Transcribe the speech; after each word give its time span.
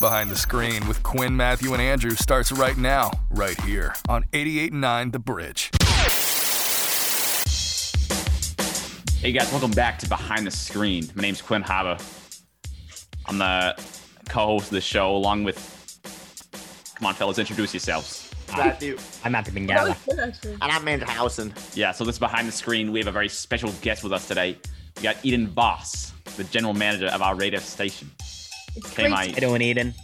Behind 0.00 0.30
the 0.30 0.36
Screen 0.36 0.86
with 0.88 1.02
Quinn, 1.02 1.36
Matthew, 1.36 1.72
and 1.72 1.80
Andrew 1.80 2.10
starts 2.10 2.50
right 2.52 2.76
now, 2.76 3.10
right 3.30 3.58
here 3.62 3.94
on 4.08 4.24
88.9 4.32 5.12
The 5.12 5.18
Bridge. 5.18 5.70
Hey 9.20 9.32
guys, 9.32 9.50
welcome 9.52 9.70
back 9.70 9.98
to 10.00 10.08
Behind 10.08 10.46
the 10.46 10.50
Screen. 10.50 11.08
My 11.14 11.22
name's 11.22 11.40
Quinn 11.40 11.62
Haba. 11.62 12.02
I'm 13.26 13.38
the 13.38 13.74
co-host 14.28 14.66
of 14.66 14.72
the 14.72 14.80
show, 14.80 15.14
along 15.14 15.44
with. 15.44 15.70
Come 16.96 17.06
on, 17.06 17.14
fellas, 17.14 17.38
introduce 17.38 17.72
yourselves. 17.72 18.30
Matthew. 18.56 18.98
I'm 19.24 19.32
Matthew 19.32 19.66
That 19.66 19.78
Bengala. 19.78 19.88
was 19.88 19.98
good, 20.16 20.18
actually. 20.28 20.52
And 20.54 20.64
I'm 20.64 20.86
Andrew 20.86 21.08
Howson. 21.08 21.54
Yeah, 21.74 21.92
so 21.92 22.04
this 22.04 22.18
Behind 22.18 22.46
the 22.46 22.52
Screen, 22.52 22.92
we 22.92 22.98
have 22.98 23.08
a 23.08 23.12
very 23.12 23.28
special 23.28 23.72
guest 23.80 24.02
with 24.04 24.12
us 24.12 24.28
today. 24.28 24.58
We 24.96 25.02
got 25.02 25.16
Eden 25.24 25.46
Voss, 25.48 26.12
the 26.36 26.44
general 26.44 26.74
manager 26.74 27.06
of 27.06 27.22
our 27.22 27.34
radio 27.34 27.60
station. 27.60 28.10
It's 28.76 28.90
Came 28.90 29.10
great. 29.12 29.28
out. 29.30 29.34
How 29.34 29.40
doing, 29.48 29.62
Eden? 29.62 29.94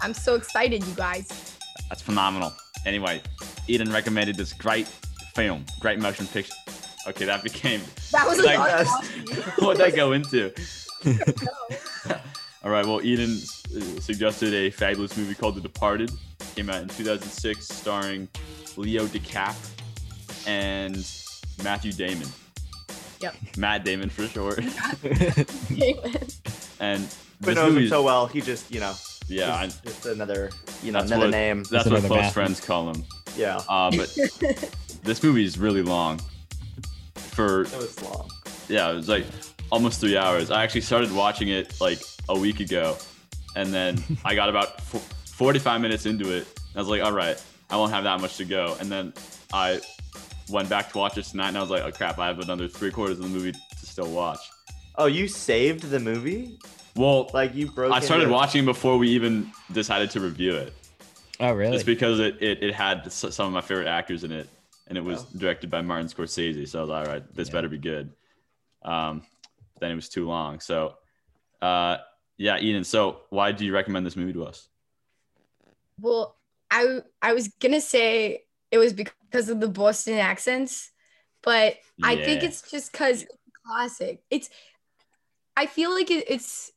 I'm 0.00 0.14
so 0.14 0.34
excited, 0.34 0.84
you 0.84 0.94
guys. 0.94 1.56
That's 1.88 2.02
phenomenal. 2.02 2.52
Anyway, 2.86 3.20
Eden 3.68 3.92
recommended 3.92 4.36
this 4.36 4.52
great 4.52 4.86
film, 5.34 5.64
great 5.80 5.98
motion 5.98 6.26
picture. 6.26 6.54
Okay, 7.08 7.24
that 7.24 7.42
became. 7.42 7.80
That 8.12 8.26
was 8.28 8.38
a 8.38 8.42
Like- 8.44 8.58
lot. 8.58 9.04
What 9.58 9.76
did 9.78 9.86
I 9.86 9.90
go 9.90 10.12
into? 10.12 10.52
All 12.64 12.70
right. 12.70 12.86
Well, 12.86 13.02
Eden 13.02 13.30
uh, 13.30 14.00
suggested 14.00 14.54
a 14.54 14.70
fabulous 14.70 15.16
movie 15.16 15.34
called 15.34 15.56
The 15.56 15.60
Departed. 15.60 16.12
Came 16.54 16.70
out 16.70 16.82
in 16.82 16.88
2006, 16.88 17.66
starring 17.68 18.28
Leo 18.76 19.06
DiCap 19.06 19.56
and 20.46 20.94
Matthew 21.64 21.92
Damon. 21.92 22.28
Yep. 23.20 23.34
Matt 23.56 23.84
Damon 23.84 24.10
for 24.10 24.26
short. 24.28 24.56
Damon. 25.74 26.28
and 26.80 27.08
But 27.42 27.54
knows 27.54 27.76
him 27.76 27.88
so 27.88 28.02
well. 28.02 28.26
He 28.26 28.40
just, 28.40 28.70
you 28.72 28.80
know, 28.80 28.94
yeah, 29.28 29.54
I, 29.54 29.66
just 29.66 30.06
another, 30.06 30.50
you 30.82 30.92
know, 30.92 31.00
another 31.00 31.26
what- 31.26 31.30
name. 31.30 31.64
that's 31.70 31.88
what 31.88 32.00
close 32.00 32.10
Matthew. 32.10 32.30
friends 32.32 32.60
call 32.60 32.90
him. 32.90 33.04
Yeah. 33.36 33.60
Uh, 33.68 33.90
but 33.90 34.16
this 35.02 35.22
movie 35.22 35.44
is 35.44 35.58
really 35.58 35.82
long. 35.82 36.20
For 37.16 37.62
It 37.62 37.72
was 37.76 38.02
long. 38.02 38.30
yeah, 38.68 38.90
it 38.90 38.94
was 38.94 39.08
like 39.08 39.24
almost 39.70 40.00
three 40.00 40.16
hours. 40.16 40.50
I 40.50 40.62
actually 40.62 40.82
started 40.82 41.10
watching 41.12 41.48
it 41.48 41.80
like 41.80 41.98
a 42.28 42.38
week 42.38 42.60
ago, 42.60 42.96
and 43.56 43.72
then 43.72 44.02
I 44.24 44.34
got 44.34 44.48
about 44.50 44.74
f- 44.78 45.08
45 45.36 45.80
minutes 45.80 46.06
into 46.06 46.30
it. 46.30 46.46
And 46.56 46.76
I 46.76 46.78
was 46.78 46.88
like, 46.88 47.02
all 47.02 47.12
right, 47.12 47.42
I 47.70 47.76
won't 47.76 47.90
have 47.92 48.04
that 48.04 48.20
much 48.20 48.36
to 48.36 48.44
go. 48.44 48.76
And 48.80 48.90
then 48.92 49.14
I 49.52 49.80
went 50.50 50.68
back 50.68 50.92
to 50.92 50.98
watch 50.98 51.16
it 51.16 51.24
tonight, 51.24 51.48
and 51.48 51.56
I 51.56 51.60
was 51.60 51.70
like, 51.70 51.82
oh 51.82 51.90
crap, 51.90 52.18
I 52.18 52.26
have 52.26 52.38
another 52.40 52.68
three 52.68 52.90
quarters 52.90 53.18
of 53.18 53.24
the 53.24 53.30
movie 53.30 53.52
to 53.52 53.86
still 53.86 54.10
watch. 54.10 54.40
Oh, 54.96 55.06
you 55.06 55.26
saved 55.26 55.84
the 55.84 55.98
movie? 56.00 56.58
Well, 56.94 57.30
Like 57.32 57.54
you 57.54 57.70
broke 57.70 57.92
I 57.92 58.00
started 58.00 58.24
into- 58.24 58.34
watching 58.34 58.64
before 58.64 58.98
we 58.98 59.08
even 59.10 59.50
decided 59.72 60.10
to 60.10 60.20
review 60.20 60.54
it. 60.56 60.72
Oh, 61.40 61.52
really? 61.52 61.74
It's 61.74 61.84
because 61.84 62.20
it, 62.20 62.40
it, 62.42 62.62
it 62.62 62.74
had 62.74 63.10
some 63.12 63.46
of 63.46 63.52
my 63.52 63.60
favorite 63.62 63.88
actors 63.88 64.22
in 64.24 64.30
it, 64.32 64.48
and 64.88 64.96
it 64.98 65.00
was 65.00 65.22
Oh. 65.22 65.38
directed 65.38 65.70
by 65.70 65.80
Martin 65.82 66.06
Scorsese. 66.06 66.68
So 66.68 66.78
I 66.78 66.82
was 66.82 66.90
like, 66.90 67.06
all 67.08 67.12
right, 67.14 67.34
this 67.34 67.48
Yeah. 67.48 67.52
better 67.52 67.68
be 67.68 67.78
good. 67.78 68.12
Um, 68.82 69.22
then 69.80 69.90
it 69.90 69.94
was 69.94 70.08
too 70.08 70.26
long. 70.28 70.60
So, 70.60 70.96
uh, 71.62 71.98
yeah, 72.36 72.58
Eden. 72.58 72.84
So 72.84 73.22
why 73.30 73.52
do 73.52 73.64
you 73.64 73.72
recommend 73.72 74.04
this 74.06 74.16
movie 74.16 74.32
to 74.34 74.44
us? 74.44 74.68
well, 76.00 76.36
I 76.70 77.00
I 77.20 77.32
was 77.32 77.48
gonna 77.60 77.80
say 77.80 78.44
it 78.70 78.78
was 78.78 78.92
because 78.92 79.48
of 79.48 79.60
the 79.60 79.68
Boston 79.68 80.14
accents, 80.18 80.90
but 81.42 81.76
I 82.02 82.16
think 82.16 82.42
it's 82.42 82.62
just 82.68 82.90
because 82.92 83.22
it's 83.22 83.32
classic. 83.64 84.22
It's 84.30 84.50
I 85.56 85.66
feel 85.66 85.92
like 85.94 86.10
it, 86.10 86.24
it's 86.28 86.71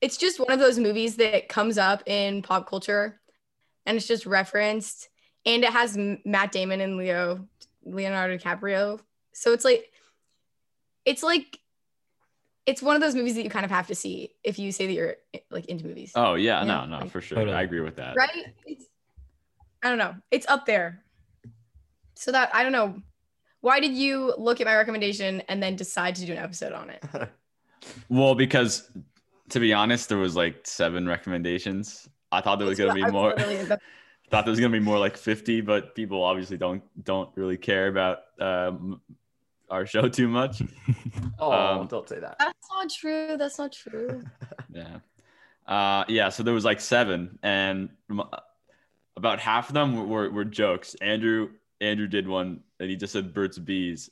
it's 0.00 0.16
just 0.16 0.38
one 0.38 0.50
of 0.52 0.58
those 0.58 0.78
movies 0.78 1.16
that 1.16 1.48
comes 1.48 1.78
up 1.78 2.02
in 2.06 2.42
pop 2.42 2.68
culture, 2.68 3.20
and 3.86 3.96
it's 3.96 4.06
just 4.06 4.26
referenced, 4.26 5.08
and 5.46 5.64
it 5.64 5.70
has 5.70 5.96
Matt 6.24 6.52
Damon 6.52 6.80
and 6.80 6.96
Leo 6.96 7.46
Leonardo 7.84 8.36
DiCaprio, 8.36 9.00
so 9.32 9.52
it's 9.52 9.64
like 9.64 9.90
it's 11.04 11.22
like 11.22 11.58
it's 12.66 12.82
one 12.82 12.94
of 12.94 13.00
those 13.00 13.14
movies 13.14 13.34
that 13.36 13.44
you 13.44 13.50
kind 13.50 13.64
of 13.64 13.70
have 13.70 13.86
to 13.86 13.94
see 13.94 14.30
if 14.44 14.58
you 14.58 14.70
say 14.72 14.86
that 14.86 14.92
you're 14.92 15.16
like 15.50 15.64
into 15.66 15.86
movies. 15.86 16.12
Oh 16.14 16.34
yeah, 16.34 16.60
Yeah, 16.60 16.64
no, 16.66 16.84
no, 16.86 16.98
like- 16.98 17.10
for 17.10 17.20
sure. 17.22 17.36
Totally. 17.38 17.56
I 17.56 17.62
agree 17.62 17.80
with 17.80 17.96
that. 17.96 18.14
right? 18.14 18.52
It's, 18.66 18.84
I 19.82 19.88
don't 19.88 19.96
know. 19.98 20.14
It's 20.30 20.46
up 20.48 20.66
there. 20.66 21.02
So 22.14 22.32
that 22.32 22.54
I 22.54 22.62
don't 22.62 22.72
know. 22.72 23.00
Why 23.60 23.80
did 23.80 23.92
you 23.94 24.34
look 24.36 24.60
at 24.60 24.66
my 24.66 24.76
recommendation 24.76 25.40
and 25.48 25.62
then 25.62 25.76
decide 25.76 26.14
to 26.16 26.26
do 26.26 26.32
an 26.32 26.38
episode 26.38 26.72
on 26.72 26.90
it? 26.90 27.02
Well, 28.08 28.34
because 28.34 28.90
to 29.50 29.60
be 29.60 29.72
honest, 29.72 30.08
there 30.08 30.18
was 30.18 30.36
like 30.36 30.60
seven 30.66 31.06
recommendations. 31.06 32.08
I 32.30 32.40
thought 32.40 32.58
there 32.58 32.68
was 32.68 32.78
gonna 32.78 32.94
be 32.94 33.04
I 33.04 33.10
more. 33.10 33.34
literally- 33.36 33.76
thought 34.30 34.44
there 34.44 34.50
was 34.52 34.60
gonna 34.60 34.72
be 34.72 34.78
more 34.80 34.98
like 34.98 35.16
50 35.16 35.62
but 35.62 35.94
people 35.94 36.22
obviously 36.22 36.58
don't 36.58 36.82
don't 37.02 37.30
really 37.34 37.56
care 37.56 37.88
about 37.88 38.18
um, 38.38 39.00
our 39.70 39.86
show 39.86 40.06
too 40.08 40.28
much 40.28 40.60
Oh, 41.38 41.50
Um, 41.50 41.86
don't 41.86 42.06
say 42.06 42.18
that. 42.20 42.36
That's 42.38 42.68
not 42.70 42.90
true. 42.90 43.36
That's 43.38 43.58
not 43.58 43.72
true. 43.72 44.22
yeah 44.72 44.98
uh 45.66 46.04
yeah 46.08 46.28
so 46.28 46.42
there 46.42 46.52
was 46.54 46.64
like 46.64 46.80
seven 46.80 47.38
and 47.42 47.88
m- 48.10 48.20
about 49.16 49.38
half 49.40 49.68
of 49.68 49.74
them 49.74 49.96
were, 49.96 50.06
were, 50.06 50.30
were 50.30 50.44
jokes 50.44 50.94
andrew 51.02 51.48
andrew 51.80 52.06
did 52.06 52.26
one 52.28 52.60
and 52.80 52.88
he 52.90 52.96
just 52.96 53.12
said 53.14 53.32
birds 53.34 53.56
of 53.58 53.64
bees 53.66 54.08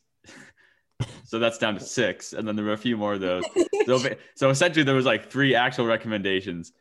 so 1.24 1.38
that's 1.38 1.58
down 1.58 1.74
to 1.74 1.80
six 1.80 2.32
and 2.32 2.46
then 2.46 2.56
there 2.56 2.64
were 2.64 2.72
a 2.72 2.78
few 2.78 2.96
more 2.96 3.14
of 3.14 3.20
those. 3.20 3.44
So, 3.86 3.98
so 4.34 4.50
essentially 4.50 4.84
there 4.84 4.94
was 4.94 5.06
like 5.06 5.30
three 5.30 5.54
actual 5.54 5.86
recommendations 5.86 6.72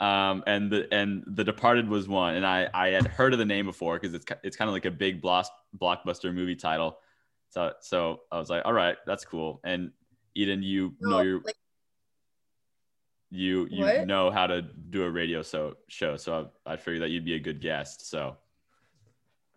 um 0.00 0.42
and 0.46 0.72
the 0.72 0.92
and 0.92 1.22
the 1.24 1.44
departed 1.44 1.88
was 1.88 2.08
one 2.08 2.34
and 2.34 2.44
i 2.44 2.68
i 2.74 2.88
had 2.88 3.06
heard 3.06 3.32
of 3.32 3.38
the 3.38 3.44
name 3.44 3.64
before 3.64 3.94
because 3.96 4.12
it's 4.12 4.26
it's 4.42 4.56
kind 4.56 4.68
of 4.68 4.72
like 4.72 4.86
a 4.86 4.90
big 4.90 5.22
block, 5.22 5.46
blockbuster 5.78 6.34
movie 6.34 6.56
title. 6.56 6.98
So 7.50 7.72
so 7.80 8.22
i 8.32 8.38
was 8.38 8.50
like 8.50 8.62
all 8.64 8.72
right 8.72 8.96
that's 9.06 9.24
cool. 9.24 9.60
And 9.64 9.92
eden 10.34 10.62
you 10.62 10.94
know 11.00 11.20
your 11.20 11.40
like, 11.42 11.54
you 13.30 13.66
you 13.70 13.84
What? 13.84 14.06
know 14.06 14.30
how 14.30 14.46
to 14.46 14.62
do 14.62 15.04
a 15.04 15.10
radio 15.10 15.42
so 15.42 15.76
show 15.88 16.16
so 16.16 16.50
I, 16.66 16.72
I 16.72 16.76
figured 16.76 17.02
that 17.02 17.10
you'd 17.10 17.24
be 17.24 17.34
a 17.34 17.40
good 17.40 17.60
guest 17.60 18.08
so 18.08 18.36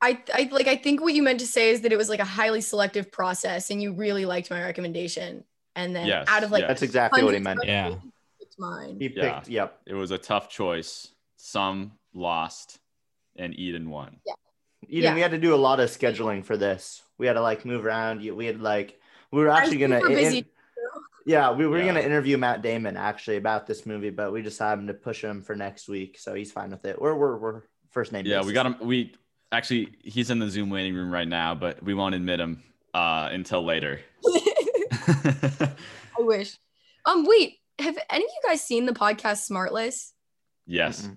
I, 0.01 0.21
I 0.33 0.49
like 0.51 0.67
I 0.67 0.75
think 0.75 1.01
what 1.01 1.13
you 1.13 1.23
meant 1.23 1.39
to 1.39 1.47
say 1.47 1.71
is 1.71 1.81
that 1.81 1.91
it 1.91 1.97
was 1.97 2.09
like 2.09 2.19
a 2.19 2.25
highly 2.25 2.61
selective 2.61 3.11
process 3.11 3.71
and 3.71 3.81
you 3.81 3.93
really 3.93 4.25
liked 4.25 4.49
my 4.51 4.61
recommendation. 4.61 5.43
And 5.75 5.95
then 5.95 6.07
Yes, 6.07 6.25
out 6.27 6.43
of 6.43 6.51
like 6.51 6.61
yes. 6.61 6.69
That's 6.69 6.81
exactly 6.83 7.23
what 7.23 7.33
he 7.33 7.39
meant. 7.39 7.59
Yeah. 7.63 7.95
it's 8.39 8.57
mine. 8.59 8.97
He 8.99 9.07
Yeah. 9.07 9.39
picked, 9.39 9.49
yep. 9.49 9.79
it 9.85 9.93
was 9.95 10.11
a 10.11 10.17
tough 10.17 10.49
choice 10.49 11.09
some 11.35 11.93
lost 12.13 12.79
and 13.35 13.57
eden 13.59 13.89
won 13.91 14.17
yeah 14.25 14.33
Eden, 14.89 15.03
Yeah. 15.03 15.13
we 15.15 15.21
had 15.21 15.31
to 15.31 15.37
do 15.37 15.53
a 15.53 15.57
lot 15.57 15.79
of 15.79 15.89
scheduling 15.89 16.43
for 16.45 16.55
this. 16.57 17.01
We 17.17 17.27
had 17.27 17.33
to 17.33 17.41
like 17.41 17.65
move 17.65 17.85
around. 17.85 18.21
We 18.21 18.45
had 18.45 18.61
like, 18.61 18.99
we 19.31 19.41
were 19.41 19.49
actually 19.49 19.77
gonna. 19.77 19.99
super 19.99 20.13
in- 20.13 20.45
yeah, 21.25 21.51
we 21.51 21.67
were 21.67 21.79
Yeah. 21.79 21.87
gonna 21.87 21.99
interview 22.01 22.37
Matt 22.37 22.61
Damon 22.61 22.95
actually 22.95 23.35
about 23.37 23.67
this 23.67 23.85
movie, 23.85 24.11
but 24.11 24.31
we 24.31 24.41
just 24.41 24.59
happened 24.59 24.87
to 24.87 24.93
push 24.93 25.21
him 25.23 25.41
for 25.41 25.55
next 25.55 25.89
week, 25.89 26.17
so 26.19 26.33
he's 26.35 26.51
fine 26.51 26.69
with 26.71 26.85
it. 26.85 27.01
We're 27.01 27.15
we're, 27.15 27.37
we're 27.37 27.61
first 27.89 28.11
name. 28.13 28.25
yeah 28.25 28.43
we 28.43 28.53
got 28.53 28.65
him 28.67 28.75
we 28.81 29.13
actually 29.51 29.93
he's 30.03 30.29
in 30.29 30.39
the 30.39 30.49
zoom 30.49 30.69
waiting 30.69 30.93
room 30.93 31.11
right 31.11 31.27
now 31.27 31.55
but 31.55 31.81
we 31.83 31.93
won't 31.93 32.13
admit 32.15 32.39
him 32.39 32.61
uh 32.93 33.29
until 33.31 33.63
later 33.63 33.99
I 35.07 35.73
wish. 36.19 36.57
Um, 37.05 37.25
wait, 37.25 37.57
have 37.79 37.97
any 38.09 38.23
of 38.25 38.29
you 38.29 38.49
guys 38.49 38.61
seen 38.61 38.85
the 38.85 38.91
podcast 38.93 39.49
Smartless? 39.49 40.11
yes. 40.65 41.09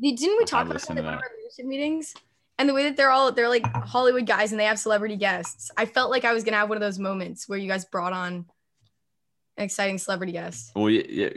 Did- 0.00 0.16
Didn't 0.18 0.36
we 0.38 0.44
talk 0.44 0.64
about 0.64 0.74
listened 0.74 0.98
that 0.98 1.02
to 1.02 1.08
in 1.08 1.14
one 1.14 1.14
of 1.14 1.20
our 1.22 1.30
leadership 1.38 1.66
meetings? 1.66 2.14
And 2.58 2.68
the 2.68 2.74
way 2.74 2.84
that 2.84 2.96
they're 2.96 3.10
all 3.10 3.30
they're 3.32 3.48
like 3.48 3.64
Hollywood 3.66 4.26
guys 4.26 4.50
and 4.50 4.58
they 4.60 4.64
have 4.64 4.78
celebrity 4.78 5.16
guests. 5.16 5.70
I 5.76 5.84
felt 5.84 6.10
like 6.10 6.24
I 6.24 6.32
was 6.32 6.42
gonna 6.42 6.56
have 6.56 6.68
one 6.68 6.76
of 6.76 6.80
those 6.82 6.98
moments 6.98 7.48
where 7.48 7.58
you 7.58 7.68
guys 7.68 7.84
brought 7.84 8.12
on 8.14 8.46
an 9.58 9.64
exciting 9.64 9.98
celebrity 9.98 10.32
guest. 10.32 10.72
well 10.74 10.90
yeah, 10.90 11.28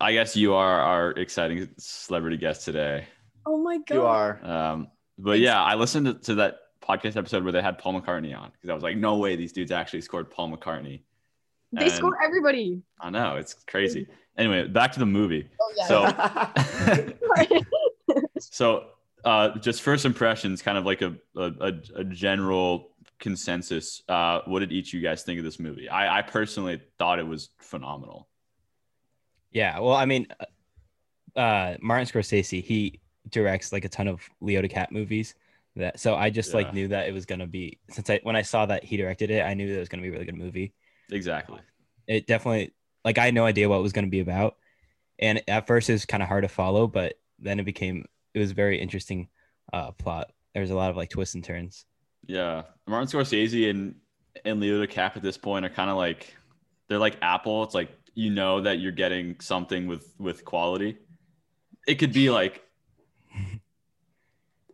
I 0.00 0.12
guess 0.12 0.36
you 0.36 0.54
are 0.54 0.80
our 0.80 1.10
exciting 1.12 1.68
celebrity 1.78 2.36
guest 2.36 2.64
today 2.64 3.06
Oh 3.44 3.58
my 3.60 3.78
god. 3.78 3.94
You 3.94 4.02
are. 4.06 4.40
Um, 4.44 4.88
but 5.22 5.38
yeah, 5.38 5.62
I 5.62 5.74
listened 5.76 6.06
to, 6.06 6.14
to 6.14 6.34
that 6.36 6.58
podcast 6.82 7.16
episode 7.16 7.44
where 7.44 7.52
they 7.52 7.62
had 7.62 7.78
Paul 7.78 8.00
McCartney 8.00 8.36
on 8.36 8.50
because 8.50 8.68
I 8.70 8.74
was 8.74 8.82
like, 8.82 8.96
no 8.96 9.16
way 9.18 9.36
these 9.36 9.52
dudes 9.52 9.70
actually 9.70 10.00
scored 10.00 10.30
Paul 10.30 10.50
McCartney. 10.50 11.02
They 11.72 11.84
And- 11.84 11.92
score 11.92 12.18
everybody. 12.22 12.82
I 13.00 13.10
know 13.10 13.36
it's 13.36 13.54
crazy. 13.66 14.06
Anyway, 14.36 14.66
back 14.66 14.92
to 14.92 14.98
the 14.98 15.06
movie. 15.06 15.48
Oh 15.60 15.72
yeah. 15.76 17.12
So, 17.46 17.60
so 18.40 18.86
uh, 19.24 19.58
just 19.58 19.82
first 19.82 20.04
impressions, 20.04 20.62
kind 20.62 20.76
of 20.78 20.84
like 20.84 21.02
a 21.02 21.14
a, 21.36 21.52
a, 21.60 21.72
a 21.96 22.04
general 22.04 22.90
consensus. 23.20 24.02
Uh, 24.08 24.40
what 24.46 24.60
did 24.60 24.72
each 24.72 24.88
of 24.88 24.94
you 24.94 25.00
guys 25.00 25.22
think 25.22 25.38
of 25.38 25.44
this 25.44 25.60
movie? 25.60 25.88
I, 25.88 26.18
I 26.18 26.22
personally 26.22 26.80
thought 26.98 27.18
it 27.18 27.26
was 27.26 27.50
phenomenal. 27.58 28.28
Yeah. 29.52 29.78
Well, 29.80 29.94
I 29.94 30.06
mean, 30.06 30.26
uh, 31.36 31.74
Martin 31.80 32.06
Scorsese, 32.06 32.62
he 32.62 33.00
directs 33.30 33.72
like 33.72 33.84
a 33.84 33.88
ton 33.88 34.08
of 34.08 34.20
Leo 34.40 34.62
DiCap 34.62 34.90
movies. 34.90 35.34
That 35.76 35.98
so 35.98 36.14
I 36.14 36.28
just 36.30 36.50
Yeah. 36.50 36.56
like 36.56 36.74
knew 36.74 36.88
that 36.88 37.08
it 37.08 37.12
was 37.12 37.24
gonna 37.24 37.46
be 37.46 37.78
since 37.88 38.10
I 38.10 38.20
when 38.22 38.36
I 38.36 38.42
saw 38.42 38.66
that 38.66 38.84
he 38.84 38.96
directed 38.96 39.30
it, 39.30 39.42
I 39.42 39.54
knew 39.54 39.68
that 39.68 39.76
it 39.76 39.80
was 39.80 39.88
gonna 39.88 40.02
be 40.02 40.08
a 40.08 40.12
really 40.12 40.26
good 40.26 40.36
movie. 40.36 40.74
Exactly. 41.10 41.60
It 42.06 42.26
definitely 42.26 42.74
like 43.04 43.18
I 43.18 43.24
had 43.26 43.34
no 43.34 43.44
idea 43.46 43.68
what 43.68 43.78
it 43.78 43.82
was 43.82 43.92
gonna 43.92 44.06
be 44.08 44.20
about, 44.20 44.56
and 45.18 45.42
at 45.48 45.66
first 45.66 45.88
it 45.88 45.94
was 45.94 46.04
kind 46.04 46.22
of 46.22 46.28
hard 46.28 46.44
to 46.44 46.48
follow, 46.48 46.86
but 46.86 47.14
then 47.38 47.58
it 47.58 47.64
became 47.64 48.04
it 48.34 48.38
was 48.38 48.52
very 48.52 48.78
interesting 48.80 49.28
uh, 49.72 49.92
plot. 49.92 50.30
There 50.52 50.60
was 50.60 50.70
a 50.70 50.74
lot 50.74 50.90
of 50.90 50.96
like 50.96 51.08
twists 51.10 51.34
and 51.34 51.44
turns. 51.44 51.86
Yeah, 52.26 52.62
Martin 52.86 53.08
Scorsese 53.08 53.70
and 53.70 53.94
and 54.44 54.60
Leo 54.60 54.84
DiCap 54.84 55.16
at 55.16 55.22
this 55.22 55.38
point 55.38 55.64
are 55.64 55.70
kind 55.70 55.90
of 55.90 55.96
like 55.96 56.34
they're 56.88 56.98
like 56.98 57.16
Apple. 57.22 57.62
It's 57.62 57.74
like 57.74 57.90
you 58.14 58.30
know 58.30 58.60
that 58.60 58.78
you're 58.78 58.92
getting 58.92 59.40
something 59.40 59.86
with 59.86 60.14
with 60.18 60.44
quality. 60.44 60.98
It 61.88 61.94
could 61.96 62.12
be 62.12 62.28
like 62.30 62.62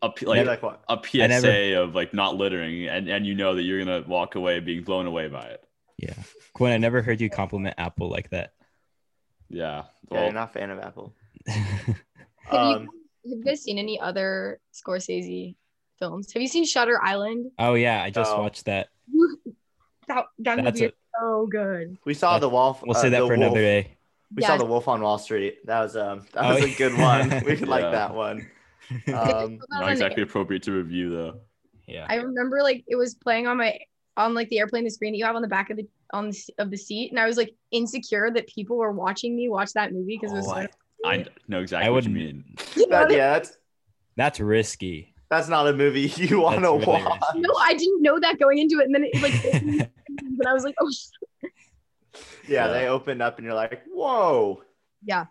a 0.02 0.10
P- 0.10 0.26
Like, 0.26 0.38
like 0.46 0.46
like 0.46 0.62
what? 0.62 0.82
a 0.88 0.98
PSA 1.04 1.28
never- 1.28 1.82
of 1.82 1.94
like 1.94 2.12
not 2.14 2.36
littering, 2.36 2.86
and 2.88 3.08
and 3.08 3.26
you 3.26 3.34
know 3.34 3.54
that 3.54 3.62
you're 3.62 3.78
gonna 3.84 4.04
walk 4.06 4.34
away 4.34 4.60
being 4.60 4.82
blown 4.82 5.06
away 5.06 5.28
by 5.28 5.46
it. 5.46 5.64
Yeah, 5.98 6.14
Quinn, 6.54 6.72
I 6.72 6.78
never 6.78 7.02
heard 7.02 7.20
you 7.20 7.28
compliment 7.30 7.74
Apple 7.78 8.08
like 8.08 8.30
that. 8.30 8.52
Yeah. 9.50 9.58
Yeah, 9.58 9.84
Well, 10.10 10.24
you're 10.24 10.32
not 10.32 10.50
a 10.50 10.52
fan 10.52 10.70
of 10.70 10.78
Apple. 10.78 11.14
Have, 11.46 11.96
Um, 12.52 12.88
you, 13.24 13.30
have 13.32 13.38
you 13.38 13.44
guys 13.44 13.62
seen 13.62 13.78
any 13.78 13.98
other 14.00 14.60
Scorsese 14.74 15.56
films? 15.98 16.32
Have 16.32 16.40
you 16.42 16.48
seen 16.48 16.64
Shutter 16.64 17.02
Island? 17.02 17.50
oh 17.58 17.74
yeah, 17.74 18.02
I 18.02 18.10
just 18.10 18.32
Oh. 18.32 18.40
watched 18.40 18.66
that. 18.66 18.88
That, 20.08 20.24
that 20.38 20.62
That's 20.64 20.80
movie 20.80 20.84
a, 20.86 21.18
so 21.20 21.46
good. 21.50 21.98
we 22.04 22.14
saw 22.14 22.32
That's- 22.34 22.40
the 22.42 22.48
Wolf. 22.48 22.82
we'll 22.82 22.96
uh, 22.96 23.00
say 23.00 23.08
that 23.10 23.20
the 23.20 23.26
for 23.26 23.34
another 23.34 23.60
day. 23.60 23.96
We 24.34 24.42
Yeah. 24.42 24.48
saw 24.48 24.56
the 24.58 24.64
Wolf 24.66 24.86
on 24.88 25.00
Wall 25.02 25.18
Street. 25.18 25.58
That 25.66 25.80
was 25.80 25.96
um 25.96 26.26
that 26.32 26.44
Oh, 26.44 26.54
was 26.54 26.64
a 26.64 26.74
good 26.76 26.96
one. 26.98 27.42
We 27.44 27.56
Yeah. 27.58 27.66
like 27.66 27.82
that 27.92 28.14
one. 28.14 28.48
Um, 29.14 29.58
not 29.70 29.90
exactly 29.92 30.22
appropriate 30.22 30.62
to 30.64 30.72
review 30.72 31.10
though. 31.10 31.40
Yeah, 31.86 32.06
I 32.08 32.16
remember 32.16 32.62
like 32.62 32.84
it 32.86 32.96
was 32.96 33.14
playing 33.14 33.46
on 33.46 33.56
my 33.56 33.78
on 34.16 34.34
like 34.34 34.48
the 34.48 34.58
airplane 34.58 34.84
the 34.84 34.90
screen 34.90 35.12
that 35.12 35.18
you 35.18 35.24
have 35.24 35.36
on 35.36 35.42
the 35.42 35.48
back 35.48 35.70
of 35.70 35.76
the 35.76 35.86
on 36.12 36.30
the, 36.30 36.38
of 36.58 36.70
the 36.70 36.76
seat 36.76 37.10
and 37.10 37.20
I 37.20 37.26
was 37.26 37.36
like 37.36 37.54
insecure 37.70 38.30
that 38.30 38.46
people 38.48 38.76
were 38.78 38.92
watching 38.92 39.36
me 39.36 39.48
watch 39.48 39.72
that 39.74 39.92
movie 39.92 40.18
because 40.20 40.32
it 40.32 40.36
was 40.36 40.46
Oh, 40.48 40.52
so 40.52 40.56
I- 40.56 40.68
I 41.14 41.26
know 41.48 41.60
exactly 41.60 41.86
I 41.86 41.90
what 41.90 42.04
you 42.04 42.12
wouldn't- 42.12 42.34
mean. 42.34 42.56
You 42.76 42.88
know 42.88 43.00
that- 43.06 43.10
yeah, 43.10 43.30
that's 43.34 43.56
that's 44.16 44.40
risky. 44.40 45.14
that's 45.30 45.48
not 45.48 45.66
a 45.68 45.72
movie 45.72 46.00
you 46.16 46.40
want 46.40 46.56
to 46.62 46.70
really 46.72 46.86
watch. 46.86 47.20
risky. 47.22 47.40
no, 47.40 47.54
I 47.60 47.74
didn't 47.74 48.02
know 48.02 48.18
that 48.20 48.38
going 48.38 48.58
into 48.58 48.80
it 48.80 48.86
and 48.86 48.94
then 48.94 49.04
it 49.04 49.22
like 49.22 49.44
and 49.54 50.46
I 50.46 50.52
was 50.54 50.64
like 50.64 50.74
oh 50.80 50.90
Yeah, 51.32 52.20
Yeah. 52.48 52.68
they 52.68 52.88
opened 52.88 53.22
up 53.22 53.36
and 53.38 53.44
you're 53.44 53.54
like, 53.54 53.82
whoa. 53.92 54.62
Yeah. 55.04 55.26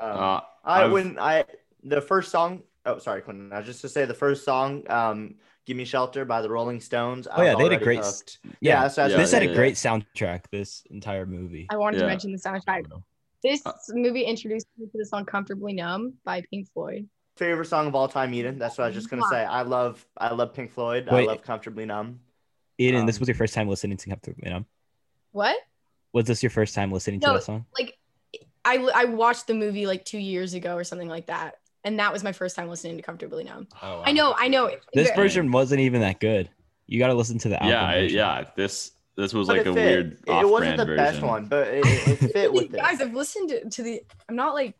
Um, 0.00 0.10
Uh, 0.18 0.40
I 0.64 0.84
I've- 0.84 0.92
when 0.92 1.18
I 1.18 1.44
the 1.82 2.00
first 2.00 2.30
song. 2.30 2.62
Oh, 2.86 2.98
sorry, 2.98 3.20
Quentin. 3.22 3.52
I 3.52 3.58
was 3.58 3.66
just 3.66 3.80
to 3.82 3.88
say 3.88 4.04
the 4.04 4.14
first 4.14 4.44
song, 4.44 4.84
um, 4.90 5.34
"Gimme 5.66 5.84
Shelter" 5.84 6.24
by 6.24 6.40
the 6.40 6.48
Rolling 6.48 6.80
Stones. 6.80 7.26
Oh, 7.30 7.42
yeah, 7.42 7.54
they 7.56 7.64
had 7.64 7.72
a 7.72 7.76
great- 7.84 8.04
Hooked. 8.04 8.38
Yeah, 8.44 8.50
Yeah, 8.60 8.82
that's, 8.82 8.94
that's 8.94 9.10
Yeah, 9.10 9.16
this 9.18 9.32
had 9.32 9.42
I 9.42 9.46
a 9.46 9.48
did. 9.48 9.56
great 9.56 9.74
soundtrack. 9.74 10.44
This 10.50 10.84
entire 10.90 11.26
movie. 11.26 11.66
I 11.70 11.76
wanted 11.76 11.96
Yeah. 11.98 12.02
to 12.04 12.08
mention 12.08 12.32
the 12.32 12.38
soundtrack. 12.38 12.84
This 13.42 13.60
Uh, 13.66 13.72
movie 13.90 14.22
introduced 14.22 14.66
me 14.78 14.86
to 14.86 14.98
the 14.98 15.04
song 15.04 15.24
"Comfortably 15.24 15.72
Numb" 15.72 16.14
by 16.24 16.42
Pink 16.50 16.68
Floyd. 16.72 17.08
favorite 17.36 17.66
song 17.66 17.86
of 17.86 17.94
all 17.94 18.08
time. 18.08 18.32
Eden. 18.32 18.58
That's 18.58 18.78
what 18.78 18.84
I 18.84 18.86
was 18.86 18.94
just 18.94 19.10
gonna 19.10 19.26
say. 19.30 19.44
I 19.44 19.60
love 19.60 20.06
I 20.16 20.32
love 20.32 20.54
Pink 20.54 20.70
Floyd. 20.70 21.06
I 21.10 21.20
love 21.24 21.42
"Comfortably 21.42 21.84
Numb." 21.84 22.20
Eden, 22.78 23.04
this 23.04 23.16
Um, 23.16 23.20
was 23.20 23.28
your 23.28 23.34
first 23.34 23.52
time 23.52 23.68
listening 23.68 23.98
to 23.98 24.08
Comfortably 24.08 24.48
Numb. 24.48 24.64
What? 25.32 25.54
Was 26.14 26.24
this 26.26 26.42
your 26.42 26.48
first 26.50 26.74
time 26.74 26.90
listening 26.92 27.20
to 27.20 27.26
that 27.26 27.42
song? 27.42 27.66
Like, 27.78 27.98
I 28.64 28.78
I 28.94 29.04
watched 29.04 29.48
the 29.48 29.54
movie 29.54 29.86
like 29.86 30.04
two 30.06 30.18
years 30.18 30.54
ago 30.54 30.76
or 30.76 30.84
something 30.84 31.08
like 31.10 31.26
that, 31.26 31.56
and 31.86 31.98
that 31.98 32.12
was 32.12 32.22
my 32.22 32.32
first 32.32 32.54
time 32.56 32.68
listening 32.68 32.96
to 32.96 33.02
"Comfortably 33.02 33.44
Numb." 33.44 33.68
Oh, 33.82 34.02
I 34.04 34.12
know, 34.12 34.34
I 34.36 34.48
know. 34.48 34.70
This 34.92 35.10
version 35.12 35.50
wasn't 35.52 35.80
even 35.80 36.02
that 36.02 36.20
good. 36.20 36.50
You 36.86 36.98
got 36.98 37.08
to 37.08 37.14
listen 37.14 37.38
to 37.38 37.48
the 37.48 37.56
album. 37.62 37.70
yeah, 37.70 37.92
version. 37.92 38.16
yeah. 38.18 38.44
This 38.56 38.92
this 39.16 39.32
was 39.32 39.46
But 39.46 39.56
like 39.58 39.66
it 39.66 39.70
a 39.70 39.74
fit. 39.74 39.84
weird 39.84 40.12
It, 40.26 40.32
it 40.32 40.48
wasn't 40.48 40.76
the 40.76 40.84
version. 40.84 40.96
best 41.04 41.22
one, 41.22 41.46
but 41.46 41.68
it, 41.68 41.86
it, 41.86 42.22
it 42.22 42.32
fit 42.32 42.52
with 42.52 42.64
it. 42.74 42.80
Guys, 42.80 43.00
I've 43.00 43.14
listened 43.14 43.48
to, 43.48 43.70
to 43.70 43.82
the. 43.82 44.02
I'm 44.28 44.36
not 44.36 44.54
like 44.54 44.74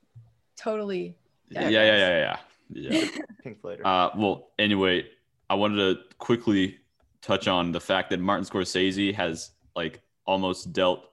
totally. 0.57 1.17
Yeah, 1.49 1.69
yeah, 1.69 1.85
yeah, 1.85 1.97
yeah, 1.97 2.37
yeah. 2.71 2.91
yeah. 3.01 3.09
Pink 3.43 3.61
Floyd. 3.61 3.81
Uh, 3.85 4.11
well, 4.17 4.51
anyway, 4.59 5.07
I 5.49 5.55
wanted 5.55 5.77
to 5.77 6.03
quickly 6.19 6.77
touch 7.23 7.49
on 7.49 7.73
the 7.73 7.81
fact 7.81 8.11
that 8.11 8.21
Martin 8.21 8.45
Scorsese 8.45 9.15
has 9.15 9.53
like 9.75 10.01
almost 10.27 10.73
dealt. 10.73 11.05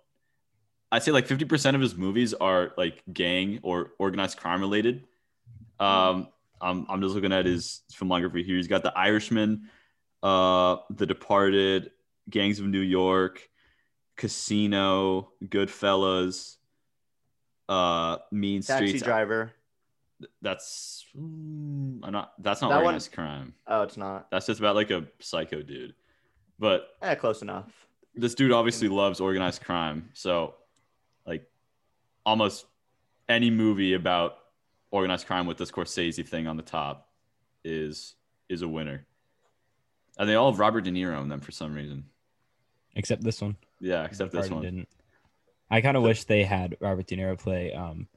I'd 0.91 1.01
say 1.03 1.11
like 1.11 1.27
50% 1.27 1.73
of 1.75 1.81
his 1.81 1.95
movies 1.95 2.33
are 2.35 2.71
like 2.77 3.01
gang 3.13 3.59
or 3.63 3.93
organized 3.99 4.37
crime 4.37 4.59
related. 4.61 5.05
Um, 5.79 6.27
I'm, 6.61 6.85
I'm 6.89 7.01
just 7.01 7.13
looking 7.15 7.33
at 7.33 7.45
his 7.45 7.81
filmography 7.91 8.45
here. 8.45 8.55
He's 8.57 8.67
got 8.67 8.83
The 8.83 8.97
Irishman, 8.97 9.69
uh, 10.21 10.77
The 10.91 11.05
Departed, 11.05 11.91
Gangs 12.29 12.59
of 12.59 12.65
New 12.67 12.79
York, 12.79 13.49
Casino, 14.15 15.31
Goodfellas, 15.43 16.57
uh, 17.67 18.17
Mean 18.31 18.61
Taxi 18.61 18.87
Streets. 18.87 19.03
Driver. 19.03 19.51
That's 20.41 21.05
mm, 21.17 21.99
I'm 22.03 22.11
not. 22.13 22.33
That's 22.39 22.61
not 22.61 22.69
That 22.69 22.75
one- 22.77 22.85
organized 22.85 23.11
crime. 23.11 23.53
Oh, 23.67 23.81
it's 23.81 23.97
not. 23.97 24.31
That's 24.31 24.45
just 24.45 24.59
about 24.59 24.75
like 24.75 24.89
a 24.91 25.05
psycho 25.19 25.61
dude. 25.61 25.95
But 26.59 26.87
Eh, 27.01 27.15
close 27.15 27.41
enough. 27.41 27.65
this 28.15 28.35
dude 28.35 28.51
obviously 28.53 28.87
loves 28.87 29.19
organized 29.19 29.63
crime. 29.63 30.09
So, 30.13 30.53
like, 31.25 31.49
almost 32.25 32.65
any 33.27 33.49
movie 33.49 33.95
about 33.95 34.37
organized 34.93 35.25
crime 35.25 35.47
with 35.47 35.57
this 35.57 35.71
Scorsese 35.71 36.25
thing 36.25 36.45
on 36.47 36.55
the 36.55 36.63
top 36.63 37.09
is 37.65 38.15
is 38.47 38.61
a 38.61 38.67
winner. 38.67 39.05
And 40.17 40.29
they 40.29 40.35
all 40.35 40.51
have 40.51 40.59
Robert 40.59 40.81
De 40.81 40.91
Niro 40.91 41.21
in 41.23 41.27
them 41.29 41.41
for 41.41 41.51
some 41.51 41.73
reason. 41.73 42.05
Except 42.95 43.23
this 43.23 43.41
one. 43.41 43.57
Yeah, 43.79 44.03
except 44.05 44.31
this 44.31 44.45
Departed 44.45 44.53
one. 44.53 44.61
Didn't. 44.63 44.89
I 45.71 45.81
kind 45.81 45.97
of 45.97 46.03
wish 46.03 46.25
they 46.25 46.43
had 46.43 46.77
Robert 46.79 47.07
De 47.07 47.17
Niro 47.17 47.37
play. 47.39 47.73
Um, 47.73 48.07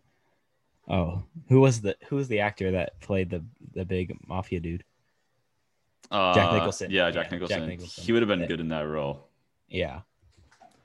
oh, 0.86 1.22
who 1.48 1.60
was 1.60 1.80
the 1.80 1.96
who 2.08 2.16
was 2.16 2.28
the 2.28 2.40
actor 2.40 2.72
that 2.72 3.00
played 3.00 3.30
the 3.30 3.42
the 3.72 3.86
big 3.86 4.14
mafia 4.28 4.60
dude? 4.60 4.84
Uh, 6.10 6.34
Jack 6.34 6.52
Nicholson. 6.52 6.90
Yeah, 6.90 7.06
Yeah, 7.06 7.10
Jack 7.10 7.22
Jack 7.24 7.32
Nicholson. 7.32 7.66
Nicholson. 7.66 8.04
He 8.04 8.12
would 8.12 8.20
have 8.22 8.28
been 8.28 8.40
Yeah. 8.40 8.46
good 8.46 8.60
in 8.60 8.68
that 8.68 8.82
role. 8.82 9.28
Yeah, 9.68 10.02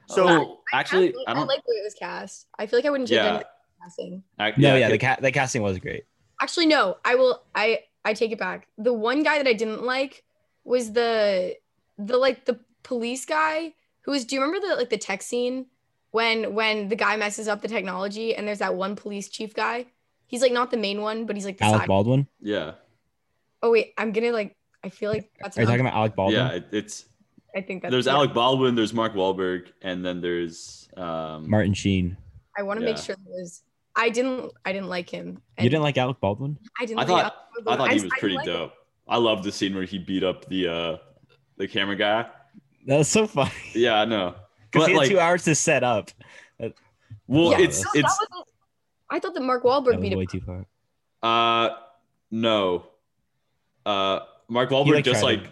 So 0.08 0.28
Oh, 0.28 0.62
actually, 0.74 1.14
I 1.28 1.34
don't. 1.36 1.46
like 1.48 1.64
the 1.66 1.72
way 1.72 1.78
it 1.82 1.84
was 1.84 1.94
cast. 1.94 2.48
I 2.58 2.66
feel 2.66 2.80
like 2.80 2.86
I 2.86 2.90
wouldn't 2.90 3.10
change 3.10 3.18
Yeah. 3.24 3.44
Anything 3.84 4.24
about 4.38 4.54
casting. 4.54 4.54
ac- 4.56 4.62
no, 4.62 4.76
yeah, 4.76 4.86
I 4.88 4.90
the 4.90 4.94
could- 4.96 5.02
cat 5.02 5.22
the 5.22 5.32
casting 5.32 5.62
was 5.62 5.78
great. 5.80 6.06
Actually, 6.42 6.66
no. 6.68 6.98
I 7.06 7.16
will. 7.16 7.42
I 7.56 7.80
I 8.04 8.14
take 8.14 8.32
it 8.32 8.40
back. 8.40 8.68
The 8.78 8.94
one 8.94 9.24
guy 9.24 9.38
that 9.38 9.48
I 9.48 9.54
didn't 9.54 9.84
like 9.84 10.24
was 10.64 10.94
the 10.94 11.56
the 11.98 12.18
like 12.18 12.46
the 12.46 12.60
police 12.84 13.26
guy 13.26 13.74
who 14.02 14.12
was. 14.12 14.26
Do 14.26 14.36
you 14.36 14.42
remember 14.42 14.68
the 14.68 14.76
like 14.76 14.90
the 14.90 14.98
tech 14.98 15.22
scene 15.22 15.68
when 16.12 16.54
when 16.56 16.88
the 16.90 16.96
guy 16.96 17.16
messes 17.18 17.48
up 17.48 17.62
the 17.62 17.68
technology 17.68 18.34
and 18.36 18.48
there's 18.48 18.60
that 18.60 18.76
one 18.76 18.96
police 18.96 19.30
chief 19.30 19.54
guy? 19.54 19.86
He's 20.26 20.42
like 20.42 20.52
not 20.54 20.72
the 20.72 20.78
main 20.78 21.02
one, 21.02 21.26
but 21.26 21.36
he's 21.36 21.46
like 21.46 21.58
the 21.58 21.66
Alec 21.66 21.82
side. 21.82 21.88
Baldwin. 21.88 22.26
yeah, 22.40 22.74
Oh 23.62 23.70
wait, 23.72 23.94
I'm 23.98 24.12
gonna 24.12 24.32
like. 24.32 24.56
I 24.84 24.90
feel 24.90 25.12
like 25.12 25.30
that's. 25.40 25.58
Are 25.58 25.62
you 25.62 25.68
talking 25.68 25.82
about 25.82 25.94
Alec 25.94 26.16
Baldwin? 26.16 26.40
yeah. 26.40 26.54
It, 26.54 26.68
it's 26.72 27.06
I 27.56 27.62
think 27.62 27.84
that's. 27.84 27.92
there's 27.92 28.06
yeah. 28.08 28.14
Alec 28.14 28.34
Baldwin, 28.34 28.74
there's 28.74 28.94
Mark 28.94 29.14
Wahlberg, 29.14 29.68
and 29.84 30.04
then 30.04 30.22
there's 30.22 30.90
um, 30.98 31.48
Martin 31.48 31.74
Sheen. 31.76 32.18
I 32.58 32.64
want 32.64 32.80
to 32.80 32.86
make 32.86 32.98
sure 32.98 33.16
that 33.16 33.30
was. 33.30 33.62
I 33.96 34.10
didn't. 34.10 34.52
I 34.66 34.72
didn't 34.72 34.90
like 34.90 35.10
him. 35.10 35.42
You 35.60 35.70
didn't 35.70 35.84
like 35.84 35.98
Alec 35.98 36.20
Baldwin? 36.20 36.58
I 36.80 36.86
didn't. 36.86 37.00
I 37.00 37.02
like 37.04 37.08
thought 37.08 37.36
Alec 37.68 37.68
I 37.68 37.78
thought 37.78 37.90
he 37.90 37.96
was 37.96 38.04
I 38.06 38.20
pretty 38.20 38.36
didn't 38.38 38.48
like 38.48 38.56
him. 38.56 38.68
dope. 38.68 38.74
I 39.08 39.18
love 39.18 39.44
the 39.44 39.52
scene 39.52 39.76
where 39.76 39.84
he 39.84 39.98
beat 39.98 40.24
up 40.24 40.48
the 40.48 40.68
uh 40.68 40.98
the 41.58 41.68
camera 41.68 41.96
guy. 41.96 42.28
That 42.88 42.98
was 43.00 43.08
so 43.08 43.28
funny. 43.28 43.52
Yeah, 43.74 43.96
I 44.02 44.06
know. 44.06 44.36
Because 44.72 44.88
he 44.88 44.94
had 44.94 45.00
like, 45.00 45.10
two 45.10 45.20
hours 45.20 45.44
to 45.44 45.54
set 45.54 45.84
up. 45.84 46.12
well, 47.28 47.52
Yeah, 47.52 47.60
it's 47.60 47.84
no, 47.84 47.92
it's 47.96 48.18
I 49.10 49.20
thought 49.20 49.34
that 49.34 49.42
Mark 49.42 49.64
That 49.64 49.68
Wahlberg 49.70 49.96
was 49.96 50.02
beat 50.02 50.14
him. 50.14 50.20
way 50.20 50.26
too 50.26 50.40
far. 50.40 50.66
uh 51.22 51.76
no, 52.32 52.86
uh 53.86 54.22
Mark 54.48 54.70
Wahlberg 54.70 54.94
like, 54.94 55.04
just 55.04 55.20
tried 55.22 55.42
like 55.42 55.52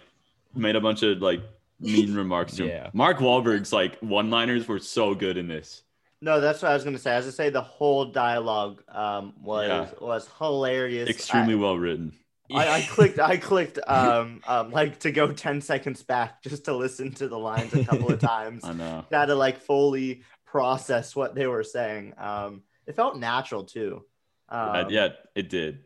made 0.54 0.74
a 0.74 0.80
bunch 0.80 1.02
of 1.02 1.18
like 1.20 1.42
mean 1.80 2.14
remarks 2.22 2.56
to 2.56 2.62
him. 2.64 2.68
Yeah. 2.70 2.90
Mark 2.94 3.18
Wahlberg's 3.18 3.72
like 3.74 3.98
one-liners 4.00 4.66
were 4.66 4.78
so 4.78 5.14
good 5.14 5.36
in 5.36 5.46
this. 5.48 5.82
No, 6.20 6.40
that's 6.40 6.62
what 6.62 6.70
I 6.70 6.74
was 6.74 6.84
gonna 6.84 6.98
say. 6.98 7.14
As 7.14 7.26
I 7.26 7.30
say 7.30 7.50
the 7.50 7.62
whole 7.62 8.06
dialogue 8.06 8.82
um 8.88 9.34
was 9.40 9.68
Yeah. 9.68 9.88
was 10.00 10.28
hilarious. 10.38 11.08
Extremely 11.08 11.54
I, 11.54 11.56
well 11.56 11.78
written. 11.78 12.12
I, 12.52 12.68
I 12.68 12.82
clicked 12.82 13.18
I 13.18 13.36
clicked 13.50 13.78
um 13.86 14.40
um 14.46 14.70
like 14.70 14.98
to 15.00 15.12
go 15.12 15.32
10 15.32 15.60
seconds 15.60 16.02
back 16.02 16.42
just 16.42 16.64
to 16.66 16.74
listen 16.76 17.12
to 17.12 17.28
the 17.28 17.38
lines 17.38 17.72
a 17.74 17.84
couple 17.84 18.10
of 18.12 18.18
times. 18.34 18.64
I 18.64 18.72
know. 18.72 19.04
Had 19.10 19.26
to 19.26 19.34
like 19.34 19.60
fully 19.60 20.22
process 20.46 21.14
what 21.14 21.34
they 21.34 21.46
were 21.46 21.62
saying. 21.64 22.14
Um 22.18 22.62
it 22.86 22.96
felt 22.96 23.16
natural 23.18 23.64
too. 23.64 24.04
Um, 24.48 24.90
yeah, 24.90 25.10
it 25.36 25.48
did. 25.48 25.84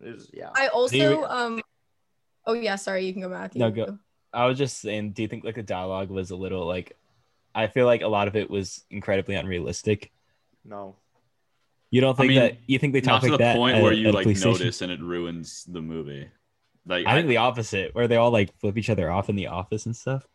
it 0.00 0.14
was, 0.14 0.30
yeah. 0.32 0.48
I 0.54 0.68
also 0.68 0.96
you- 0.96 1.24
um. 1.24 1.60
Oh 2.46 2.54
yeah, 2.54 2.76
sorry. 2.76 3.04
You 3.04 3.12
can 3.12 3.20
go 3.20 3.28
back. 3.28 3.54
No, 3.54 3.70
go. 3.70 3.98
I 4.32 4.46
was 4.46 4.56
just 4.56 4.78
saying, 4.80 5.10
do 5.12 5.20
you 5.22 5.28
think 5.28 5.44
like 5.44 5.56
the 5.56 5.62
dialogue 5.62 6.08
was 6.08 6.30
a 6.30 6.36
little 6.36 6.64
like 6.66 6.96
I 7.56 7.66
feel 7.68 7.86
like 7.86 8.02
a 8.02 8.08
lot 8.08 8.28
of 8.28 8.36
it 8.36 8.48
was 8.50 8.84
incredibly 8.90 9.34
unrealistic. 9.34 10.12
No. 10.64 10.96
You 11.90 12.00
don't 12.00 12.14
I 12.14 12.18
think 12.18 12.28
mean, 12.30 12.38
that 12.40 12.56
you 12.66 12.78
think 12.78 12.92
they 12.92 13.00
Not 13.00 13.12
talk 13.12 13.22
to 13.22 13.28
like 13.28 13.38
the 13.38 13.44
that 13.44 13.56
point 13.56 13.76
at- 13.78 13.82
where 13.82 13.92
you 13.92 14.12
like 14.12 14.24
police 14.24 14.40
station? 14.40 14.58
notice 14.60 14.82
and 14.82 14.92
it 14.92 15.00
ruins 15.00 15.64
the 15.68 15.80
movie. 15.80 16.28
Like 16.86 17.06
I 17.06 17.14
think 17.14 17.28
the 17.28 17.38
opposite, 17.38 17.94
where 17.94 18.06
they 18.06 18.16
all 18.16 18.30
like 18.30 18.56
flip 18.60 18.76
each 18.76 18.90
other 18.90 19.10
off 19.10 19.28
in 19.28 19.36
the 19.36 19.46
office 19.48 19.86
and 19.86 19.96
stuff. 19.96 20.26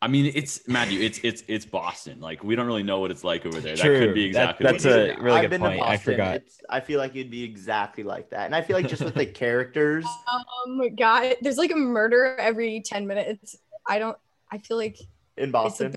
I 0.00 0.06
mean, 0.06 0.30
it's 0.34 0.66
Matthew. 0.68 1.00
It's 1.00 1.18
it's 1.24 1.42
it's 1.48 1.66
Boston. 1.66 2.20
Like 2.20 2.44
we 2.44 2.54
don't 2.54 2.66
really 2.66 2.84
know 2.84 3.00
what 3.00 3.10
it's 3.10 3.24
like 3.24 3.44
over 3.44 3.60
there. 3.60 3.74
That 3.76 3.82
could 3.82 4.14
be 4.14 4.30
That- 4.32 4.56
exactly. 4.56 4.64
that's 4.64 4.84
what 4.84 4.92
a 4.94 5.12
is. 5.14 5.18
really 5.18 5.36
I've 5.36 5.42
good 5.42 5.50
been 5.50 5.60
to 5.62 5.68
point. 5.68 5.82
I 5.82 5.96
forgot. 5.96 6.36
It's, 6.36 6.58
I 6.70 6.80
feel 6.80 6.98
like 7.00 7.16
it'd 7.16 7.30
be 7.32 7.42
exactly 7.42 8.04
like 8.04 8.30
that, 8.30 8.46
and 8.46 8.54
I 8.54 8.62
feel 8.62 8.76
like 8.76 8.86
just 8.88 9.02
with 9.02 9.14
the 9.14 9.26
characters, 9.42 10.04
Um, 10.32 10.94
God, 10.94 11.34
there's 11.40 11.58
like 11.58 11.72
a 11.72 11.76
murder 11.76 12.36
every 12.38 12.80
ten 12.84 13.06
minutes. 13.08 13.56
I 13.88 13.98
don't. 13.98 14.16
I 14.52 14.58
feel 14.58 14.76
like 14.76 14.98
in 15.38 15.50
Boston. 15.50 15.94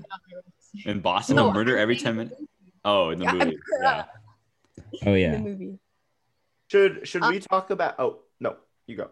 in 0.84 1.00
Boston. 1.00 1.36
No, 1.36 1.48
a 1.50 1.54
murder 1.54 1.76
every 1.76 1.96
ten 1.96 2.16
minutes. 2.16 2.34
Oh, 2.84 3.10
in 3.10 3.18
the 3.18 3.24
Yeah, 3.26 3.32
movie. 3.32 3.58
Yeah. 3.82 4.04
Oh 5.06 5.14
in 5.14 5.20
yeah. 5.20 5.32
the 5.36 5.38
movie. 5.38 5.78
Should 6.68 7.06
should 7.06 7.22
Uh, 7.22 7.28
we 7.30 7.40
talk 7.40 7.70
about? 7.70 7.96
Oh 7.98 8.20
no, 8.40 8.56
you 8.86 8.96
go. 8.96 9.10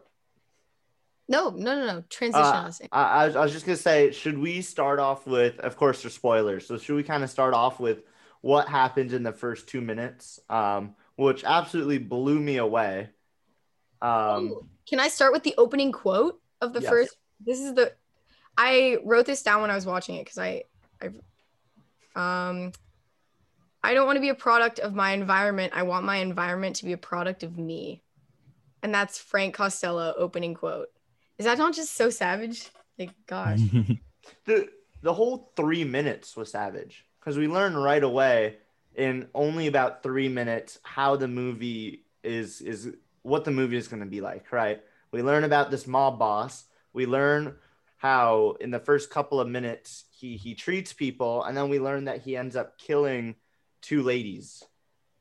No, 1.28 1.50
no, 1.50 1.76
no, 1.76 1.86
no. 1.86 2.04
Transition. 2.08 2.42
Uh. 2.44 2.70
I, 2.92 3.02
I 3.22 3.26
was- 3.26 3.36
I 3.36 3.40
was 3.42 3.52
just 3.52 3.64
gonna 3.66 3.76
say, 3.76 4.10
should 4.12 4.38
we 4.38 4.62
start 4.62 4.98
off 4.98 5.26
with? 5.26 5.60
Of 5.60 5.76
course, 5.76 6.02
there's 6.02 6.14
spoilers. 6.14 6.66
So 6.66 6.78
should 6.78 6.96
we 6.96 7.02
kind 7.04 7.22
of 7.22 7.30
start 7.30 7.54
off 7.54 7.78
with 7.78 8.02
what 8.40 8.68
happens 8.68 9.12
in 9.12 9.22
the 9.22 9.32
first 9.32 9.68
two 9.68 9.80
minutes, 9.82 10.40
um, 10.48 10.94
which 11.16 11.44
absolutely 11.44 11.98
blew 11.98 12.40
me 12.40 12.56
away. 12.56 13.10
Um, 14.02 14.10
Oh, 14.10 14.66
Can 14.88 14.98
I 14.98 15.08
start 15.08 15.32
with 15.32 15.42
the 15.44 15.54
opening 15.58 15.92
quote 15.92 16.40
of 16.62 16.72
the 16.72 16.80
Yes. 16.80 16.90
first? 16.90 17.16
This 17.44 17.60
is 17.60 17.74
the. 17.74 17.92
I 18.56 18.98
wrote 19.04 19.26
this 19.26 19.42
down 19.42 19.62
when 19.62 19.70
I 19.70 19.74
was 19.74 19.86
watching 19.86 20.16
it 20.16 20.24
because 20.24 20.38
I, 20.38 20.64
I, 21.00 21.06
um, 22.16 22.72
I 23.82 23.94
don't 23.94 24.06
want 24.06 24.16
to 24.16 24.20
be 24.20 24.28
a 24.28 24.34
product 24.34 24.78
of 24.78 24.94
my 24.94 25.12
environment. 25.12 25.72
I 25.74 25.84
want 25.84 26.04
my 26.04 26.16
environment 26.16 26.76
to 26.76 26.84
be 26.84 26.92
a 26.92 26.98
product 26.98 27.42
of 27.42 27.56
me, 27.56 28.02
and 28.82 28.94
that's 28.94 29.18
Frank 29.18 29.54
Costello 29.54 30.14
opening 30.16 30.54
quote. 30.54 30.88
Is 31.38 31.46
that 31.46 31.58
not 31.58 31.74
just 31.74 31.94
so 31.94 32.10
savage? 32.10 32.68
Like, 32.98 33.12
gosh. 33.26 33.60
the 34.44 34.68
the 35.02 35.14
whole 35.14 35.52
three 35.56 35.84
minutes 35.84 36.36
was 36.36 36.50
savage 36.50 37.06
because 37.18 37.38
we 37.38 37.48
learned 37.48 37.82
right 37.82 38.02
away 38.02 38.56
in 38.94 39.28
only 39.34 39.66
about 39.66 40.02
three 40.02 40.28
minutes 40.28 40.78
how 40.82 41.16
the 41.16 41.28
movie 41.28 42.04
is 42.22 42.60
is 42.60 42.90
what 43.22 43.44
the 43.44 43.50
movie 43.50 43.76
is 43.76 43.88
going 43.88 44.00
to 44.00 44.06
be 44.06 44.20
like 44.20 44.52
right 44.52 44.82
we 45.12 45.22
learn 45.22 45.44
about 45.44 45.70
this 45.70 45.86
mob 45.86 46.18
boss 46.18 46.64
we 46.92 47.06
learn 47.06 47.54
how 48.00 48.56
in 48.60 48.70
the 48.70 48.80
first 48.80 49.10
couple 49.10 49.38
of 49.40 49.46
minutes 49.46 50.06
he 50.10 50.38
he 50.38 50.54
treats 50.54 50.94
people 50.94 51.44
and 51.44 51.54
then 51.54 51.68
we 51.68 51.78
learn 51.78 52.06
that 52.06 52.22
he 52.22 52.34
ends 52.34 52.56
up 52.56 52.78
killing 52.78 53.34
two 53.82 54.02
ladies. 54.02 54.64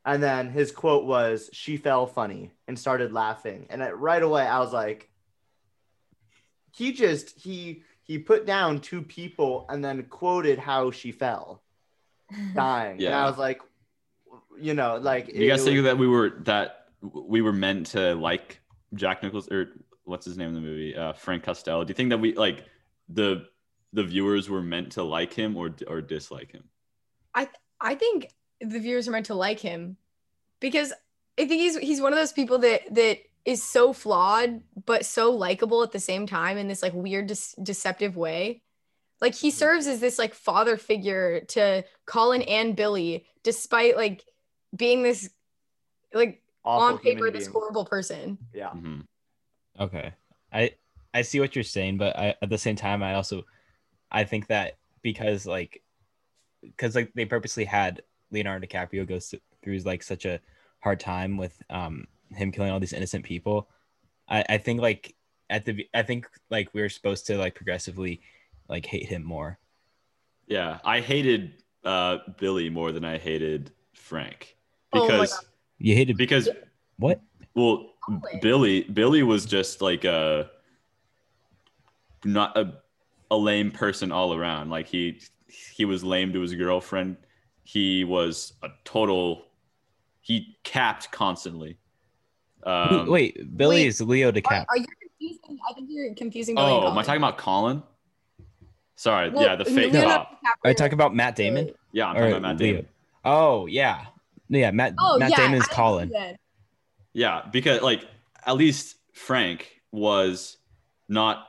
And 0.06 0.24
then 0.24 0.50
his 0.50 0.72
quote 0.72 1.04
was 1.06 1.50
she 1.52 1.76
fell 1.76 2.08
funny 2.08 2.52
and 2.70 2.80
started 2.80 3.12
laughing. 3.12 3.68
And 3.70 3.84
I, 3.84 3.92
right 3.92 4.24
away 4.24 4.44
i 4.44 4.60
was 4.60 4.72
like 4.72 5.10
he 6.74 6.94
just 6.94 7.38
he 7.38 7.84
he 8.04 8.18
put 8.18 8.46
down 8.46 8.80
two 8.80 9.02
people 9.02 9.66
and 9.68 9.84
then 9.84 10.02
quoted 10.04 10.58
how 10.58 10.92
she 10.92 11.12
fell 11.12 11.62
dying. 12.56 12.92
And 12.94 13.02
Yeah. 13.02 13.22
i 13.22 13.30
was 13.30 13.38
like 13.38 13.62
you 14.58 14.74
know 14.74 14.98
like 15.02 15.28
You 15.28 15.50
guys 15.50 15.62
it 15.64 15.66
think 15.66 15.84
that 15.84 15.98
we 15.98 16.08
were 16.08 16.30
that 16.46 16.86
we 17.02 17.42
were 17.42 17.54
meant 17.54 17.88
to 17.88 18.16
like 18.16 18.62
Jack 18.94 19.22
Nichols 19.22 19.52
or 19.52 19.68
what's 20.10 20.26
his 20.26 20.38
name 20.38 20.50
in 20.50 20.56
the 20.56 20.62
movie? 20.62 20.96
Uh, 20.96 21.14
Frank 21.14 21.44
Costello. 21.44 21.84
Do 21.84 21.92
you 21.92 21.96
think 21.96 22.10
that 22.10 22.18
we 22.18 22.34
like 22.34 22.66
the 23.08 23.46
the 23.94 24.04
viewers 24.04 24.50
were 24.50 24.62
meant 24.62 24.92
to 24.94 25.04
like 25.04 25.34
him 25.34 25.56
or 25.56 25.74
or 25.88 26.02
dislike 26.02 26.52
him? 26.52 26.64
I 27.34 27.48
I 27.80 27.96
think 27.96 28.30
the 28.60 28.80
viewers 28.80 29.08
are 29.08 29.12
meant 29.12 29.28
to 29.28 29.36
like 29.36 29.60
him 29.60 29.98
because 30.60 30.92
I 31.40 31.46
think 31.46 31.62
he's 31.62 31.78
he's 31.78 32.02
one 32.02 32.12
of 32.12 32.20
those 32.20 32.34
people 32.34 32.60
that 32.60 32.94
that 32.94 33.20
is 33.46 33.64
so 33.64 33.94
flawed 33.94 34.62
but 34.86 35.06
so 35.06 35.32
likable 35.32 35.82
at 35.82 35.92
the 35.94 36.00
same 36.00 36.28
time 36.28 36.58
in 36.58 36.68
this 36.68 36.84
like 36.84 36.94
weird 36.94 37.28
dis- 37.28 37.56
deceptive 37.62 38.18
way. 38.18 38.62
Like 39.22 39.36
he 39.36 39.52
serves 39.52 39.88
as 39.88 40.00
this 40.00 40.20
like 40.20 40.34
father 40.34 40.78
figure 40.78 41.42
to 41.50 41.84
Colin 42.06 42.42
and 42.42 42.76
Billy 42.76 43.26
despite 43.44 43.96
like 43.96 44.24
being 44.76 45.04
this 45.04 45.30
like 46.14 46.42
awful 46.64 46.96
on 46.96 46.98
paper 47.00 47.32
this 47.32 47.46
being. 47.46 47.54
horrible 47.54 47.86
person. 47.86 48.38
yeah 48.54 48.70
Mhm. 48.72 49.06
Okay. 49.80 50.14
I 50.52 50.72
I 51.14 51.22
see 51.22 51.40
what 51.40 51.56
you're 51.56 51.64
saying, 51.64 51.98
but 51.98 52.18
I, 52.18 52.36
at 52.42 52.50
the 52.50 52.58
same 52.58 52.76
time, 52.76 53.02
I 53.02 53.14
also 53.16 53.46
I 54.12 54.24
think 54.24 54.48
that 54.48 54.78
because 55.02 55.46
like 55.46 55.82
because 56.62 56.96
like 56.96 57.12
they 57.14 57.26
purposely 57.26 57.66
had 57.66 58.02
Leonardo 58.32 58.66
DiCaprio 58.68 59.08
go 59.08 59.16
s- 59.16 59.34
through 59.64 59.80
like 59.80 60.04
such 60.04 60.26
a 60.26 60.40
hard 60.80 61.00
time 61.00 61.38
with 61.38 61.62
um 61.70 62.06
him 62.32 62.52
killing 62.52 62.72
all 62.72 62.80
these 62.80 62.94
innocent 62.94 63.26
people. 63.26 63.70
I 64.28 64.44
I 64.50 64.58
think 64.58 64.82
like 64.82 65.16
at 65.50 65.66
the 65.66 65.88
I 65.94 66.04
think 66.04 66.28
like 66.50 66.70
we 66.74 66.82
are 66.82 66.90
supposed 66.90 67.26
to 67.28 67.38
like 67.38 67.56
progressively 67.56 68.22
like 68.68 68.86
hate 68.86 69.08
him 69.08 69.24
more. 69.24 69.58
Yeah, 70.48 70.80
I 70.84 71.00
hated 71.00 71.64
uh, 71.84 72.18
Billy 72.38 72.70
more 72.70 72.92
than 72.92 73.06
I 73.06 73.18
hated 73.18 73.72
Frank 73.94 74.58
Oh 74.92 75.02
because 75.08 75.32
God. 75.32 75.46
You 75.78 75.96
hated 75.96 76.18
because 76.18 76.50
what? 77.00 77.20
well 77.56 77.88
Always. 78.08 78.40
Billy 78.42 78.84
Billy 78.84 79.24
was 79.24 79.46
just 79.46 79.82
like 79.82 80.04
a 80.06 80.50
not 82.26 82.58
a 82.58 82.74
a 83.32 83.38
lame 83.38 83.72
person 83.72 84.12
all 84.12 84.34
around. 84.34 84.70
Like 84.70 84.88
he 84.88 85.22
he 85.48 85.86
was 85.86 86.04
lame 86.04 86.34
to 86.34 86.42
his 86.42 86.54
girlfriend. 86.54 87.18
He 87.64 88.04
was 88.04 88.54
a 88.64 88.70
total 88.84 89.46
he 90.22 90.58
capped 90.64 91.12
constantly. 91.12 91.78
Who- 92.64 92.70
Um, 92.70 93.08
Wait, 93.10 93.56
Billy 93.58 93.78
wait, 93.78 93.88
is 93.88 94.02
Leo 94.02 94.30
Are, 94.30 94.32
DiCaprio. 94.34 94.66
are 94.70 94.78
you 94.78 94.86
confusing? 95.02 95.60
I 95.70 95.74
think 95.74 95.88
you're 95.90 96.14
confusing. 96.16 96.56
Billy 96.56 96.72
Oh, 96.72 96.90
am 96.92 96.98
I 96.98 97.04
talking 97.04 97.22
about 97.22 97.38
Colin? 97.38 97.82
Sorry, 98.96 99.30
Well, 99.30 99.44
yeah, 99.44 99.56
the 99.56 99.64
fake 99.64 99.94
Leonardo 99.94 100.10
cop. 100.26 100.40
Are 100.66 100.70
you 100.72 100.76
talking 100.76 100.94
about 100.94 101.16
Matt 101.16 101.36
Damon? 101.38 101.72
Yeah, 101.94 102.08
I'm 102.08 102.18
Or 102.18 102.20
talking 102.20 102.32
about 102.34 102.42
Matt 102.42 102.60
Leo? 102.60 102.72
Damon. 102.74 102.88
Oh 103.24 103.66
yeah, 103.68 104.06
yeah. 104.50 104.72
Matt 104.72 104.94
Oh 105.00 105.18
Matt 105.20 105.30
yeah, 105.32 105.38
Damon's 105.38 105.68
I 105.72 105.74
Colin. 105.74 106.10
see 106.10 106.14
that. 106.18 106.36
Yeah, 107.20 107.42
because 107.52 107.82
like 107.82 108.08
at 108.46 108.56
least 108.56 108.96
Frank 109.12 109.82
was 109.92 110.56
not 111.10 111.46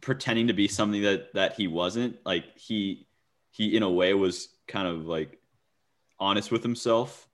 pretending 0.00 0.48
to 0.48 0.54
be 0.54 0.66
something 0.66 1.02
that 1.02 1.32
that 1.34 1.54
he 1.54 1.68
wasn't. 1.68 2.16
Like 2.26 2.58
he 2.58 3.06
he 3.52 3.76
in 3.76 3.84
a 3.84 3.88
way 3.90 4.12
was 4.12 4.48
kind 4.66 4.88
of 4.88 5.06
like 5.06 5.38
honest 6.18 6.50
with 6.50 6.64
himself. 6.64 7.28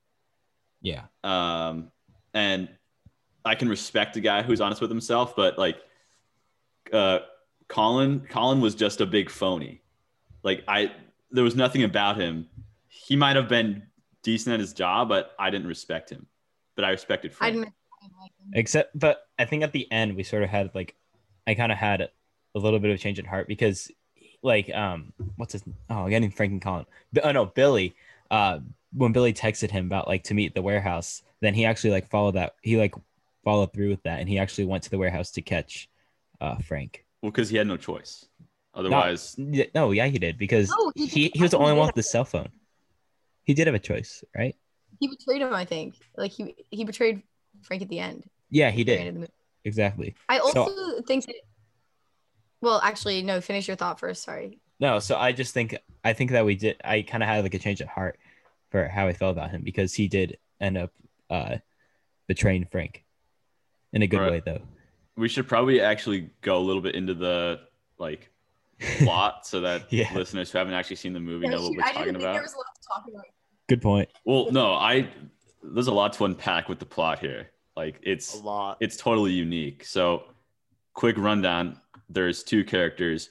Yeah. 0.82 1.04
Um 1.24 1.90
and 2.34 2.68
I 3.46 3.54
can 3.54 3.70
respect 3.70 4.14
a 4.18 4.20
guy 4.20 4.42
who's 4.42 4.60
honest 4.60 4.82
with 4.82 4.90
himself, 4.90 5.34
but 5.34 5.58
like 5.58 5.78
uh 6.92 7.20
Colin 7.66 8.26
Colin 8.28 8.60
was 8.60 8.74
just 8.74 9.00
a 9.00 9.06
big 9.06 9.30
phony. 9.30 9.80
Like 10.42 10.64
I 10.68 10.92
there 11.30 11.44
was 11.44 11.56
nothing 11.56 11.82
about 11.82 12.20
him. 12.20 12.50
He 12.88 13.16
might 13.16 13.36
have 13.36 13.48
been 13.48 13.84
decent 14.22 14.52
at 14.52 14.60
his 14.60 14.74
job, 14.74 15.08
but 15.08 15.34
I 15.38 15.48
didn't 15.48 15.68
respect 15.68 16.10
him. 16.10 16.26
But 16.76 16.84
I 16.84 16.90
respected 16.90 17.32
Frank. 17.32 17.52
I 17.52 17.54
didn't 17.54 17.64
him. 17.64 18.52
Except, 18.54 18.98
but 18.98 19.26
I 19.38 19.44
think 19.44 19.62
at 19.62 19.72
the 19.72 19.90
end 19.92 20.16
we 20.16 20.22
sort 20.22 20.42
of 20.42 20.50
had 20.50 20.70
like, 20.74 20.94
I 21.46 21.54
kind 21.54 21.72
of 21.72 21.78
had 21.78 22.00
a 22.02 22.58
little 22.58 22.78
bit 22.78 22.90
of 22.90 23.00
change 23.00 23.18
in 23.18 23.24
heart 23.24 23.48
because, 23.48 23.90
like, 24.42 24.72
um, 24.74 25.12
what's 25.36 25.52
his? 25.52 25.62
Oh, 25.88 26.04
I'm 26.04 26.10
getting 26.10 26.30
Frank 26.30 26.52
and 26.52 26.62
Colin. 26.62 26.86
Bi- 27.12 27.22
Oh 27.24 27.32
no, 27.32 27.46
Billy. 27.46 27.94
Uh, 28.30 28.60
when 28.94 29.12
Billy 29.12 29.32
texted 29.32 29.70
him 29.70 29.86
about 29.86 30.08
like 30.08 30.24
to 30.24 30.34
meet 30.34 30.54
the 30.54 30.62
warehouse, 30.62 31.22
then 31.40 31.54
he 31.54 31.64
actually 31.64 31.90
like 31.90 32.10
followed 32.10 32.34
that. 32.34 32.54
He 32.62 32.76
like 32.76 32.94
followed 33.44 33.72
through 33.72 33.90
with 33.90 34.02
that, 34.02 34.20
and 34.20 34.28
he 34.28 34.38
actually 34.38 34.64
went 34.66 34.82
to 34.84 34.90
the 34.90 34.98
warehouse 34.98 35.30
to 35.32 35.42
catch, 35.42 35.88
uh, 36.40 36.56
Frank. 36.58 37.04
Well, 37.22 37.30
because 37.30 37.48
he 37.50 37.56
had 37.56 37.66
no 37.66 37.76
choice. 37.76 38.26
Otherwise, 38.74 39.36
Yeah, 39.38 39.66
No, 39.74 39.90
yeah, 39.90 40.06
he 40.06 40.18
did 40.18 40.38
because 40.38 40.70
No, 40.70 40.92
he 40.94 41.06
he, 41.06 41.30
he 41.34 41.42
was 41.42 41.50
the 41.50 41.58
only 41.58 41.74
one 41.74 41.86
with 41.86 41.94
the 41.94 42.02
cell 42.02 42.24
phone. 42.24 42.48
He 43.44 43.54
did 43.54 43.66
have 43.66 43.74
a 43.74 43.78
choice, 43.78 44.24
right? 44.36 44.56
He 45.00 45.08
betrayed 45.08 45.42
him. 45.42 45.52
I 45.52 45.64
think. 45.64 45.96
Like 46.16 46.32
he 46.32 46.54
he 46.70 46.84
betrayed 46.84 47.22
Frank 47.62 47.82
at 47.82 47.88
the 47.88 47.98
end. 47.98 48.24
Yeah, 48.50 48.70
he 48.70 48.82
At 48.82 48.86
the 48.86 48.92
end 48.92 49.00
did 49.00 49.08
of 49.08 49.14
the 49.14 49.20
movie. 49.20 49.32
exactly. 49.64 50.14
I 50.28 50.38
So- 50.38 50.62
also 50.62 51.02
think 51.02 51.26
that. 51.26 51.36
Well, 52.60 52.80
actually, 52.82 53.22
no. 53.22 53.40
Finish 53.40 53.66
your 53.66 53.76
thought 53.76 53.98
first. 53.98 54.22
Sorry. 54.22 54.60
No, 54.78 54.98
so 55.00 55.16
I 55.16 55.32
just 55.32 55.52
think 55.54 55.76
I 56.04 56.12
think 56.12 56.30
that 56.32 56.44
we 56.44 56.54
did. 56.56 56.76
I 56.84 57.02
kind 57.02 57.22
of 57.22 57.28
had 57.28 57.42
like 57.42 57.54
a 57.54 57.58
change 57.58 57.80
of 57.80 57.88
heart 57.88 58.18
for 58.70 58.86
how 58.88 59.06
I 59.08 59.12
felt 59.12 59.32
about 59.36 59.50
him 59.50 59.62
because 59.62 59.94
he 59.94 60.08
did 60.08 60.38
end 60.60 60.78
up 60.78 60.92
uh 61.30 61.56
betraying 62.28 62.66
Frank 62.70 63.04
in 63.92 64.02
a 64.02 64.06
good 64.06 64.20
Right. 64.20 64.30
way, 64.32 64.42
though. 64.44 64.62
we 65.16 65.28
should 65.28 65.46
probably 65.46 65.80
actually 65.80 66.30
go 66.40 66.56
a 66.58 66.64
little 66.64 66.80
bit 66.80 66.94
into 66.94 67.12
the 67.14 67.60
like 67.98 68.30
plot 69.00 69.46
so 69.46 69.60
that 69.60 69.86
Yeah. 69.92 70.12
listeners 70.14 70.50
who 70.50 70.58
haven't 70.58 70.72
actually 70.74 70.96
seen 70.96 71.12
the 71.12 71.20
movie 71.20 71.44
Yeah, 71.46 71.52
know 71.56 71.62
what 71.62 71.72
we're 71.76 71.82
I 71.82 71.92
talking 71.92 72.04
didn't 72.04 72.14
think 72.14 72.22
about. 72.24 72.32
there 72.34 72.42
was 72.42 72.54
a 72.54 72.56
lot 72.56 72.66
to 72.74 72.88
talk 72.88 73.04
about. 73.08 73.24
Good 73.72 73.80
point. 73.80 74.10
Well, 74.26 74.50
no, 74.52 74.74
I 74.74 75.08
there's 75.62 75.86
a 75.86 75.94
lot 75.94 76.12
to 76.14 76.26
unpack 76.26 76.68
with 76.68 76.78
the 76.78 76.84
plot 76.84 77.20
here. 77.20 77.48
Like 77.74 77.98
it's 78.02 78.34
a 78.34 78.36
it's 78.36 78.44
lot 78.44 78.76
it's 78.80 78.96
totally 78.98 79.32
unique. 79.32 79.86
So, 79.86 80.24
quick 80.92 81.16
rundown: 81.16 81.78
there's 82.10 82.42
two 82.42 82.64
characters, 82.64 83.30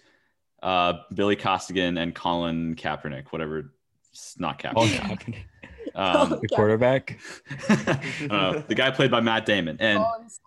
uh, 0.63 0.93
Billy 1.13 1.35
Costigan 1.35 1.99
and 1.99 2.15
Colin 2.15 2.73
Kaepernick, 2.75 3.27
whatever. 3.27 3.71
It's 4.09 4.39
not 4.39 4.65
All 4.65 4.87
Kaepernick. 4.87 4.89
happened. 4.97 5.35
Um, 5.93 6.29
The 6.41 6.47
quarterback. 6.47 7.19
I 7.69 8.27
know, 8.31 8.63
the 8.67 8.75
guy 8.75 8.89
played 8.89 9.11
by 9.11 9.19
Matt 9.19 9.45
Damon, 9.45 9.77
and 9.79 10.03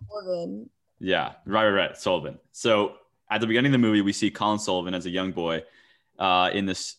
Colin 0.09 0.69
Yeah, 0.99 1.33
right, 1.45 1.69
right, 1.69 1.87
right. 1.87 1.97
Sullivan. 1.97 2.39
So 2.51 2.95
at 3.29 3.39
the 3.41 3.47
beginning 3.47 3.69
of 3.69 3.73
the 3.73 3.77
movie, 3.87 4.01
we 4.01 4.11
see 4.11 4.29
Colin 4.31 4.59
Sullivan 4.59 4.93
as 4.93 5.05
a 5.05 5.09
young 5.09 5.31
boy, 5.31 5.63
uh, 6.17 6.49
in 6.51 6.65
this 6.65 6.95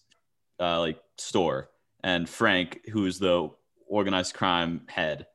uh, 0.61 0.79
like 0.79 0.99
store, 1.19 1.69
and 2.07 2.29
Frank, 2.29 2.83
who's 2.93 3.19
the 3.19 3.51
organized 3.89 4.33
crime 4.33 4.83
head, 4.87 5.27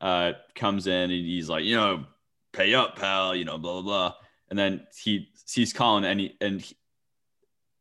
uh, 0.00 0.32
comes 0.54 0.86
in 0.86 1.10
and 1.10 1.12
he's 1.12 1.50
like, 1.50 1.64
you 1.64 1.76
know, 1.76 2.06
pay 2.50 2.74
up, 2.74 2.96
pal, 2.96 3.36
you 3.36 3.44
know, 3.44 3.58
blah 3.58 3.74
blah 3.74 3.82
blah, 3.82 4.14
and 4.48 4.58
then 4.58 4.86
he 4.96 5.28
sees 5.44 5.74
Colin 5.74 6.04
and 6.04 6.18
he 6.18 6.34
and 6.40 6.62
he, 6.62 6.74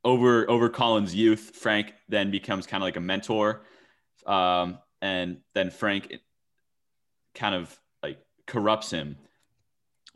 over 0.03 0.49
over 0.51 0.67
Colin's 0.67 1.15
youth, 1.15 1.55
Frank 1.55 1.93
then 2.09 2.31
becomes 2.31 2.67
kind 2.67 2.83
of 2.83 2.85
like 2.85 2.97
a 2.97 2.99
mentor, 2.99 3.63
um, 4.25 4.77
and 5.01 5.37
then 5.53 5.71
Frank 5.71 6.13
kind 7.33 7.55
of 7.55 7.79
like 8.03 8.19
corrupts 8.45 8.91
him, 8.91 9.15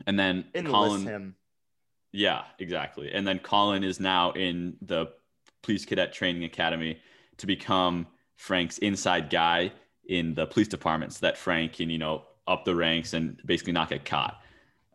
and 0.06 0.18
then 0.18 0.44
Enlist 0.54 0.74
Colin, 0.74 1.02
him. 1.06 1.36
yeah, 2.12 2.42
exactly, 2.58 3.10
and 3.10 3.26
then 3.26 3.38
Colin 3.38 3.84
is 3.84 4.00
now 4.00 4.32
in 4.32 4.76
the 4.82 5.06
police 5.62 5.86
cadet 5.86 6.12
training 6.12 6.44
academy 6.44 6.98
to 7.38 7.46
become 7.46 8.06
Frank's 8.38 8.78
inside 8.78 9.30
guy 9.30 9.72
in 10.06 10.32
the 10.32 10.46
police 10.46 10.68
department, 10.68 11.12
so 11.12 11.18
that 11.26 11.36
Frank 11.36 11.74
can 11.74 11.90
you 11.90 11.98
know 11.98 12.22
up 12.46 12.64
the 12.64 12.74
ranks 12.74 13.12
and 13.12 13.38
basically 13.44 13.72
not 13.74 13.90
get 13.90 14.04
caught. 14.04 14.40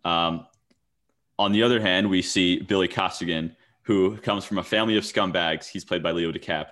Um, 0.04 0.48
on 1.38 1.52
the 1.52 1.62
other 1.62 1.80
hand, 1.80 2.10
we 2.10 2.22
see 2.22 2.60
Billy 2.60 2.88
Costigan, 2.88 3.56
who 3.84 4.18
comes 4.18 4.46
from 4.46 4.58
a 4.58 4.64
family 4.64 4.98
of 4.98 5.04
scumbags. 5.04 5.68
He's 5.68 5.84
played 5.84 6.02
by 6.02 6.12
Leo 6.12 6.32
DiCap, 6.32 6.68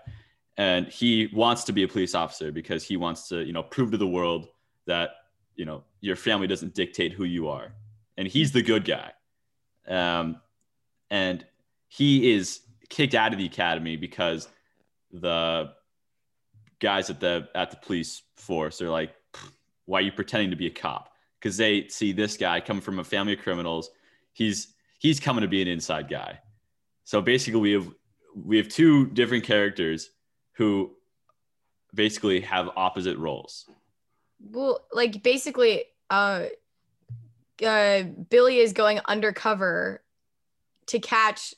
and 0.58 0.88
he 0.88 1.30
wants 1.34 1.66
to 1.66 1.74
be 1.74 1.84
a 1.84 1.88
police 1.88 2.16
officer 2.16 2.52
because 2.52 2.84
he 2.86 2.96
wants 2.96 3.28
to, 3.28 3.44
you 3.44 3.52
know, 3.54 3.64
prove 3.64 3.92
to 3.92 3.98
the 3.98 4.08
world 4.08 4.48
that 4.86 5.12
you 5.56 5.66
know 5.66 5.84
your 6.00 6.16
family 6.16 6.48
doesn't 6.48 6.74
dictate 6.74 7.12
who 7.12 7.26
you 7.26 7.50
are, 7.50 7.74
and 8.18 8.28
he's 8.28 8.54
the 8.54 8.62
good 8.62 8.86
guy. 8.86 9.12
Um, 9.88 10.40
and 11.10 11.46
he 11.90 12.32
is 12.32 12.62
kicked 12.88 13.14
out 13.14 13.34
of 13.34 13.40
the 13.40 13.46
academy 13.46 13.98
because 13.98 14.48
the 15.12 15.74
guys 16.82 17.10
at 17.10 17.22
the 17.22 17.48
at 17.56 17.72
the 17.72 17.78
police 17.78 18.24
force 18.36 18.82
are 18.82 18.90
like, 18.90 19.14
"Why 19.86 20.00
are 20.00 20.02
you 20.02 20.12
pretending 20.12 20.50
to 20.50 20.58
be 20.58 20.68
a 20.68 20.72
cop?" 20.72 21.14
Because 21.40 21.56
they 21.56 21.88
see 21.88 22.12
this 22.12 22.36
guy 22.36 22.60
coming 22.60 22.82
from 22.82 23.00
a 23.00 23.04
family 23.04 23.34
of 23.34 23.40
criminals 23.40 23.90
he's 24.34 24.74
he's 25.00 25.20
coming 25.20 25.42
to 25.42 25.48
be 25.48 25.62
an 25.62 25.68
inside 25.68 26.10
guy. 26.10 26.40
So 27.04 27.22
basically, 27.22 27.60
we 27.60 27.72
have 27.74 27.94
we 28.36 28.58
have 28.58 28.68
two 28.68 29.08
different 29.08 29.44
characters 29.44 30.10
who 30.54 30.92
basically 31.94 32.42
have 32.42 32.70
opposite 32.76 33.18
roles. 33.18 33.70
Well, 34.40 34.86
like 34.92 35.22
basically, 35.22 35.86
uh, 36.10 36.46
uh, 37.66 38.04
Billy 38.30 38.58
is 38.60 38.74
going 38.74 39.00
undercover 39.06 40.02
to 40.88 41.00
catch, 41.00 41.54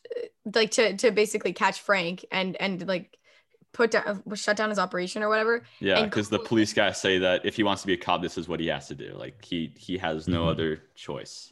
like 0.53 0.72
to 0.72 0.98
to 0.98 1.12
basically 1.12 1.53
catch 1.53 1.82
Frank 1.82 2.25
and 2.32 2.56
and 2.60 2.88
like 2.88 3.18
put 3.74 3.92
down 3.92 4.22
shut 4.36 4.56
down 4.56 4.70
his 4.70 4.80
operation 4.80 5.22
or 5.24 5.30
whatever. 5.30 5.63
Yeah, 5.80 6.03
because 6.06 6.30
the 6.30 6.39
police 6.39 6.72
guys 6.74 7.01
say 7.01 7.18
that 7.20 7.46
if 7.46 7.56
he 7.56 7.63
wants 7.63 7.82
to 7.82 7.88
be 7.88 7.94
a 7.94 7.98
cop, 7.98 8.22
this 8.22 8.38
is 8.38 8.48
what 8.48 8.60
he 8.60 8.68
has 8.68 8.88
to 8.88 8.96
do. 8.96 9.13
Like 9.18 9.44
he 9.44 9.74
he 9.77 9.98
has 9.98 10.27
no 10.27 10.46
Mhm. 10.46 10.50
other 10.51 10.82
choice. 10.96 11.51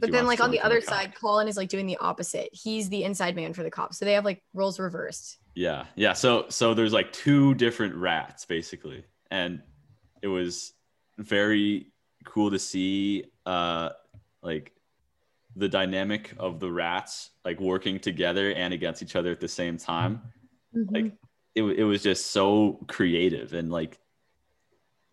But 0.00 0.12
then, 0.12 0.26
like 0.26 0.40
on 0.40 0.50
the 0.52 0.58
become 0.58 0.70
a 0.70 0.74
other 0.76 0.80
cop. 0.80 0.94
side, 0.94 1.14
Colin 1.20 1.48
is 1.48 1.56
like 1.56 1.68
doing 1.68 1.86
the 1.86 1.96
opposite. 1.96 2.50
He's 2.52 2.88
the 2.88 3.02
inside 3.02 3.34
man 3.34 3.52
for 3.52 3.64
the 3.64 3.70
cops, 3.70 3.98
so 3.98 4.04
they 4.04 4.12
have 4.12 4.24
like 4.24 4.42
roles 4.54 4.78
reversed. 4.78 5.38
Yeah, 5.54 5.86
yeah. 5.96 6.12
So 6.12 6.46
so 6.50 6.72
there's 6.74 6.92
like 6.92 7.12
two 7.12 7.54
different 7.54 7.94
rats 7.96 8.44
basically, 8.44 9.04
and 9.30 9.60
it 10.22 10.28
was 10.28 10.72
very 11.18 11.90
cool 12.24 12.50
to 12.50 12.58
see 12.58 13.24
uh 13.46 13.90
like 14.42 14.72
the 15.56 15.68
dynamic 15.68 16.32
of 16.38 16.60
the 16.60 16.70
rats 16.70 17.30
like 17.44 17.58
working 17.58 17.98
together 17.98 18.52
and 18.52 18.72
against 18.72 19.02
each 19.02 19.16
other 19.16 19.32
at 19.32 19.40
the 19.40 19.48
same 19.48 19.76
time. 19.78 20.22
Like 20.72 21.12
it, 21.58 21.78
it 21.80 21.84
was 21.84 22.02
just 22.02 22.30
so 22.30 22.78
creative 22.86 23.52
and 23.52 23.70
like 23.70 23.98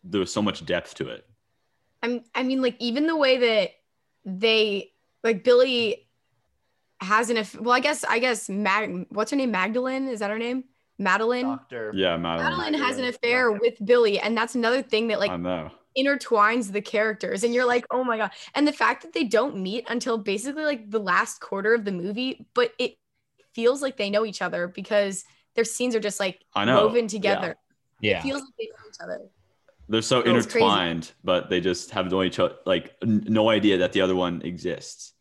there 0.03 0.19
was 0.19 0.31
so 0.31 0.41
much 0.41 0.65
depth 0.65 0.95
to 0.95 1.09
it. 1.09 1.25
I'm, 2.03 2.23
I 2.35 2.43
mean, 2.43 2.61
like 2.61 2.75
even 2.79 3.07
the 3.07 3.15
way 3.15 3.37
that 3.37 3.71
they 4.23 4.91
like 5.23 5.43
Billy 5.43 6.07
has 7.01 7.29
an 7.29 7.37
aff- 7.37 7.59
well, 7.59 7.75
I 7.75 7.79
guess 7.79 8.03
I 8.03 8.19
guess 8.19 8.47
Mag 8.49 9.07
what's 9.09 9.31
her 9.31 9.37
name? 9.37 9.51
Magdalene 9.51 10.07
is 10.07 10.19
that 10.19 10.29
her 10.29 10.37
name? 10.37 10.65
Madeline. 10.97 11.45
Doctor. 11.45 11.91
Yeah, 11.93 12.15
Madeline. 12.17 12.51
Madeline 12.51 12.73
has 12.75 12.97
an 12.97 13.05
affair 13.05 13.51
yeah. 13.51 13.57
with 13.59 13.83
Billy, 13.83 14.19
and 14.19 14.37
that's 14.37 14.55
another 14.55 14.81
thing 14.81 15.07
that 15.07 15.19
like 15.19 15.31
I 15.31 15.37
know. 15.37 15.71
intertwines 15.97 16.71
the 16.71 16.81
characters, 16.81 17.43
and 17.43 17.53
you're 17.53 17.65
like, 17.65 17.85
oh 17.91 18.03
my 18.03 18.17
god! 18.17 18.31
And 18.53 18.67
the 18.67 18.73
fact 18.73 19.01
that 19.01 19.13
they 19.13 19.23
don't 19.23 19.57
meet 19.57 19.85
until 19.89 20.17
basically 20.17 20.63
like 20.63 20.89
the 20.89 20.99
last 20.99 21.41
quarter 21.41 21.73
of 21.73 21.85
the 21.85 21.91
movie, 21.91 22.47
but 22.53 22.71
it 22.79 22.97
feels 23.53 23.81
like 23.81 23.97
they 23.97 24.09
know 24.09 24.25
each 24.25 24.41
other 24.41 24.67
because 24.67 25.25
their 25.55 25.65
scenes 25.65 25.95
are 25.95 25.99
just 25.99 26.19
like 26.19 26.41
I 26.53 26.65
know. 26.65 26.85
woven 26.87 27.07
together. 27.07 27.55
Yeah. 28.01 28.19
It 28.19 28.23
feels 28.23 28.41
like 28.41 28.53
they 28.59 28.65
know 28.65 28.89
each 28.89 28.95
other. 29.01 29.21
They're 29.87 30.01
so 30.01 30.19
It 30.19 30.23
crazy. 30.23 30.37
intertwined, 30.37 31.11
but 31.23 31.49
they 31.49 31.61
just 31.61 31.91
have 31.91 32.09
no 32.11 32.23
each 32.23 32.39
other, 32.39 32.55
like 32.65 32.95
n- 33.01 33.23
no 33.27 33.49
idea 33.49 33.77
that 33.79 33.93
the 33.93 34.01
other 34.01 34.15
one 34.15 34.41
exists. 34.43 35.13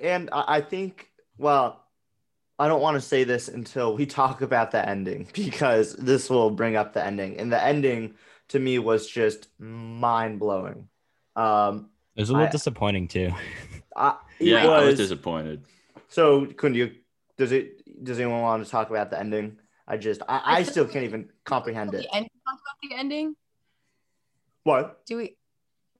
And 0.00 0.28
I 0.32 0.44
I 0.56 0.60
think, 0.60 1.08
well, 1.36 1.84
I 2.58 2.66
don't 2.68 2.80
want 2.82 2.96
to 2.96 3.00
say 3.00 3.24
this 3.24 3.48
until 3.48 3.96
we 3.96 4.06
talk 4.06 4.42
about 4.42 4.70
the 4.72 4.86
ending 4.86 5.28
because 5.34 5.94
this 5.94 6.28
will 6.28 6.50
bring 6.50 6.76
up 6.76 6.92
the 6.92 7.04
ending. 7.04 7.38
And 7.38 7.52
the 7.52 7.62
ending 7.62 8.14
to 8.48 8.58
me 8.58 8.78
was 8.78 9.06
just 9.08 9.48
mind 9.58 10.38
blowing. 10.38 10.88
Um, 11.36 11.90
It 12.16 12.20
was 12.22 12.30
a 12.30 12.32
little 12.32 12.48
I- 12.48 12.50
disappointing 12.50 13.08
too. 13.08 13.32
I, 13.96 14.16
it 14.40 14.46
Yeah, 14.48 14.66
I 14.66 14.80
was 14.80 14.86
was, 14.90 14.98
disappointed. 14.98 15.64
so 16.08 16.46
couldn't 16.46 16.76
you? 16.76 16.92
Does 17.36 17.52
it? 17.52 17.77
Does 18.02 18.18
anyone 18.18 18.42
want 18.42 18.64
to 18.64 18.70
talk 18.70 18.90
about 18.90 19.10
the 19.10 19.18
ending? 19.18 19.58
I 19.86 19.96
just, 19.96 20.22
I, 20.28 20.42
I 20.44 20.62
still 20.64 20.86
can't 20.86 21.04
even 21.04 21.30
comprehend 21.44 21.94
it. 21.94 22.06
The 22.10 22.16
end, 22.16 22.28
talk 22.46 22.58
about 22.60 22.90
the 22.90 22.96
ending. 22.96 23.34
What? 24.64 25.04
Do 25.06 25.16
we? 25.16 25.36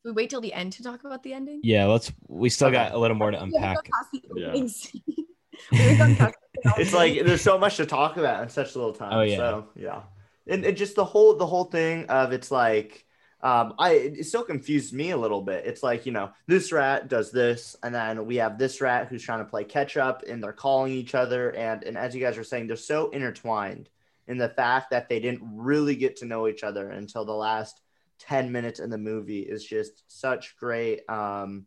We 0.04 0.12
wait 0.12 0.30
till 0.30 0.40
the 0.40 0.52
end 0.52 0.74
to 0.74 0.82
talk 0.82 1.04
about 1.04 1.22
the 1.22 1.32
ending. 1.32 1.60
Yeah, 1.62 1.86
let's. 1.86 2.12
We 2.28 2.50
still 2.50 2.68
Okay. 2.68 2.76
got 2.76 2.92
a 2.92 2.98
little 2.98 3.16
more 3.16 3.30
to 3.30 3.42
unpack. 3.42 3.76
gone 3.76 3.84
past 3.92 4.08
the 4.12 4.22
Yeah. 4.36 4.46
opening 4.48 4.68
scene. 4.68 5.02
We 5.72 5.78
haven't 5.78 5.98
gone 5.98 6.16
past 6.16 6.36
the 6.54 6.72
it's 6.78 6.92
like 6.92 7.24
there's 7.24 7.40
so 7.42 7.58
much 7.58 7.76
to 7.78 7.86
talk 7.86 8.16
about 8.16 8.42
in 8.42 8.48
such 8.48 8.74
a 8.74 8.78
little 8.78 8.92
time. 8.92 9.12
Oh, 9.12 9.22
yeah. 9.22 9.36
So 9.36 9.68
yeah, 9.74 10.02
and, 10.46 10.64
and 10.64 10.76
just 10.76 10.94
the 10.94 11.04
whole 11.04 11.36
the 11.36 11.46
whole 11.46 11.64
thing 11.64 12.06
of 12.06 12.32
it's 12.32 12.50
like 12.50 13.04
um 13.40 13.74
I 13.78 13.92
it 13.92 14.24
still 14.26 14.42
confused 14.42 14.92
me 14.92 15.10
a 15.10 15.16
little 15.16 15.42
bit. 15.42 15.66
It's 15.66 15.82
like 15.82 16.06
you 16.06 16.12
know 16.12 16.30
this 16.46 16.72
rat 16.72 17.08
does 17.08 17.30
this, 17.30 17.76
and 17.82 17.94
then 17.94 18.26
we 18.26 18.36
have 18.36 18.58
this 18.58 18.80
rat 18.80 19.08
who's 19.08 19.22
trying 19.22 19.40
to 19.40 19.50
play 19.50 19.64
catch 19.64 19.96
up, 19.96 20.24
and 20.28 20.42
they're 20.42 20.52
calling 20.52 20.92
each 20.92 21.14
other, 21.14 21.50
and 21.50 21.84
and 21.84 21.96
as 21.96 22.14
you 22.14 22.20
guys 22.20 22.36
were 22.36 22.44
saying, 22.44 22.66
they're 22.66 22.76
so 22.76 23.10
intertwined 23.10 23.88
in 24.28 24.38
the 24.38 24.48
fact 24.48 24.90
that 24.90 25.08
they 25.08 25.18
didn't 25.18 25.42
really 25.42 25.96
get 25.96 26.16
to 26.16 26.26
know 26.26 26.46
each 26.46 26.62
other 26.62 26.90
until 26.90 27.24
the 27.24 27.32
last 27.32 27.80
10 28.20 28.52
minutes 28.52 28.78
in 28.78 28.90
the 28.90 28.98
movie 28.98 29.40
is 29.40 29.64
just 29.64 30.02
such 30.08 30.56
great 30.58 31.08
um 31.08 31.66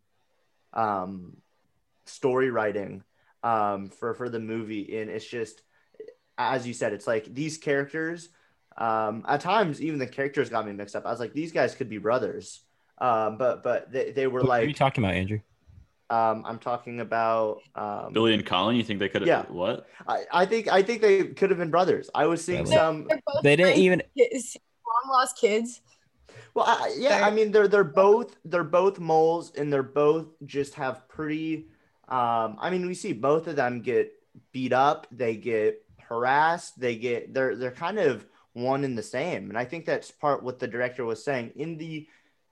um 0.74 1.38
story 2.06 2.52
writing 2.52 3.04
um 3.44 3.90
for 3.90 4.14
for 4.14 4.30
the 4.30 4.40
movie 4.40 4.98
and 5.00 5.10
it's 5.10 5.26
just 5.26 5.64
as 6.38 6.68
you 6.68 6.74
said 6.74 6.94
it's 6.94 7.08
like 7.08 7.34
these 7.34 7.58
characters 7.58 8.30
um 8.78 9.24
at 9.28 9.42
times 9.42 9.82
even 9.82 10.00
the 10.00 10.08
characters 10.08 10.50
got 10.50 10.66
me 10.66 10.72
mixed 10.72 10.96
up 10.96 11.06
i 11.06 11.12
was 11.12 11.20
like 11.20 11.34
these 11.34 11.52
guys 11.52 11.76
could 11.76 11.90
be 11.90 11.98
brothers 11.98 12.62
um 13.00 13.38
but 13.38 13.64
but 13.64 13.92
they, 13.92 14.12
they 14.12 14.28
were 14.28 14.42
What 14.44 14.62
are 14.62 14.64
you 14.66 14.74
talking 14.74 15.04
about, 15.04 15.14
Andrew? 15.16 15.40
um 16.10 16.44
i'm 16.46 16.58
talking 16.60 17.00
about 17.02 17.60
um 17.76 18.14
Billy 18.14 18.34
and 18.34 18.46
Colin, 18.46 18.76
you 18.76 18.84
think 18.84 19.00
they 19.00 19.10
could 19.10 19.22
have 19.24 19.28
Yeah. 19.28 19.44
what? 19.52 19.88
I, 20.08 20.24
I 20.32 20.46
think 20.46 20.68
i 20.70 20.82
think 20.82 21.02
they 21.02 21.24
could 21.26 21.50
have 21.50 21.60
been 21.60 21.70
brothers 21.72 22.10
i 22.16 22.26
was 22.26 22.44
seeing 22.44 22.66
Yeah, 22.66 22.78
some 22.78 23.08
They're 23.08 23.20
They 23.44 23.56
didn't 23.56 23.78
even. 23.78 24.02
Long 24.18 25.14
lost 25.14 25.38
kids. 25.38 25.82
Well, 26.54 26.66
I, 26.68 26.94
yeah, 26.98 27.16
I 27.16 27.20
They're- 27.30 27.32
mean 27.32 27.52
they're 27.52 27.68
they're 27.68 27.84
both 27.86 28.36
they're 28.46 28.64
both 28.64 29.00
moles 29.00 29.54
and 29.56 29.72
they're 29.72 29.84
both 29.84 30.28
just 30.46 30.74
have 30.76 31.08
pretty 31.08 31.68
um 32.10 32.58
I 32.60 32.70
mean 32.70 32.86
we 32.86 32.94
see 32.94 33.14
both 33.14 33.48
of 33.48 33.56
them 33.56 33.82
get 33.82 34.12
beat 34.52 34.74
up, 34.74 35.08
they 35.12 35.36
get 35.38 35.82
harassed, 36.00 36.78
they 36.80 36.96
get 36.98 37.34
they're 37.34 37.56
they're 37.56 37.72
kind 37.72 38.00
of 38.00 38.26
one 38.54 38.84
and 38.84 38.98
the 38.98 39.04
same. 39.04 39.50
And 39.50 39.58
I 39.58 39.66
think 39.66 39.86
that's 39.86 40.12
part 40.12 40.44
what 40.44 40.60
the 40.60 40.68
director 40.68 41.06
was 41.06 41.24
saying 41.24 41.52
in 41.56 41.78
the 41.78 42.08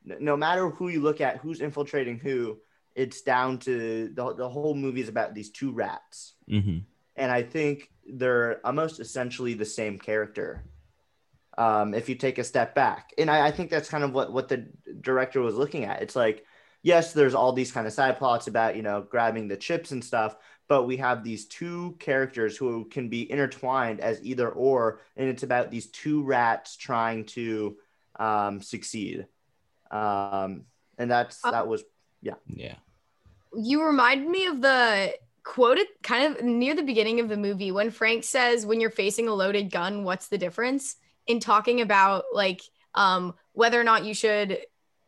no 0.05 0.37
matter 0.37 0.69
who 0.69 0.87
you 0.87 1.01
look 1.01 1.21
at, 1.21 1.37
who's 1.37 1.61
infiltrating 1.61 2.19
who, 2.19 2.57
it's 2.95 3.21
down 3.21 3.59
to 3.59 4.09
the, 4.13 4.33
the 4.33 4.49
whole 4.49 4.73
movie 4.73 5.01
is 5.01 5.09
about 5.09 5.33
these 5.33 5.51
two 5.51 5.71
rats. 5.71 6.33
hmm 6.47 6.79
And 7.15 7.31
I 7.31 7.43
think 7.43 7.91
they're 8.07 8.65
almost 8.65 8.99
essentially 8.99 9.53
the 9.53 9.65
same 9.65 9.99
character 9.99 10.63
um, 11.57 11.93
if 11.93 12.07
you 12.09 12.15
take 12.15 12.37
a 12.37 12.43
step 12.43 12.73
back. 12.73 13.11
And 13.17 13.29
I, 13.29 13.47
I 13.47 13.51
think 13.51 13.69
that's 13.69 13.89
kind 13.89 14.03
of 14.03 14.13
what, 14.13 14.31
what 14.31 14.47
the 14.47 14.69
director 15.01 15.41
was 15.41 15.55
looking 15.55 15.83
at. 15.83 16.01
It's 16.01 16.15
like, 16.15 16.45
yes, 16.81 17.13
there's 17.13 17.35
all 17.35 17.51
these 17.51 17.71
kind 17.71 17.85
of 17.85 17.93
side 17.93 18.17
plots 18.17 18.47
about, 18.47 18.75
you 18.77 18.81
know, 18.81 19.01
grabbing 19.01 19.47
the 19.47 19.57
chips 19.57 19.91
and 19.91 20.03
stuff, 20.03 20.37
but 20.69 20.83
we 20.83 20.97
have 20.97 21.23
these 21.23 21.47
two 21.47 21.97
characters 21.99 22.55
who 22.55 22.85
can 22.85 23.09
be 23.09 23.29
intertwined 23.29 23.99
as 23.99 24.23
either 24.23 24.47
or. 24.47 25.01
And 25.17 25.27
it's 25.27 25.43
about 25.43 25.71
these 25.71 25.87
two 25.87 26.23
rats 26.23 26.77
trying 26.77 27.25
to 27.25 27.75
um, 28.17 28.61
succeed. 28.61 29.25
Um, 29.91 30.65
and 30.97 31.09
that's, 31.09 31.43
Uh, 31.43 31.51
that 31.51 31.67
was, 31.67 31.83
Yeah. 32.21 32.35
Yeah. 32.45 32.75
You 33.57 33.83
remind 33.83 34.29
me 34.29 34.45
of 34.45 34.61
the 34.61 35.15
quoted 35.43 35.87
kind 36.03 36.35
of 36.37 36.43
near 36.43 36.75
the 36.75 36.83
beginning 36.83 37.19
of 37.19 37.29
the 37.29 37.37
movie 37.37 37.71
when 37.71 37.89
Frank 37.89 38.23
says, 38.23 38.65
"When 38.65 38.79
you're 38.79 38.91
facing 38.91 39.27
a 39.27 39.33
loaded 39.33 39.71
gun, 39.71 40.03
what's 40.03 40.27
the 40.27 40.37
difference?" 40.37 40.97
In 41.25 41.39
talking 41.39 41.81
about 41.81 42.25
like 42.31 42.61
um, 42.93 43.33
whether 43.53 43.79
or 43.79 43.83
not 43.83 44.05
you 44.05 44.13
should, 44.13 44.59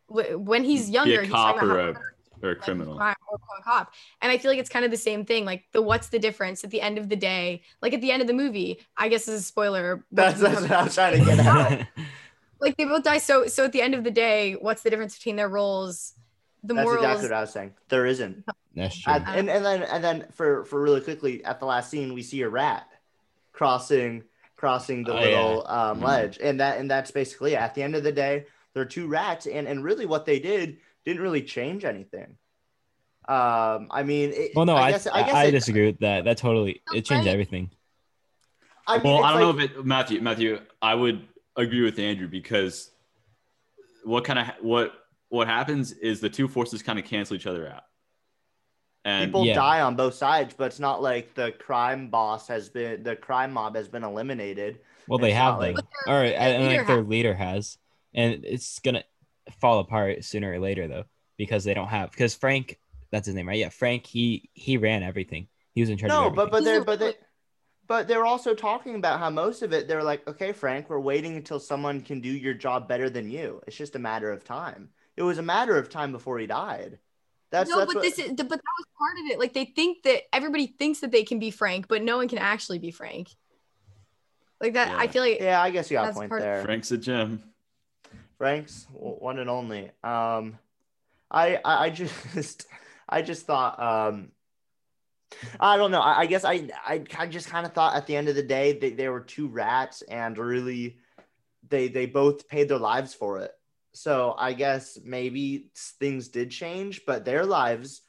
when 0.07 0.63
he's 0.63 0.87
Be 0.87 0.93
younger, 0.93 1.21
a 1.21 1.27
cop 1.27 1.55
talking 1.55 1.69
or 1.69 1.79
a, 1.79 1.93
or 2.41 2.49
a 2.49 2.53
like, 2.53 2.61
criminal. 2.61 2.95
Crime 3.37 3.57
or 3.57 3.59
a 3.59 3.63
cop. 3.63 3.93
And 4.21 4.31
I 4.31 4.37
feel 4.37 4.51
like 4.51 4.59
it's 4.59 4.69
kind 4.69 4.85
of 4.85 4.91
the 4.91 4.97
same 4.97 5.25
thing. 5.25 5.45
Like 5.45 5.63
the 5.71 5.81
what's 5.81 6.09
the 6.09 6.19
difference 6.19 6.63
at 6.63 6.69
the 6.71 6.81
end 6.81 6.97
of 6.97 7.09
the 7.09 7.15
day? 7.15 7.61
Like 7.81 7.93
at 7.93 8.01
the 8.01 8.11
end 8.11 8.21
of 8.21 8.27
the 8.27 8.33
movie, 8.33 8.79
I 8.97 9.09
guess 9.09 9.25
this 9.25 9.35
is 9.35 9.41
a 9.41 9.45
spoiler. 9.45 10.05
That's, 10.11 10.39
that's 10.39 10.61
what 10.61 10.71
I'm 10.71 10.89
trying 10.89 11.19
to 11.19 11.25
get 11.25 11.39
at. 11.39 11.87
like 12.59 12.77
they 12.77 12.85
both 12.85 13.03
die. 13.03 13.17
So 13.19 13.47
so 13.47 13.65
at 13.65 13.71
the 13.71 13.81
end 13.81 13.95
of 13.95 14.03
the 14.03 14.11
day, 14.11 14.53
what's 14.53 14.81
the 14.83 14.89
difference 14.89 15.15
between 15.17 15.35
their 15.35 15.49
roles? 15.49 16.13
The 16.63 16.75
That's 16.75 16.85
morals. 16.85 17.03
exactly 17.03 17.29
what 17.29 17.37
I 17.37 17.41
was 17.41 17.49
saying. 17.51 17.73
There 17.89 18.05
isn't. 18.05 18.45
That's 18.75 18.99
true. 18.99 19.13
At- 19.13 19.27
and 19.37 19.49
and 19.49 19.65
then 19.65 19.81
and 19.83 20.03
then 20.03 20.25
for 20.31 20.63
for 20.65 20.79
really 20.81 21.01
quickly 21.01 21.43
at 21.43 21.59
the 21.59 21.65
last 21.65 21.89
scene 21.89 22.13
we 22.13 22.21
see 22.21 22.41
a 22.43 22.49
rat 22.49 22.87
crossing 23.51 24.23
crossing 24.55 25.03
the 25.03 25.13
Oh, 25.13 25.19
yeah. 25.19 25.23
little 25.43 25.67
um, 25.67 25.99
Mhm. 25.99 26.03
ledge 26.03 26.37
and 26.41 26.59
that 26.59 26.77
and 26.79 26.89
that's 26.89 27.09
basically 27.11 27.53
it. 27.53 27.57
at 27.59 27.73
the 27.73 27.81
end 27.81 27.95
of 27.95 28.03
the 28.03 28.11
day 28.11 28.45
there 28.73 28.83
are 28.83 28.85
two 28.85 29.07
rats 29.07 29.47
and 29.47 29.67
and 29.67 29.83
really 29.83 30.05
what 30.05 30.25
they 30.25 30.39
did 30.39 30.77
didn't 31.03 31.21
really 31.23 31.41
change 31.41 31.83
anything. 31.83 32.37
Um, 33.27 33.87
I 33.91 34.03
mean, 34.03 34.31
it, 34.33 34.51
well, 34.55 34.65
no, 34.65 34.75
I, 34.75 34.91
guess 34.91 35.07
I, 35.07 35.23
guess 35.23 35.33
I 35.33 35.43
it- 35.45 35.51
disagree 35.51 35.85
with 35.85 35.99
that. 35.99 36.25
That 36.25 36.37
totally 36.37 36.81
it 36.93 37.05
changed 37.05 37.27
Right. 37.27 37.33
everything. 37.33 37.69
I 38.87 38.95
mean, 38.97 39.03
well, 39.03 39.23
I 39.23 39.31
don't 39.39 39.41
like- 39.47 39.57
know 39.57 39.63
if 39.63 39.71
it, 39.79 39.85
Matthew, 39.85 40.21
Matthew, 40.21 40.59
I 40.81 40.95
would 40.95 41.27
agree 41.55 41.81
with 41.83 41.99
Andrew 41.99 42.27
because 42.27 42.89
what 44.03 44.23
kind 44.25 44.39
of 44.39 44.47
what 44.61 44.93
what 45.29 45.47
happens 45.47 45.91
is 45.93 46.19
the 46.19 46.29
two 46.29 46.47
forces 46.47 46.81
kind 46.83 46.97
of 46.99 47.05
cancel 47.05 47.35
each 47.35 47.47
other 47.47 47.69
out. 47.69 47.83
And 49.05 49.29
people 49.29 49.45
Yeah. 49.45 49.53
die 49.55 49.81
on 49.81 49.95
both 49.95 50.13
sides, 50.15 50.53
but 50.57 50.65
it's 50.65 50.79
not 50.79 51.01
like 51.01 51.33
the 51.35 51.51
crime 51.53 52.09
boss 52.09 52.47
has 52.47 52.69
been 52.69 53.03
the 53.03 53.15
crime 53.15 53.53
mob 53.53 53.75
has 53.75 53.87
been 53.87 54.03
eliminated. 54.03 54.79
Well, 55.07 55.19
they 55.19 55.31
have 55.31 55.53
not 55.55 55.59
though. 55.61 55.71
like- 55.73 55.85
All 56.07 56.13
right, 56.15 56.33
and 56.33 56.63
leader 56.63 56.77
like 56.79 56.87
their 56.87 57.01
leader 57.03 57.33
has, 57.33 57.77
and 58.13 58.43
it's 58.45 58.79
gonna 58.79 59.03
fall 59.59 59.79
apart 59.79 60.23
sooner 60.25 60.51
or 60.51 60.59
later 60.59 60.87
though 60.87 61.05
because 61.37 61.63
they 61.63 61.73
don't 61.73 61.87
have 61.87 62.11
because 62.11 62.35
Frank, 62.35 62.79
that's 63.11 63.25
his 63.25 63.35
name, 63.35 63.47
right? 63.47 63.59
Yeah, 63.59 63.69
Frank. 63.69 64.05
He 64.05 64.49
he 64.53 64.77
ran 64.77 65.03
everything. 65.03 65.47
He 65.73 65.81
was 65.81 65.89
in 65.89 65.97
charge. 65.97 66.09
No, 66.09 66.27
of 66.27 66.35
but 66.35 66.51
but 66.51 66.63
they're 66.63 66.83
but 66.83 66.99
they 66.99 67.05
really- 67.05 67.17
but 67.87 68.07
they're 68.07 68.25
also 68.25 68.53
talking 68.55 68.95
about 68.95 69.19
how 69.19 69.29
most 69.29 69.61
of 69.63 69.73
it 69.73 69.87
they're 69.87 70.03
like, 70.03 70.25
okay, 70.27 70.53
Frank, 70.53 70.89
we're 70.89 70.99
waiting 70.99 71.35
until 71.35 71.59
someone 71.59 72.01
can 72.01 72.21
do 72.21 72.29
your 72.29 72.53
job 72.53 72.87
better 72.87 73.09
than 73.09 73.29
you. 73.29 73.61
It's 73.67 73.75
just 73.75 73.95
a 73.95 73.99
matter 73.99 74.31
of 74.31 74.45
time. 74.45 74.89
It 75.17 75.23
was 75.23 75.37
a 75.39 75.41
matter 75.43 75.77
of 75.77 75.89
time 75.89 76.13
before 76.13 76.39
he 76.39 76.47
died. 76.47 76.99
That's 77.49 77.69
no, 77.69 77.79
that's 77.79 77.93
but 77.93 77.95
what, 77.97 78.03
this 78.03 78.17
is 78.17 78.29
but 78.29 78.37
that 78.37 78.49
was 78.49 78.85
part 78.97 79.17
of 79.25 79.31
it. 79.31 79.39
Like 79.39 79.53
they 79.53 79.65
think 79.65 80.03
that 80.03 80.23
everybody 80.33 80.67
thinks 80.67 81.01
that 81.01 81.11
they 81.11 81.23
can 81.23 81.37
be 81.39 81.51
Frank, 81.51 81.89
but 81.89 82.01
no 82.01 82.15
one 82.15 82.29
can 82.29 82.37
actually 82.37 82.79
be 82.79 82.91
Frank. 82.91 83.29
Like 84.61 84.73
that, 84.75 84.89
I 84.97 85.07
feel 85.07 85.23
like 85.23 85.39
yeah, 85.41 85.61
I 85.61 85.69
guess 85.69 85.91
you 85.91 85.97
got 85.97 86.11
a 86.11 86.13
point 86.13 86.29
part 86.29 86.41
of- 86.41 86.45
there. 86.45 86.63
Frank's 86.63 86.91
a 86.91 86.97
gem. 86.97 87.43
Frank's 88.37 88.87
one 88.93 89.37
and 89.37 89.49
only. 89.49 89.91
Um, 90.03 90.57
I, 91.29 91.59
I 91.65 91.85
I 91.85 91.89
just 91.89 92.13
I 93.11 93.21
just 93.21 93.45
thought 93.45 93.79
um, 93.79 94.31
I 95.59 95.77
don't 95.77 95.91
know. 95.91 96.01
I, 96.01 96.21
I 96.21 96.25
guess 96.25 96.43
I 96.43 96.69
I, 96.85 97.03
I 97.17 97.27
just 97.27 97.49
kind 97.49 97.65
of 97.65 97.73
thought 97.73 97.95
at 97.95 98.07
the 98.07 98.15
end 98.15 98.29
of 98.29 98.35
the 98.35 98.43
day 98.43 98.77
they, 98.77 98.91
they 98.91 99.09
were 99.09 99.21
two 99.21 99.47
rats 99.47 100.01
and 100.03 100.37
really 100.37 100.97
they 101.67 101.87
they 101.87 102.05
both 102.05 102.47
paid 102.47 102.69
their 102.69 102.77
lives 102.77 103.13
for 103.13 103.39
it. 103.39 103.51
So 103.93 104.35
I 104.37 104.53
guess 104.53 104.97
maybe 105.03 105.69
things 105.75 106.29
did 106.29 106.51
change, 106.51 107.01
but 107.05 107.25
their 107.25 107.45
lives 107.45 108.01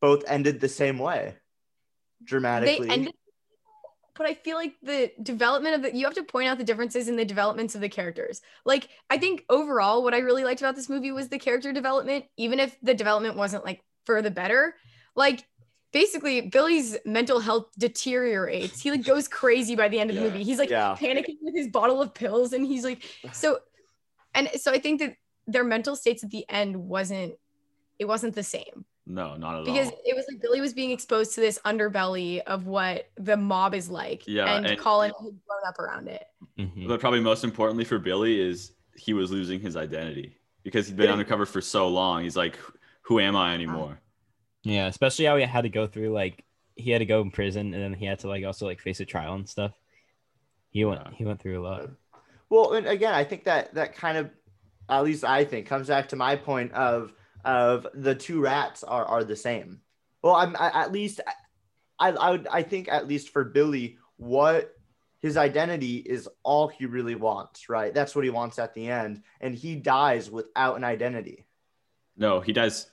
both 0.00 0.22
ended 0.28 0.60
the 0.60 0.68
same 0.68 0.98
way, 0.98 1.36
dramatically. 2.22 2.86
they 2.86 2.92
ended. 2.92 3.14
But 4.14 4.26
I 4.26 4.34
feel 4.34 4.56
like 4.56 4.74
the 4.82 5.12
development 5.22 5.74
of 5.74 5.82
the 5.82 5.96
you 5.96 6.06
have 6.06 6.14
to 6.14 6.22
point 6.22 6.48
out 6.48 6.58
the 6.58 6.64
differences 6.64 7.08
in 7.08 7.16
the 7.16 7.24
developments 7.24 7.74
of 7.74 7.80
the 7.80 7.88
characters. 7.88 8.40
Like 8.64 8.88
I 9.10 9.18
think 9.18 9.44
overall, 9.50 10.02
what 10.02 10.14
I 10.14 10.18
really 10.18 10.44
liked 10.44 10.60
about 10.60 10.76
this 10.76 10.88
movie 10.88 11.12
was 11.12 11.28
the 11.28 11.38
character 11.38 11.72
development, 11.72 12.24
even 12.36 12.60
if 12.60 12.76
the 12.82 12.94
development 12.94 13.36
wasn't 13.36 13.64
like 13.64 13.82
for 14.06 14.22
the 14.22 14.30
better. 14.30 14.76
Like 15.14 15.44
basically, 15.92 16.40
Billy's 16.42 16.96
mental 17.04 17.40
health 17.40 17.66
deteriorates. 17.78 18.80
He 18.80 18.90
like 18.90 19.04
goes 19.04 19.28
crazy 19.28 19.74
by 19.76 19.88
the 19.88 19.98
end 20.00 20.10
of 20.10 20.16
the 20.16 20.22
Yeah. 20.22 20.28
movie. 20.28 20.44
He's 20.44 20.58
like 20.58 20.70
Yeah. 20.70 20.96
panicking 20.98 21.36
with 21.42 21.54
his 21.54 21.68
bottle 21.68 22.00
of 22.00 22.14
pills, 22.14 22.52
and 22.54 22.64
he's 22.66 22.84
like 22.84 23.02
so. 23.32 23.58
And 24.34 24.48
so 24.54 24.72
I 24.72 24.78
think 24.78 25.00
that 25.00 25.16
their 25.46 25.64
mental 25.64 25.96
states 25.96 26.24
at 26.24 26.30
the 26.30 26.44
end 26.48 26.76
wasn't 26.76 27.34
it 27.98 28.04
wasn't 28.04 28.34
the 28.34 28.42
same 28.42 28.84
No, 29.06 29.36
not 29.36 29.60
at 29.60 29.64
because 29.64 29.86
all. 29.88 29.92
Because 29.92 30.00
it 30.04 30.14
was 30.14 30.26
like 30.30 30.42
Billy 30.42 30.60
was 30.60 30.74
being 30.74 30.90
exposed 30.90 31.34
to 31.36 31.40
this 31.40 31.58
underbelly 31.64 32.40
of 32.42 32.66
what 32.66 33.08
the 33.16 33.38
mob 33.38 33.72
is 33.74 33.88
like. 33.88 34.26
Yeah, 34.28 34.54
And, 34.54 34.66
and- 34.66 34.78
Colin 34.78 35.12
had 35.12 35.22
grown 35.46 35.62
up 35.66 35.78
around 35.78 36.08
it. 36.08 36.26
Mhm. 36.58 36.88
But 36.88 37.00
probably 37.00 37.20
most 37.20 37.42
importantly 37.42 37.84
for 37.84 37.98
Billy 37.98 38.38
is 38.38 38.72
he 38.96 39.14
was 39.14 39.30
losing 39.30 39.60
his 39.60 39.76
identity 39.78 40.36
because 40.62 40.88
he'd 40.88 40.96
been 40.96 41.06
Yeah. 41.06 41.12
undercover 41.12 41.46
for 41.46 41.62
so 41.62 41.88
long. 41.88 42.24
He's 42.24 42.36
like, 42.36 42.58
who 43.06 43.20
am 43.20 43.36
I 43.36 43.54
anymore? 43.54 44.00
Yeah, 44.64 44.86
especially 44.86 45.26
how 45.26 45.36
he 45.36 45.44
had 45.44 45.62
to 45.62 45.68
go 45.68 45.86
through 45.86 46.12
like 46.12 46.44
he 46.74 46.90
had 46.90 46.98
to 46.98 47.06
go 47.06 47.20
in 47.22 47.30
prison 47.30 47.72
and 47.72 47.82
then 47.82 47.94
he 47.94 48.04
had 48.04 48.18
to 48.20 48.28
like 48.28 48.44
also 48.44 48.66
like 48.66 48.80
face 48.80 49.00
a 49.00 49.04
trial 49.04 49.34
and 49.34 49.48
stuff. 49.48 49.72
He 50.70 50.84
went 50.84 51.00
Yeah. 51.04 51.12
he 51.14 51.24
went 51.24 51.40
through 51.40 51.60
a 51.60 51.62
lot. 51.62 51.88
Well, 52.50 52.74
and 52.74 52.86
again, 52.86 53.14
I 53.14 53.24
think 53.24 53.44
that 53.44 53.74
that 53.74 53.94
kind 53.94 54.18
of, 54.18 54.30
at 54.88 55.04
least 55.04 55.24
I 55.24 55.44
think, 55.44 55.66
comes 55.66 55.88
back 55.88 56.08
to 56.08 56.16
my 56.16 56.36
point 56.36 56.72
of 56.72 57.12
of 57.44 57.86
the 57.94 58.14
two 58.14 58.40
rats 58.40 58.82
are 58.84 59.04
are 59.04 59.24
the 59.24 59.36
same. 59.36 59.80
Well, 60.22 60.34
I'm 60.34 60.56
I, 60.56 60.82
at 60.82 60.92
least 60.92 61.20
I 61.98 62.10
I 62.10 62.30
would 62.32 62.46
I 62.48 62.62
think 62.62 62.88
at 62.88 63.06
least 63.08 63.30
for 63.30 63.44
Billy, 63.44 63.98
what 64.16 64.72
his 65.20 65.36
identity 65.36 65.96
is 65.96 66.28
all 66.42 66.68
he 66.68 66.86
really 66.86 67.14
wants, 67.14 67.68
right? 67.68 67.94
That's 67.94 68.14
what 68.14 68.24
he 68.24 68.30
wants 68.30 68.58
at 68.58 68.74
the 68.74 68.88
end, 68.88 69.22
and 69.40 69.54
he 69.54 69.76
dies 69.76 70.30
without 70.30 70.76
an 70.76 70.84
identity. 70.84 71.46
No, 72.16 72.40
he 72.40 72.52
dies. 72.52 72.90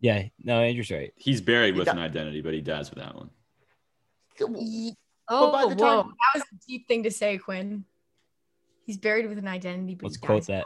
Yeah, 0.00 0.24
no, 0.42 0.60
Andrew's 0.60 0.90
right. 0.90 1.12
He's 1.16 1.40
buried 1.40 1.74
He 1.74 1.78
with 1.78 1.86
di- 1.86 1.92
an 1.92 1.98
identity, 1.98 2.40
but 2.42 2.52
he 2.54 2.60
dies 2.60 2.90
without 2.90 3.14
one. 3.16 3.30
Oh, 5.28 5.50
by 5.50 5.62
the 5.62 5.68
whoa. 5.74 6.02
time- 6.02 6.08
that 6.34 6.38
was 6.38 6.42
a 6.42 6.66
deep 6.68 6.86
thing 6.86 7.02
to 7.04 7.10
say, 7.10 7.38
Quinn. 7.38 7.84
He's 8.84 8.98
buried 8.98 9.28
with 9.28 9.38
an 9.38 9.48
identity, 9.48 9.94
but 9.94 10.04
Let's 10.04 10.16
quote 10.16 10.42
dies. 10.42 10.46
that. 10.48 10.64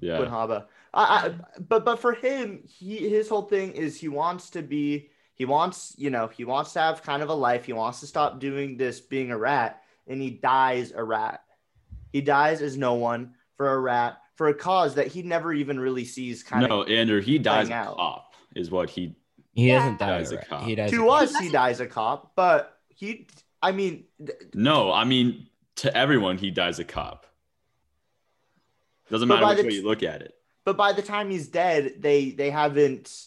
Yeah. 0.00 0.16
Quinn 0.18 0.30
Haba. 0.30 0.66
I, 0.94 1.02
I, 1.28 1.34
but 1.60 1.84
but 1.84 1.98
for 1.98 2.14
him, 2.14 2.62
he 2.66 3.08
his 3.08 3.28
whole 3.28 3.42
thing 3.42 3.72
is 3.72 3.98
he 4.00 4.08
wants 4.08 4.50
to 4.50 4.62
be 4.62 5.10
he 5.34 5.44
wants 5.44 5.94
you 5.98 6.08
know 6.10 6.28
he 6.28 6.44
wants 6.44 6.72
to 6.74 6.80
have 6.80 7.02
kind 7.02 7.22
of 7.22 7.28
a 7.28 7.34
life. 7.34 7.64
He 7.66 7.72
wants 7.72 8.00
to 8.00 8.06
stop 8.06 8.38
doing 8.40 8.76
this 8.76 9.00
being 9.00 9.30
a 9.30 9.36
rat, 9.38 9.82
and 10.06 10.22
he 10.22 10.30
dies 10.30 10.92
a 10.92 11.02
rat. 11.04 11.42
He 12.12 12.20
dies 12.22 12.62
as 12.62 12.76
no 12.76 12.94
one 12.94 13.34
for 13.56 13.72
a 13.74 13.78
rat 13.78 14.18
for 14.36 14.48
a 14.48 14.54
cause 14.54 14.94
that 14.96 15.06
he 15.08 15.22
never 15.22 15.52
even 15.52 15.78
really 15.78 16.04
sees. 16.04 16.42
Kind 16.42 16.68
no, 16.68 16.82
of 16.82 16.88
No, 16.88 16.94
Andrew, 16.94 17.20
he 17.20 17.38
dies 17.38 17.68
playing 17.68 17.80
a 17.84 17.88
out. 17.90 17.96
cop, 17.96 18.34
is 18.54 18.70
what 18.70 18.90
he. 18.90 19.14
He 19.52 19.68
Yeah. 19.68 19.78
doesn't 19.78 19.98
die. 20.00 20.06
Dies 20.18 20.32
a 20.32 20.38
cop. 20.38 20.62
He 20.64 20.74
dies. 20.74 20.92
a 20.92 20.96
to 20.96 21.02
cop. 21.06 21.22
us 21.22 21.36
he 21.38 21.48
dies 21.48 21.80
a 21.80 21.86
cop, 21.86 22.32
but 22.34 22.78
he 22.88 23.26
I 23.62 23.72
mean 23.72 24.04
th- 24.24 24.38
No, 24.54 24.92
I 24.92 25.04
mean 25.04 25.46
to 25.76 25.96
everyone, 25.96 26.38
he 26.38 26.50
dies 26.50 26.78
a 26.78 26.84
cop. 26.84 27.26
Doesn't 29.10 29.28
matter 29.28 29.42
by 29.42 29.50
which 29.50 29.58
the 29.58 29.64
way 29.64 29.70
t- 29.70 29.76
you 29.76 29.84
look 29.84 30.02
at 30.02 30.22
it. 30.22 30.34
but 30.64 30.76
by 30.76 30.92
the 30.92 31.02
time 31.02 31.30
he's 31.30 31.48
dead, 31.48 31.94
they 32.00 32.30
they 32.30 32.50
haven't. 32.50 33.26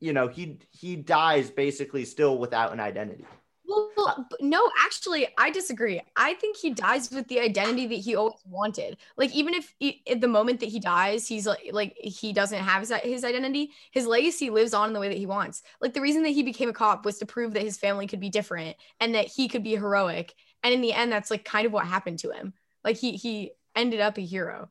You 0.00 0.12
know 0.12 0.28
he 0.28 0.58
he 0.70 0.94
dies 0.96 1.50
basically 1.50 2.04
still 2.04 2.38
without 2.38 2.72
an 2.72 2.78
identity. 2.80 3.26
Well, 3.68 3.90
well, 3.98 4.26
no, 4.40 4.70
actually, 4.84 5.28
I 5.36 5.50
disagree. 5.50 6.00
I 6.16 6.32
think 6.34 6.56
he 6.56 6.70
dies 6.70 7.10
with 7.10 7.28
the 7.28 7.38
identity 7.40 7.86
that 7.88 7.96
he 7.96 8.16
always 8.16 8.40
wanted. 8.46 8.96
Like, 9.18 9.34
even 9.34 9.52
if 9.52 9.74
he, 9.78 10.02
at 10.10 10.22
the 10.22 10.28
moment 10.28 10.60
that 10.60 10.70
he 10.70 10.80
dies, 10.80 11.28
he's 11.28 11.46
like, 11.46 11.68
like 11.72 11.94
he 11.98 12.32
doesn't 12.32 12.58
have 12.58 12.80
his, 12.80 12.90
his 13.02 13.24
identity, 13.24 13.72
his 13.90 14.06
legacy 14.06 14.48
lives 14.48 14.72
on 14.72 14.88
in 14.88 14.94
the 14.94 15.00
way 15.00 15.08
that 15.08 15.18
he 15.18 15.26
wants. 15.26 15.62
Like, 15.82 15.92
the 15.92 16.00
reason 16.00 16.22
that 16.22 16.30
he 16.30 16.42
became 16.42 16.70
a 16.70 16.72
cop 16.72 17.04
was 17.04 17.18
to 17.18 17.26
prove 17.26 17.52
that 17.52 17.62
his 17.62 17.76
family 17.76 18.06
could 18.06 18.20
be 18.20 18.30
different 18.30 18.76
and 19.00 19.14
that 19.14 19.26
he 19.26 19.48
could 19.48 19.62
be 19.62 19.76
heroic. 19.76 20.34
And 20.62 20.72
in 20.72 20.80
the 20.80 20.94
end, 20.94 21.12
that's 21.12 21.30
like 21.30 21.44
kind 21.44 21.66
of 21.66 21.72
what 21.72 21.86
happened 21.86 22.20
to 22.20 22.30
him. 22.30 22.54
Like, 22.82 22.96
he 22.96 23.12
he 23.12 23.52
ended 23.76 24.00
up 24.00 24.16
a 24.16 24.22
hero, 24.22 24.70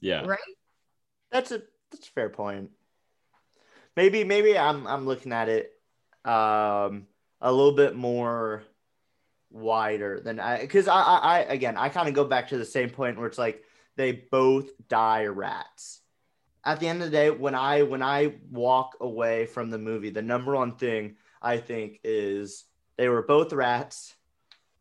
Yeah. 0.00 0.26
right? 0.26 0.40
That's 1.30 1.52
a 1.52 1.62
that's 1.92 2.08
a 2.08 2.10
fair 2.10 2.28
point. 2.28 2.70
Maybe 3.96 4.24
maybe 4.24 4.58
I'm 4.58 4.86
I'm 4.86 5.06
looking 5.06 5.32
at 5.32 5.48
it 5.48 5.72
um 6.24 7.06
a 7.42 7.52
little 7.52 7.72
bit 7.72 7.94
more 7.94 8.62
wider 9.50 10.18
than 10.20 10.40
I 10.40 10.60
because 10.60 10.88
I, 10.88 10.94
I 11.02 11.18
I 11.18 11.38
again 11.40 11.76
I 11.76 11.90
kind 11.90 12.08
of 12.08 12.14
go 12.14 12.24
back 12.24 12.48
to 12.48 12.56
the 12.56 12.64
same 12.64 12.88
point 12.88 13.18
where 13.18 13.26
it's 13.26 13.36
like 13.36 13.62
they 13.96 14.12
both 14.12 14.70
die 14.88 15.26
rats. 15.26 16.00
At 16.64 16.78
the 16.78 16.86
end 16.86 17.02
of 17.02 17.10
the 17.10 17.16
day, 17.16 17.30
when 17.30 17.54
I 17.54 17.82
when 17.82 18.02
I 18.02 18.36
walk 18.50 18.96
away 19.00 19.46
from 19.46 19.68
the 19.68 19.78
movie, 19.78 20.10
the 20.10 20.22
number 20.22 20.54
one 20.54 20.76
thing 20.76 21.16
I 21.42 21.58
think 21.58 22.00
is 22.04 22.64
they 22.96 23.08
were 23.08 23.22
both 23.22 23.52
rats 23.52 24.14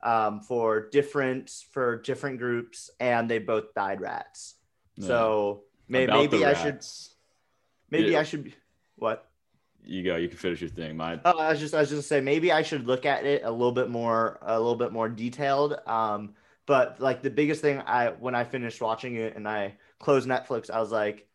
um, 0.04 0.42
for 0.42 0.90
different 0.90 1.50
for 1.72 1.98
different 1.98 2.38
groups, 2.38 2.92
and 3.00 3.30
they 3.30 3.40
both 3.40 3.74
died 3.74 4.00
rats. 4.00 4.56
Yeah. 4.96 5.08
So 5.08 5.64
may, 5.88 6.06
maybe 6.06 6.46
I 6.46 6.54
should 6.54 6.86
maybe 7.90 8.12
Yeah. 8.12 8.20
I 8.20 8.24
should 8.24 8.54
what? 8.96 9.28
You 9.84 10.04
go. 10.04 10.16
You 10.16 10.28
can 10.30 10.38
finish 10.38 10.62
your 10.62 10.70
thing. 10.70 10.96
My 10.98 11.20
Oh, 11.26 11.38
I 11.40 11.50
was 11.52 11.60
just 11.60 11.74
I 11.74 11.80
was 11.80 11.90
just 11.90 11.98
gonna 11.98 12.04
say 12.04 12.22
maybe 12.22 12.52
I 12.52 12.62
should 12.62 12.88
look 12.88 13.06
at 13.06 13.26
it 13.26 13.44
a 13.44 13.52
little 13.52 13.72
bit 13.72 13.90
more 13.90 14.40
a 14.42 14.58
little 14.60 14.76
bit 14.76 14.92
more 14.92 15.10
detailed. 15.10 15.76
Um, 15.88 16.36
but 16.66 17.00
like 17.00 17.22
the 17.22 17.30
biggest 17.30 17.62
thing 17.62 17.80
I 17.80 18.10
when 18.10 18.36
I 18.36 18.44
finished 18.44 18.82
watching 18.82 19.16
it 19.16 19.36
and 19.36 19.48
I 19.48 19.76
closed 20.00 20.28
Netflix, 20.28 20.70
I 20.70 20.80
was 20.80 20.92
like, 20.92 21.28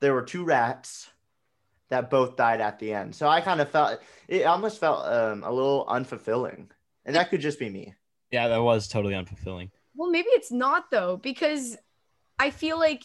there 0.00 0.12
were 0.14 0.22
two 0.22 0.44
rats 0.44 1.08
that 1.88 2.10
both 2.10 2.36
died 2.36 2.60
at 2.60 2.78
the 2.80 2.92
end. 2.92 3.14
So 3.14 3.28
I 3.28 3.40
kind 3.40 3.60
of 3.60 3.70
felt 3.70 4.00
it 4.28 4.42
almost 4.44 4.80
felt 4.80 5.06
um, 5.06 5.44
a 5.44 5.52
little 5.52 5.86
unfulfilling, 5.88 6.66
and 7.04 7.14
that 7.16 7.30
could 7.30 7.40
just 7.40 7.58
be 7.58 7.70
me. 7.70 7.94
Yeah, 8.32 8.48
that 8.48 8.58
was 8.62 8.88
totally 8.88 9.14
unfulfilling. 9.14 9.70
Well, 9.94 10.10
maybe 10.10 10.28
it's 10.30 10.50
not 10.50 10.90
though, 10.90 11.16
because 11.16 11.76
I 12.38 12.50
feel 12.50 12.78
like 12.78 13.04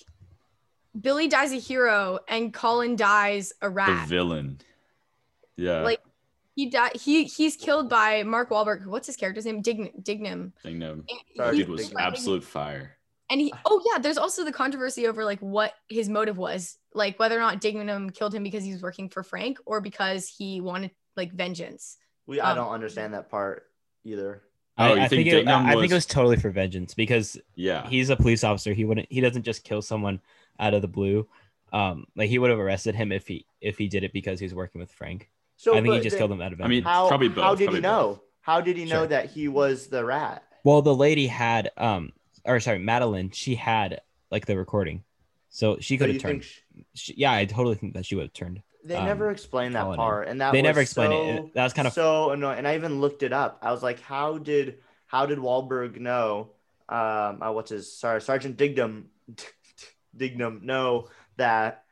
Billy 1.00 1.28
dies 1.28 1.54
a 1.54 1.58
hero 1.58 2.20
and 2.28 2.54
Colin 2.54 2.96
dies 2.96 3.54
a 3.62 3.66
the 3.68 3.70
rat. 3.70 4.08
villain. 4.08 4.60
Yeah. 5.62 5.82
Like 5.82 6.02
he 6.56 6.70
died. 6.70 6.96
He 6.96 7.24
he's 7.26 7.56
killed 7.56 7.90
by 7.90 8.24
Mark 8.24 8.50
Wahlberg. 8.50 8.86
What's 8.86 9.08
his 9.08 9.16
character's 9.16 9.46
name? 9.46 9.62
Dign- 9.62 9.92
Dignam. 10.02 10.52
Dignam. 10.66 10.80
no. 10.80 10.92
And 10.92 11.06
Sorry, 11.38 11.56
he's 11.58 11.66
Dude 11.66 11.70
was 11.70 11.82
killed 11.82 11.94
Dignam. 11.94 12.08
absolute 12.08 12.44
fire. 12.44 12.98
And 13.30 13.40
he, 13.40 13.54
oh 13.64 13.82
yeah, 13.90 14.00
there's 14.00 14.18
also 14.18 14.44
the 14.44 14.52
controversy 14.52 15.08
over 15.08 15.24
like 15.24 15.40
what 15.40 15.74
his 15.88 16.10
motive 16.10 16.38
was, 16.38 16.78
like 16.94 17.18
whether 17.18 17.38
or 17.38 17.40
not 17.40 17.62
Dignam 17.62 18.14
killed 18.14 18.36
him 18.36 18.44
because 18.44 18.64
he 18.66 18.74
was 18.74 18.82
working 18.82 19.08
for 19.08 19.24
Frank 19.24 19.58
or 19.66 19.80
because 19.80 20.28
he 20.28 20.60
wanted 20.60 20.92
like 21.16 21.32
vengeance. 21.32 21.98
We 22.28 22.42
I 22.42 22.52
Um, 22.52 22.58
don't 22.58 22.74
understand 22.74 23.14
that 23.14 23.30
part 23.30 23.68
either. 24.04 24.42
Oh, 24.78 24.84
I, 24.84 24.88
you 24.90 24.94
I 25.02 25.08
think 25.08 25.10
think, 25.10 25.28
it, 25.28 25.46
Dignam 25.46 25.48
I, 25.66 25.68
I 25.68 25.70
think 25.76 25.84
it 25.84 25.84
was- 25.84 25.92
was 25.94 26.06
totally 26.08 26.36
for 26.38 26.50
vengeance 26.50 26.94
because 26.94 27.38
Yeah. 27.56 27.88
he's 27.88 28.10
a 28.10 28.16
police 28.18 28.44
officer. 28.44 28.74
He 28.74 28.84
wouldn't. 28.84 29.08
He 29.10 29.22
doesn't 29.22 29.44
just 29.44 29.64
kill 29.64 29.82
someone 29.82 30.20
out 30.60 30.74
of 30.74 30.82
the 30.82 30.88
blue. 30.90 31.26
Um, 31.72 32.06
like 32.18 32.28
he 32.30 32.38
would 32.38 32.50
have 32.50 32.60
arrested 32.60 32.96
him 32.96 33.14
if 33.14 33.28
he 33.30 33.46
if 33.62 33.78
he 33.78 33.88
did 33.88 34.04
it 34.04 34.12
because 34.12 34.42
he 34.42 34.46
was 34.46 34.54
working 34.54 34.80
with 34.82 34.92
Frank. 34.92 35.30
So 35.62 35.78
I 35.78 35.82
think 35.82 35.94
he 35.94 36.00
just 36.00 36.14
then 36.16 36.22
killed 36.22 36.32
him 36.32 36.42
out 36.42 36.54
of 36.54 36.62
I 36.62 36.68
mean. 36.68 36.82
How 36.82 37.08
probably 37.08 37.28
how 37.30 37.54
did 37.54 37.66
probably 37.66 37.76
he 37.76 37.82
know? 37.82 38.08
both. 38.08 38.20
How 38.42 38.62
did 38.62 38.78
he 38.78 38.86
know 38.86 39.02
Sure. 39.02 39.08
that 39.08 39.30
he 39.30 39.48
was 39.48 39.88
the 39.88 40.04
rat? 40.04 40.44
Well, 40.64 40.82
the 40.82 40.96
lady 40.96 41.28
had 41.28 41.70
um, 41.78 42.14
or 42.44 42.60
sorry, 42.60 42.80
Madeline. 42.80 43.30
She 43.30 43.54
had 43.54 44.02
like 44.32 44.48
the 44.48 44.58
recording, 44.58 45.04
so 45.50 45.78
she 45.80 46.00
could 46.00 46.08
you 46.08 46.14
have 46.14 46.22
turned. 46.24 46.44
think 46.44 46.86
She, 46.96 47.14
yeah, 47.16 47.32
I 47.32 47.46
totally 47.46 47.76
think 47.76 47.94
that 47.94 48.08
she 48.08 48.16
would 48.16 48.24
have 48.24 48.34
turned. 48.34 48.64
they 48.84 48.96
um, 48.96 49.06
never 49.06 49.30
explained 49.30 49.76
that 49.76 49.84
Colin 49.84 49.94
in. 49.94 49.98
part, 49.98 50.28
and 50.30 50.42
that 50.42 50.52
They 50.52 50.62
was 50.62 50.64
never 50.64 50.82
explained 50.82 51.14
so, 51.14 51.46
it. 51.46 51.54
That 51.54 51.64
was 51.64 51.74
kind 51.74 51.88
of 51.88 51.94
so 51.94 52.32
annoying. 52.32 52.58
And 52.58 52.68
I 52.68 52.74
even 52.74 53.00
looked 53.00 53.22
it 53.22 53.32
up. 53.32 53.60
I 53.62 53.72
was 53.72 53.84
like, 53.84 54.00
how 54.02 54.40
did 54.40 54.80
how 55.06 55.28
did 55.28 55.38
Wahlberg 55.38 56.00
know? 56.00 56.50
Um, 56.90 57.44
uh, 57.44 57.52
what's 57.52 57.70
his 57.70 57.96
sorry, 57.96 58.20
Sergeant 58.20 58.58
Dignam, 58.58 59.04
Dignam 60.18 60.64
know 60.64 61.08
that 61.38 61.84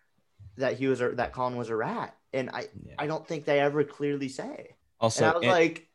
that 0.57 0.73
he 0.77 0.87
was 0.87 1.01
a, 1.01 1.09
that 1.11 1.33
Colin 1.33 1.55
was 1.55 1.69
a 1.69 1.75
rat, 1.75 2.15
and 2.33 2.49
I 2.51 2.67
Yeah. 2.85 2.95
I 2.99 3.07
don't 3.07 3.27
think 3.27 3.45
they 3.45 3.59
ever 3.59 3.83
clearly 3.83 4.29
say. 4.29 4.75
also. 4.99 5.23
and 5.25 5.33
I 5.33 5.37
was 5.37 5.45
it- 5.45 5.49
like, 5.49 5.87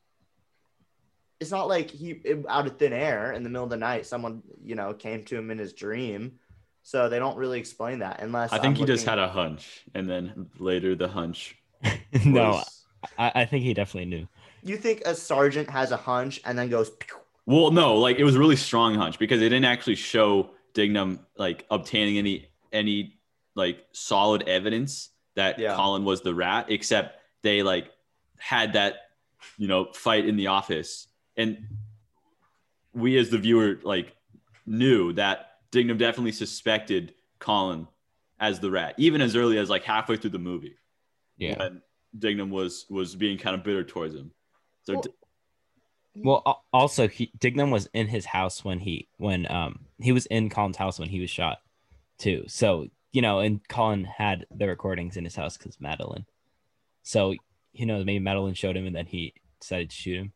it's 1.41 1.51
not 1.51 1.69
like 1.69 1.91
he 1.91 2.11
it- 2.11 2.45
out 2.49 2.67
of 2.67 2.79
thin 2.79 2.93
air 2.93 3.33
in 3.33 3.43
the 3.43 3.51
middle 3.51 3.65
of 3.65 3.71
the 3.71 3.77
night, 3.77 4.07
someone 4.07 4.43
you 4.63 4.75
know 4.75 4.95
came 4.95 5.25
to 5.25 5.37
him 5.37 5.51
in 5.51 5.59
his 5.59 5.73
dream. 5.73 6.39
So 6.83 7.09
they 7.09 7.19
don't 7.19 7.37
really 7.39 7.59
explain 7.59 8.01
that 8.01 8.21
unless 8.21 8.53
I 8.53 8.59
think 8.59 8.77
I'm 8.77 8.81
he 8.81 8.85
just 8.85 9.07
had 9.07 9.19
a 9.19 9.29
hunch, 9.29 9.85
and 9.95 10.09
then 10.09 10.51
later 10.59 10.95
the 10.95 11.09
hunch. 11.09 11.57
no, 12.27 12.63
I, 13.19 13.33
I 13.35 13.45
think 13.47 13.65
he 13.65 13.73
definitely 13.73 14.11
knew. 14.11 14.29
You 14.63 14.77
think 14.77 15.03
a 15.07 15.15
sergeant 15.15 15.71
has 15.71 15.93
a 15.93 15.97
hunch 15.97 16.41
and 16.45 16.59
then 16.59 16.69
goes, 16.69 16.91
"Pew." 16.91 17.17
Well, 17.47 17.71
no, 17.71 17.97
like 17.97 18.19
it 18.19 18.25
was 18.25 18.37
a 18.37 18.39
really 18.39 18.57
strong 18.57 18.95
hunch 18.95 19.19
because 19.19 19.41
they 19.41 19.49
didn't 19.49 19.65
actually 19.67 19.95
show 19.97 20.51
Dignam 20.75 21.21
like 21.37 21.67
obtaining 21.71 22.19
any 22.19 22.49
any 22.73 23.19
like 23.55 23.85
solid 23.93 24.43
evidence 24.49 25.11
that 25.35 25.59
Yeah. 25.59 25.75
Colin 25.75 26.05
was 26.05 26.21
the 26.23 26.35
rat, 26.35 26.67
except 26.71 27.19
they 27.43 27.63
like 27.63 27.91
had 28.39 28.73
that 28.75 29.11
you 29.59 29.69
know 29.69 29.87
fight 29.93 30.27
in 30.27 30.37
the 30.37 30.49
office, 30.49 31.09
and 31.37 31.67
we 32.95 33.17
as 33.19 33.31
the 33.31 33.39
viewer 33.39 33.81
like 33.83 34.15
knew 34.67 35.13
that 35.15 35.59
Dignam 35.73 35.99
definitely 35.99 36.33
suspected 36.33 37.15
Colin 37.39 37.89
as 38.41 38.61
the 38.61 38.71
rat, 38.71 38.95
even 38.97 39.21
as 39.21 39.37
early 39.37 39.59
as 39.59 39.69
like 39.69 39.85
halfway 39.85 40.17
through 40.17 40.31
the 40.31 40.39
movie 40.39 40.77
Yeah. 41.37 41.59
when 41.59 41.83
Dignam 42.19 42.51
was 42.51 42.87
was 42.89 43.15
being 43.17 43.39
kind 43.39 43.55
of 43.57 43.63
bitter 43.65 43.85
towards 43.85 44.15
him. 44.15 44.31
So 44.85 44.95
Well- 44.95 45.05
Well, 46.17 46.65
also 46.73 47.09
he 47.09 47.33
Dignam 47.39 47.71
was 47.71 47.87
in 47.93 48.07
his 48.07 48.25
house 48.25 48.65
when 48.65 48.79
he 48.79 49.09
when 49.17 49.51
um 49.51 49.87
he 50.01 50.13
was 50.13 50.27
in 50.27 50.49
Colin's 50.49 50.77
house 50.77 50.99
when 50.99 51.09
he 51.09 51.19
was 51.21 51.29
shot, 51.31 51.59
too. 52.19 52.45
So 52.47 52.89
you 53.15 53.23
know, 53.23 53.39
and 53.39 53.67
Colin 53.69 54.05
had 54.05 54.45
the 54.51 54.67
recordings 54.67 55.17
in 55.17 55.25
his 55.25 55.37
house 55.37 55.57
because 55.57 55.81
Madeline. 55.81 56.27
So 57.05 57.35
you 57.73 57.87
know, 57.87 57.99
maybe 58.05 58.19
Madeline 58.19 58.55
showed 58.55 58.77
him, 58.77 58.87
and 58.87 58.95
then 58.95 59.07
he 59.07 59.35
decided 59.61 59.91
to 59.91 59.97
shoot 59.97 60.19
him. 60.19 60.33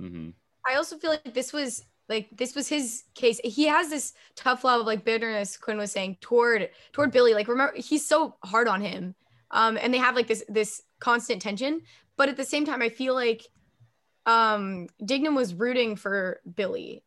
Mhm. 0.00 0.34
I 0.68 0.76
also 0.76 0.96
feel 0.96 1.10
like 1.10 1.34
this 1.34 1.52
was 1.52 1.84
like 2.08 2.28
this 2.32 2.54
was 2.54 2.66
his 2.66 3.04
case. 3.14 3.40
He 3.44 3.66
has 3.66 3.90
this 3.90 4.14
tough 4.36 4.64
love, 4.64 4.80
of 4.80 4.86
like 4.86 5.04
bitterness. 5.04 5.58
Quinn 5.58 5.76
was 5.76 5.92
saying 5.92 6.16
toward 6.22 6.70
toward 6.92 7.12
Billy. 7.12 7.34
Like 7.34 7.46
remember, 7.46 7.74
he's 7.76 8.06
so 8.06 8.36
hard 8.42 8.68
on 8.68 8.80
him, 8.80 9.14
um, 9.50 9.76
and 9.76 9.92
they 9.92 9.98
have 9.98 10.16
like 10.16 10.28
this 10.28 10.44
this 10.48 10.82
constant 10.98 11.42
tension. 11.42 11.82
But 12.16 12.30
at 12.30 12.38
the 12.38 12.44
same 12.44 12.64
time, 12.64 12.80
I 12.80 12.88
feel 12.88 13.14
like 13.14 13.46
um 14.24 14.88
Dignam 15.04 15.34
was 15.34 15.52
rooting 15.52 15.96
for 15.96 16.40
Billy 16.54 17.04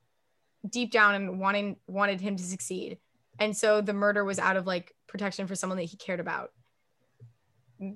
deep 0.70 0.92
down 0.92 1.16
and 1.16 1.40
wanting 1.40 1.78
wanted 1.88 2.22
him 2.22 2.36
to 2.36 2.44
succeed, 2.44 3.00
and 3.40 3.56
so 3.56 3.82
the 3.82 3.94
murder 3.94 4.24
was 4.24 4.40
out 4.40 4.58
of 4.58 4.66
like 4.68 4.94
protection 5.08 5.48
for 5.48 5.56
someone 5.56 5.78
that 5.78 5.84
he 5.86 5.98
cared 5.98 6.20
about. 6.20 6.52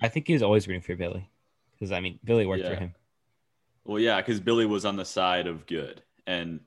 I 0.02 0.08
think 0.10 0.28
he 0.28 0.34
was 0.34 0.44
always 0.44 0.68
rooting 0.68 0.82
for 0.82 0.96
Billy, 0.96 1.30
because 1.74 1.92
I 1.92 2.00
mean, 2.02 2.20
Billy 2.24 2.46
worked 2.46 2.64
Yeah. 2.64 2.74
for 2.74 2.80
him. 2.80 2.96
Well, 3.86 4.00
yeah, 4.00 4.18
because 4.22 4.40
Billy 4.40 4.66
was 4.66 4.86
on 4.86 4.98
the 4.98 5.06
side 5.06 5.48
of 5.48 5.66
good, 5.66 6.02
and 6.28 6.60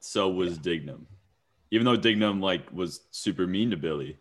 so 0.00 0.28
was 0.30 0.58
Dignam. 0.58 1.06
Even 1.70 1.84
though 1.84 1.96
Dignam 1.96 2.40
like 2.40 2.70
was 2.72 3.00
super 3.10 3.46
mean 3.46 3.70
to 3.70 3.76
Billy, 3.76 4.16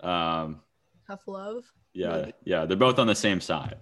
um, 0.00 0.60
Tough 1.06 1.26
love. 1.28 1.64
yeah, 1.92 2.30
yeah, 2.44 2.66
they're 2.66 2.76
both 2.76 2.98
on 2.98 3.06
the 3.06 3.14
same 3.14 3.40
side. 3.40 3.76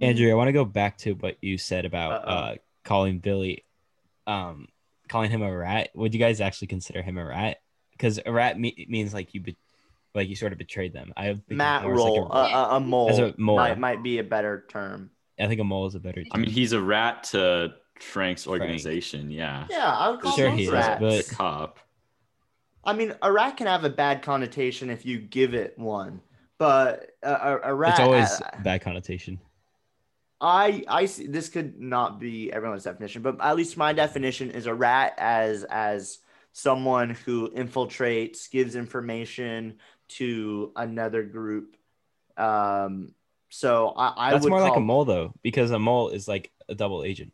Andrew, 0.00 0.30
I 0.30 0.34
want 0.34 0.48
to 0.48 0.52
go 0.52 0.64
back 0.64 0.98
to 0.98 1.12
what 1.12 1.36
you 1.42 1.58
said 1.58 1.84
about 1.84 2.26
uh, 2.26 2.54
calling 2.82 3.18
Billy, 3.18 3.64
um, 4.26 4.66
calling 5.12 5.30
him 5.30 5.42
a 5.42 5.54
rat. 5.56 5.90
Would 5.94 6.14
you 6.14 6.18
guys 6.20 6.40
actually 6.40 6.68
consider 6.68 7.02
him 7.02 7.18
a 7.18 7.24
rat? 7.24 7.58
Because 7.92 8.18
a 8.24 8.32
rat 8.32 8.58
me- 8.58 8.86
means 8.88 9.12
like 9.12 9.34
you, 9.34 9.40
be- 9.42 9.56
like 10.14 10.28
you 10.28 10.34
sort 10.34 10.52
of 10.52 10.58
betrayed 10.58 10.94
them. 10.94 11.12
I 11.16 11.26
think 11.34 11.44
Matt 11.50 11.82
more 11.82 11.92
as, 11.92 11.98
like, 12.00 12.06
roll, 12.08 12.32
a- 12.32 12.36
a, 12.36 12.48
a, 12.48 12.76
a 12.76 12.80
mole, 12.80 13.10
As 13.10 13.18
a 13.18 13.34
mole. 13.36 13.56
Might, 13.56 13.78
might 13.78 14.02
be 14.02 14.18
a 14.18 14.24
better 14.24 14.64
term. 14.68 15.10
I 15.38 15.46
think 15.48 15.60
a 15.60 15.64
mole 15.64 15.86
is 15.86 15.94
a 15.94 16.00
better. 16.00 16.24
I 16.32 16.38
mean, 16.38 16.50
he's 16.50 16.72
a 16.72 16.80
rat 16.80 17.24
to 17.24 17.74
Frank's 18.00 18.46
organization. 18.46 19.30
Yeah, 19.30 19.66
Yeah, 19.70 19.90
I 19.92 20.08
would 20.08 20.20
call 20.20 20.32
Sure 20.36 20.48
them 20.48 20.56
he 20.58 20.64
is, 20.64 20.70
but- 20.70 20.98
the 21.00 21.34
cop. 21.34 21.78
I 22.84 22.94
mean, 22.94 23.14
a 23.22 23.30
rat 23.30 23.56
can 23.56 23.68
have 23.68 23.84
a 23.84 23.90
bad 23.90 24.22
connotation 24.22 24.90
if 24.90 25.06
you 25.06 25.18
give 25.20 25.54
it 25.54 25.78
one, 25.78 26.20
but 26.58 27.12
a, 27.22 27.30
a, 27.32 27.60
a 27.64 27.74
rat. 27.74 27.90
it's 27.92 28.00
always 28.00 28.40
uh, 28.40 28.50
bad 28.64 28.80
connotation. 28.80 29.38
I 30.42 30.82
I 30.88 31.06
see 31.06 31.28
this 31.28 31.48
could 31.48 31.80
not 31.80 32.18
be 32.18 32.52
everyone's 32.52 32.82
definition, 32.82 33.22
but 33.22 33.40
at 33.40 33.54
least 33.56 33.76
my 33.76 33.92
definition 33.92 34.50
is 34.50 34.66
a 34.66 34.74
rat 34.74 35.14
as 35.16 35.64
as 35.64 36.18
someone 36.52 37.10
who 37.10 37.48
infiltrates, 37.50 38.50
gives 38.50 38.74
information 38.74 39.78
to 40.08 40.72
another 40.76 41.22
group. 41.22 41.76
Um, 42.36 43.14
so 43.50 43.88
I, 43.96 44.28
I 44.28 44.30
That's 44.32 44.42
would 44.42 44.50
more 44.50 44.60
like 44.60 44.76
a 44.76 44.80
mole 44.80 45.04
though, 45.04 45.32
because 45.42 45.70
a 45.70 45.78
mole 45.78 46.08
is 46.08 46.26
like 46.26 46.50
a 46.68 46.74
double 46.74 47.04
agent. 47.04 47.32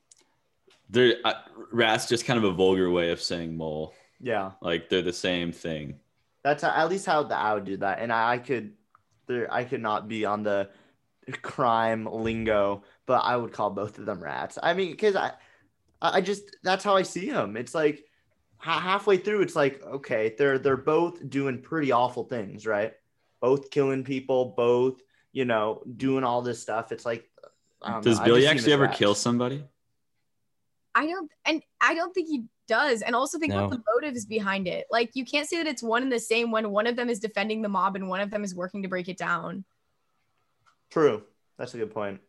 They're 0.91 1.15
uh, 1.25 1.35
rat's 1.73 2.09
just 2.09 2.27
kind 2.27 2.39
of 2.39 2.45
a 2.45 2.53
vulgar 2.53 2.91
way 2.91 3.11
of 3.11 3.23
saying 3.23 3.57
mole. 3.57 3.95
Yeah, 4.21 4.53
Like 4.61 4.91
they're 4.91 5.01
the 5.01 5.13
same 5.13 5.53
thing. 5.53 6.01
that's 6.43 6.63
how, 6.63 6.71
at 6.71 6.91
least 6.91 7.07
how 7.07 7.23
the, 7.23 7.37
I 7.37 7.55
would 7.55 7.65
do 7.65 7.79
that, 7.79 8.01
and 8.01 8.13
I, 8.13 8.35
I 8.35 8.39
could 8.39 8.75
there 9.27 9.53
I 9.53 9.65
could 9.65 9.81
not 9.81 10.09
be 10.09 10.27
on 10.27 10.43
the 10.43 10.69
crime 11.43 12.07
lingo, 12.07 12.83
but 13.09 13.25
I 13.25 13.37
would 13.39 13.53
call 13.53 13.71
both 13.71 13.99
of 13.99 14.05
them 14.05 14.23
rats. 14.23 14.59
I 14.63 14.75
mean, 14.75 14.91
because 14.93 15.17
I 15.17 15.33
I 16.01 16.21
just 16.21 16.55
that's 16.63 16.85
how 16.85 16.95
I 16.95 17.03
see 17.03 17.31
them. 17.31 17.57
It's 17.57 17.75
like 17.75 18.05
ha- 18.59 18.79
halfway 18.79 19.17
through, 19.17 19.41
it's 19.41 19.57
like 19.57 19.83
okay, 19.83 20.35
they're 20.39 20.59
they're 20.59 20.77
both 20.77 21.29
doing 21.29 21.61
pretty 21.61 21.91
awful 21.91 22.25
things, 22.25 22.67
right? 22.67 22.93
Both 23.41 23.71
killing 23.71 24.05
people, 24.05 24.55
both 24.57 25.01
you 25.33 25.47
know 25.47 25.83
doing 25.97 26.23
all 26.23 26.43
this 26.43 26.61
stuff. 26.61 26.93
It's 26.93 27.07
like 27.07 27.29
I 27.83 27.99
Does 28.01 28.19
know, 28.19 28.27
Billy 28.27 28.43
just 28.43 28.53
actually 28.53 28.73
ever 28.75 28.85
rats. 28.85 28.99
kill 28.99 29.15
somebody? 29.15 29.65
I 30.95 31.07
don't, 31.07 31.31
and 31.47 31.63
I 31.81 31.95
don't 31.95 32.13
think 32.13 32.29
he 32.29 32.45
does. 32.67 33.03
And 33.03 33.15
also 33.15 33.39
think 33.39 33.53
No. 33.55 33.63
what 33.63 33.71
the 33.71 33.83
motives 33.95 34.27
behind 34.27 34.67
it. 34.67 34.87
Like 34.91 35.13
you 35.15 35.25
can't 35.25 35.49
say 35.49 35.59
that 35.59 35.67
it's 35.67 35.83
one 35.83 36.03
and 36.03 36.13
the 36.13 36.19
same 36.21 36.51
when 36.51 36.71
one 36.73 36.87
of 36.87 36.97
them 36.97 37.09
is 37.09 37.21
defending 37.21 37.63
the 37.63 37.69
mob 37.69 37.95
and 37.97 38.09
one 38.09 38.21
of 38.21 38.31
them 38.31 38.45
is 38.45 38.55
working 38.55 38.83
to 38.83 38.89
break 38.89 39.09
it 39.09 39.17
down. 39.17 39.65
True, 40.91 41.23
that's 41.57 41.73
a 41.75 41.79
good 41.79 41.93
point. 41.95 42.21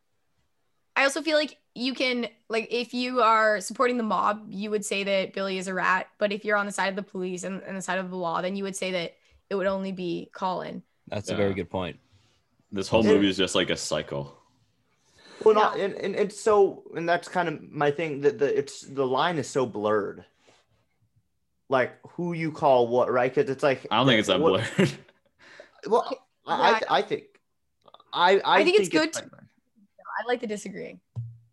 I 0.99 1.05
also 1.05 1.21
feel 1.21 1.38
like 1.38 1.55
you 1.75 1.93
can, 1.93 2.27
like, 2.49 2.67
if 2.69 2.93
you 2.93 3.21
are 3.21 3.62
supporting 3.62 3.95
the 3.95 4.03
mob, 4.03 4.47
you 4.49 4.69
would 4.69 4.83
say 4.83 5.05
that 5.05 5.31
Billy 5.31 5.57
is 5.57 5.69
a 5.69 5.73
rat. 5.73 6.07
But 6.17 6.33
if 6.33 6.43
you're 6.43 6.57
on 6.57 6.65
the 6.65 6.73
side 6.73 6.89
of 6.89 6.97
the 6.97 7.03
police 7.03 7.45
and, 7.45 7.62
and 7.63 7.77
the 7.77 7.81
side 7.81 7.99
of 7.99 8.09
the 8.09 8.17
law, 8.17 8.41
then 8.41 8.57
you 8.57 8.65
would 8.65 8.75
say 8.75 8.91
that 8.91 9.15
it 9.49 9.55
would 9.55 9.65
only 9.65 9.93
be 9.93 10.29
Colin. 10.33 10.83
That's 11.07 11.29
a 11.29 11.38
very 11.38 11.53
good 11.53 11.69
point. 11.69 11.97
This 12.69 12.89
whole 12.89 13.01
movie 13.01 13.29
is 13.29 13.38
just 13.38 13.55
like 13.55 13.69
a 13.69 13.77
cycle. 13.77 14.38
Well, 15.45 15.55
not 15.55 15.79
and, 15.79 15.93
and 15.95 16.15
it's 16.15 16.38
so, 16.38 16.83
and 16.93 17.07
that's 17.07 17.29
kind 17.29 17.47
of 17.47 17.62
my 17.71 17.91
thing. 17.91 18.19
That 18.19 18.38
the 18.38 18.57
it's 18.59 18.81
the 18.81 19.07
line 19.07 19.38
is 19.38 19.47
so 19.47 19.65
blurred. 19.65 20.25
Like 21.69 21.97
who 22.09 22.33
you 22.33 22.51
call 22.51 22.89
what, 22.89 23.09
right? 23.09 23.33
Because 23.33 23.49
it's 23.49 23.63
like 23.63 23.88
I 23.89 23.95
don't 23.95 24.05
think 24.05 24.19
it's 24.19 24.27
that 24.27 24.41
what- 24.41 24.69
blurred. 24.75 24.91
Well, 25.88 26.13
I, 26.45 26.81
I 26.89 26.97
I 26.97 27.01
think 27.03 27.23
I 28.12 28.41
I, 28.41 28.59
I 28.59 28.63
think 28.65 28.81
it's 28.81 28.89
good 28.89 29.13
to- 29.13 29.21
like- 29.21 29.31
I 30.19 30.23
like 30.27 30.41
the 30.41 30.47
disagreeing. 30.47 30.99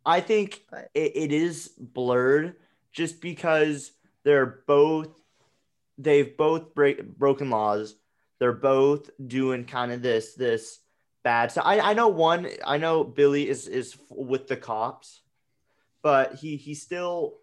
I 0.04 0.20
think 0.20 0.64
But- 0.70 0.90
it, 0.94 1.16
it 1.16 1.32
is 1.32 1.68
blurred 1.78 2.56
just 2.92 3.20
because 3.20 3.92
they're 4.24 4.62
both 4.66 5.08
they've 5.98 6.36
both 6.36 6.74
break, 6.74 7.16
broken 7.16 7.48
laws. 7.50 7.94
They're 8.38 8.52
both 8.52 9.10
doing 9.24 9.64
kind 9.64 9.92
of 9.92 10.02
this 10.02 10.34
this 10.34 10.80
bad. 11.22 11.52
So 11.52 11.62
I 11.62 11.90
I 11.90 11.94
know 11.94 12.08
one 12.08 12.48
I 12.64 12.78
know 12.78 13.04
Billy 13.04 13.48
is 13.48 13.66
is 13.68 13.96
with 14.10 14.46
the 14.46 14.56
cops, 14.56 15.22
but 16.02 16.34
he 16.34 16.56
he 16.56 16.74
still 16.74 17.38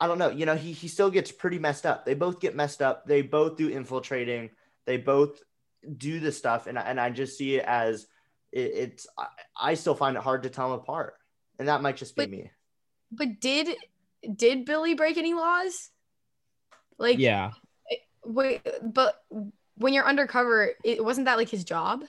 I 0.00 0.06
don't 0.06 0.18
know. 0.18 0.30
You 0.30 0.46
know 0.46 0.56
he 0.56 0.72
he 0.72 0.88
still 0.88 1.10
gets 1.10 1.32
pretty 1.32 1.58
messed 1.58 1.84
up. 1.86 2.04
They 2.04 2.14
both 2.14 2.38
get 2.40 2.54
messed 2.54 2.80
up. 2.82 3.06
They 3.06 3.22
both 3.22 3.56
do 3.56 3.68
infiltrating. 3.68 4.50
They 4.84 4.96
both 4.96 5.42
do 5.96 6.20
the 6.20 6.32
stuff, 6.32 6.66
and 6.66 6.78
and 6.78 7.00
I 7.00 7.10
just 7.10 7.36
see 7.36 7.56
it 7.56 7.64
as 7.64 8.06
it, 8.52 8.58
it's 8.60 9.06
I, 9.16 9.26
I 9.60 9.74
still 9.74 9.94
find 9.94 10.16
it 10.16 10.22
hard 10.22 10.42
to 10.44 10.50
tell 10.50 10.70
them 10.70 10.80
apart, 10.80 11.14
and 11.58 11.68
that 11.68 11.82
might 11.82 11.96
just 11.96 12.16
be 12.16 12.22
But- 12.22 12.30
me. 12.30 12.50
But 13.10 13.40
did 13.40 13.76
did 14.36 14.64
Billy 14.64 14.94
break 14.94 15.16
any 15.16 15.32
laws? 15.34 15.90
Like 16.98 17.18
Yeah. 17.18 17.52
wait, 18.24 18.66
but 18.82 19.22
when 19.76 19.94
you're 19.94 20.06
undercover, 20.06 20.70
it 20.84 21.02
wasn't 21.02 21.24
that 21.26 21.38
like 21.38 21.48
his 21.48 21.64
job? 21.64 22.04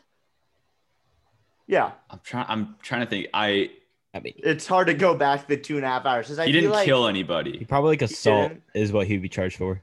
Yeah, 1.68 1.92
I'm 2.10 2.20
trying. 2.24 2.46
I'm 2.50 2.76
trying 2.82 3.02
to 3.02 3.08
think. 3.08 3.28
I 3.34 3.70
I 4.14 4.20
mean, 4.20 4.34
it's 4.38 4.66
hard 4.66 4.88
to 4.88 4.94
go 4.96 5.14
back 5.16 5.48
the 5.48 5.56
two 5.56 5.76
and 5.78 5.86
a 5.86 5.88
half 5.88 6.06
hours. 6.06 6.28
He 6.28 6.34
feel 6.36 6.46
didn't 6.52 6.72
like, 6.72 6.86
kill 6.86 7.08
he 7.08 7.64
probably 7.66 7.92
like 7.92 8.02
assault 8.02 8.54
is 8.74 8.92
what 8.92 9.06
he'd 9.08 9.22
be 9.22 9.30
charged 9.30 9.58
for. 9.58 9.82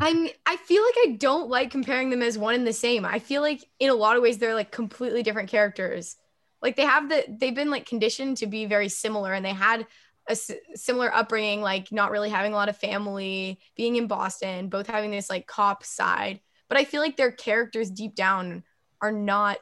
I 0.00 0.12
mean, 0.12 0.30
I 0.44 0.56
feel 0.56 0.82
like 0.82 0.94
I 1.06 1.16
don't 1.16 1.48
like 1.48 1.70
comparing 1.70 2.10
them 2.10 2.22
as 2.22 2.36
one 2.36 2.54
and 2.54 2.66
the 2.66 2.72
same. 2.72 3.04
I 3.04 3.18
feel 3.18 3.42
like 3.42 3.64
in 3.78 3.90
a 3.90 3.94
lot 3.94 4.16
of 4.16 4.22
ways 4.22 4.38
they're 4.38 4.54
like 4.54 4.72
completely 4.72 5.22
different 5.22 5.50
characters. 5.50 6.16
Like 6.62 6.76
they 6.76 6.84
have 6.84 7.08
the 7.08 7.24
they've 7.28 7.54
been 7.54 7.70
like 7.70 7.86
conditioned 7.86 8.38
to 8.38 8.46
be 8.46 8.66
very 8.66 8.88
similar 8.88 9.32
and 9.32 9.44
they 9.44 9.52
had 9.52 9.86
a 10.28 10.32
s- 10.32 10.50
similar 10.74 11.14
upbringing 11.14 11.60
like 11.60 11.92
not 11.92 12.10
really 12.10 12.30
having 12.30 12.52
a 12.52 12.56
lot 12.56 12.68
of 12.68 12.76
family, 12.76 13.60
being 13.76 13.96
in 13.96 14.06
Boston, 14.06 14.68
both 14.68 14.86
having 14.86 15.10
this 15.10 15.28
like 15.28 15.46
cop 15.46 15.84
side. 15.84 16.40
But 16.68 16.78
I 16.78 16.84
feel 16.84 17.02
like 17.02 17.16
their 17.16 17.32
characters 17.32 17.90
deep 17.90 18.14
down 18.14 18.64
are 19.00 19.12
not 19.12 19.58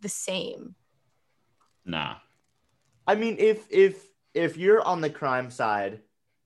the 0.00 0.08
same. 0.08 0.76
Nah. 1.84 2.16
I 3.06 3.16
mean, 3.16 3.36
if 3.38 3.66
if 3.70 4.06
if 4.32 4.56
you're 4.56 4.82
on 4.82 5.00
the 5.00 5.10
crime 5.10 5.50
side, 5.50 6.00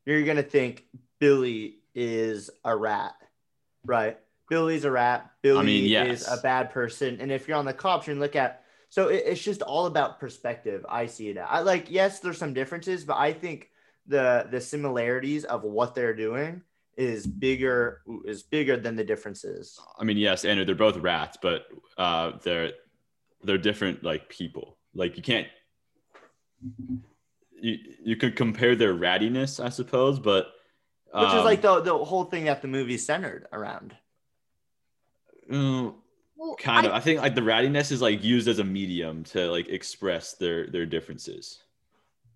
you're 0.07 0.25
gonna 0.25 0.43
think 0.43 0.85
Billy 1.21 1.84
is 1.95 2.51
a 2.65 2.77
rat, 2.77 3.15
right? 3.85 4.19
Billy's 4.49 4.85
a 4.85 4.91
rat. 4.91 5.31
Billy 5.43 5.65
mean, 5.65 6.07
is 6.07 6.29
a 6.29 6.37
bad 6.39 6.71
person. 6.71 7.19
And 7.21 7.33
if 7.33 7.49
you're 7.49 7.57
on 7.57 7.65
the 7.65 7.73
cops, 7.73 8.07
you 8.07 8.15
look 8.15 8.37
at 8.37 8.65
so 8.91 9.09
it, 9.09 9.25
it's 9.27 9.43
just 9.43 9.63
all 9.63 9.87
about 9.87 10.21
perspective. 10.21 10.85
I 10.89 11.07
see 11.07 11.29
it. 11.29 11.39
I 11.39 11.61
like 11.61 11.91
yes, 11.91 12.21
there's 12.21 12.39
some 12.39 12.55
differences, 12.55 13.05
but 13.05 13.17
I 13.17 13.33
think 13.33 13.71
the 14.07 14.47
the 14.51 14.61
similarities 14.61 15.45
of 15.45 15.65
what 15.65 15.95
they're 15.95 16.15
doing 16.15 16.63
is 16.97 17.27
bigger 17.27 18.03
is 18.25 18.43
bigger 18.43 18.77
than 18.77 18.97
the 18.97 19.05
differences. 19.05 19.81
I 19.99 20.05
mean, 20.05 20.17
yes, 20.17 20.45
Andrew, 20.45 20.65
they're 20.65 20.75
both 20.75 20.97
rats, 20.99 21.39
but 21.41 21.67
uh, 21.99 22.33
they're 22.43 22.73
they're 23.43 23.59
different 23.59 24.05
like 24.05 24.29
people. 24.29 24.79
Like 24.95 25.17
you 25.17 25.23
can't 25.23 25.49
you 27.61 27.79
you 28.05 28.17
could 28.17 28.37
compare 28.37 28.77
their 28.77 28.95
rattiness, 28.95 29.63
I 29.65 29.71
suppose, 29.71 30.19
but 30.19 30.54
Which 31.15 31.29
is 31.29 31.35
um, 31.35 31.45
like 31.45 31.63
the 31.63 31.81
the 31.81 31.97
whole 31.97 32.25
thing 32.25 32.45
that 32.45 32.61
the 32.61 32.69
movie's 32.69 33.07
centered 33.07 33.47
around. 33.53 33.95
mm, 35.51 35.95
Well, 36.37 36.57
kind 36.57 36.87
of. 36.87 36.93
I- 36.93 36.97
I 36.97 37.01
think 37.01 37.21
like 37.21 37.35
the 37.37 37.41
rattiness 37.41 37.93
is 37.93 38.03
like 38.03 38.23
used 38.25 38.49
as 38.49 38.59
a 38.59 38.65
medium 38.65 39.23
to 39.25 39.51
like 39.51 39.69
express 39.69 40.35
their 40.35 40.67
their 40.67 40.87
differences, 40.87 41.61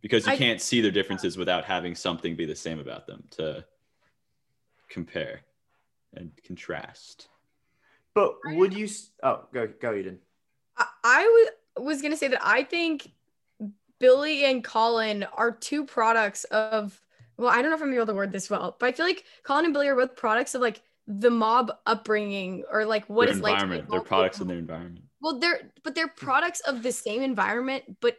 because 0.01 0.27
you 0.27 0.33
I- 0.33 0.37
can't 0.37 0.61
see 0.61 0.81
their 0.81 0.93
differences 0.93 1.37
without 1.37 1.65
having 1.65 1.95
something 1.97 2.37
be 2.37 2.47
the 2.47 2.55
same 2.55 2.79
about 2.79 3.07
them 3.09 3.25
to 3.33 3.65
compare 4.89 5.41
and 6.15 6.31
contrast. 6.47 7.29
But 8.15 8.35
would 8.45 8.73
you? 8.75 8.89
Oh, 9.25 9.47
go 9.53 9.67
go, 9.81 9.95
Eden. 9.95 10.21
I, 10.77 10.87
I 11.03 11.25
was 11.77 11.85
was 11.85 12.03
gonna 12.03 12.17
say 12.17 12.29
that 12.29 12.41
I 12.47 12.63
think 12.63 13.11
Billy 13.99 14.45
and 14.45 14.63
Colin 14.63 15.25
are 15.35 15.51
two 15.51 15.85
products 15.85 16.45
of 16.45 17.01
well, 17.39 17.51
I 17.51 17.63
don't 17.63 17.71
know 17.71 17.77
if 17.77 17.83
I'm 17.83 17.95
able 17.95 18.07
to 18.07 18.15
word 18.15 18.33
this 18.33 18.51
well, 18.51 18.77
but 18.79 18.87
I 18.87 18.93
feel 18.93 19.07
like 19.07 19.25
Colin 19.45 19.65
and 19.65 19.73
Billy 19.73 19.87
are 19.89 19.95
both 19.95 20.17
products 20.17 20.55
of 20.55 20.61
like 20.61 20.83
the 21.07 21.31
mob 21.31 21.73
upbringing 21.87 22.65
or 22.71 22.85
like 22.85 23.07
what 23.07 23.27
their 23.27 23.37
it's 23.37 23.43
like. 23.43 23.59
to 23.61 23.67
be 23.67 23.77
environment, 23.77 23.91
they're 23.91 24.01
products 24.01 24.41
of 24.41 24.49
their 24.49 24.59
environment. 24.59 25.05
Well, 25.23 25.39
they're 25.39 25.71
but 25.85 25.95
they're 25.95 26.09
products 26.09 26.61
of 26.61 26.83
the 26.83 26.93
same 26.93 27.23
environment, 27.23 27.85
but 28.01 28.17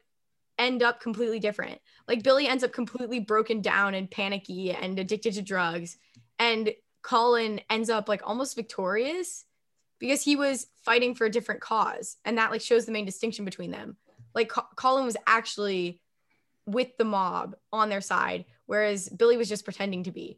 end 0.57 0.81
up 0.81 1.01
completely 1.01 1.39
different. 1.39 1.79
Like 2.07 2.23
Billy 2.23 2.47
ends 2.47 2.63
up 2.63 2.71
completely 2.71 3.19
broken 3.19 3.61
down 3.61 3.93
and 3.93 4.09
panicky 4.09 4.71
and 4.71 4.97
addicted 4.97 5.33
to 5.33 5.41
drugs, 5.41 5.97
and 6.39 6.71
Colin 7.01 7.59
ends 7.69 7.89
up 7.89 8.07
like 8.07 8.21
almost 8.25 8.55
victorious 8.55 9.45
because 9.99 10.23
he 10.23 10.37
was 10.37 10.67
fighting 10.85 11.13
for 11.13 11.25
a 11.25 11.31
different 11.31 11.59
cause, 11.59 12.15
and 12.23 12.37
that 12.37 12.51
like 12.51 12.61
shows 12.61 12.85
the 12.85 12.93
main 12.93 13.05
distinction 13.05 13.43
between 13.43 13.71
them. 13.71 13.97
Like 14.33 14.47
Co- 14.47 14.67
Colin 14.75 15.05
was 15.05 15.17
actually 15.27 16.01
with 16.65 16.95
the 16.97 17.05
mob 17.05 17.55
on 17.73 17.89
their 17.89 18.01
side, 18.01 18.45
whereas 18.69 19.09
Billy 19.09 19.35
was 19.35 19.49
just 19.49 19.65
pretending 19.65 20.03
to 20.03 20.11
be. 20.11 20.37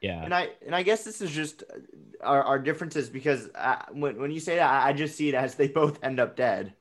Yeah. 0.00 0.24
And 0.24 0.34
I 0.34 0.48
and 0.64 0.74
I 0.74 0.82
guess 0.82 1.04
this 1.04 1.20
is 1.20 1.30
just 1.30 1.62
uh, 1.62 2.26
our, 2.26 2.42
our 2.42 2.58
differences 2.58 3.10
because 3.10 3.50
uh, 3.54 3.82
when 3.92 4.18
when 4.18 4.30
you 4.30 4.40
say 4.40 4.56
that, 4.56 4.68
I 4.68 4.88
I 4.88 4.92
just 4.94 5.16
see 5.16 5.28
it 5.28 5.34
as 5.34 5.54
they 5.54 5.68
both 5.68 6.02
end 6.02 6.18
up 6.18 6.34
dead, 6.34 6.72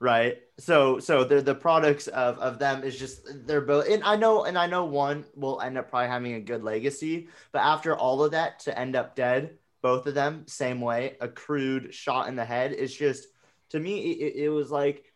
right? 0.00 0.38
So 0.58 0.98
so 0.98 1.22
they're 1.22 1.40
the 1.40 1.54
products 1.54 2.08
of 2.08 2.38
of 2.40 2.58
them 2.58 2.82
is 2.82 2.98
just 2.98 3.46
they're 3.46 3.60
both. 3.60 3.88
And 3.88 4.02
I 4.02 4.16
know 4.16 4.44
and 4.44 4.58
I 4.58 4.66
know 4.66 4.84
one 4.84 5.24
will 5.36 5.60
end 5.60 5.78
up 5.78 5.88
probably 5.88 6.08
having 6.08 6.34
a 6.34 6.40
good 6.40 6.64
legacy, 6.64 7.28
but 7.52 7.60
after 7.60 7.96
all 7.96 8.24
of 8.24 8.32
that 8.32 8.58
to 8.60 8.76
end 8.76 8.96
up 8.96 9.14
dead, 9.14 9.56
both 9.82 10.06
of 10.08 10.14
them 10.14 10.44
same 10.48 10.80
way, 10.80 11.16
a 11.20 11.28
crude 11.28 11.94
shot 11.94 12.26
in 12.28 12.34
the 12.34 12.44
head 12.44 12.72
is 12.72 12.92
just 12.94 13.28
to 13.70 13.78
me 13.78 14.10
it, 14.10 14.46
it 14.46 14.48
was 14.48 14.70
like 14.70 15.12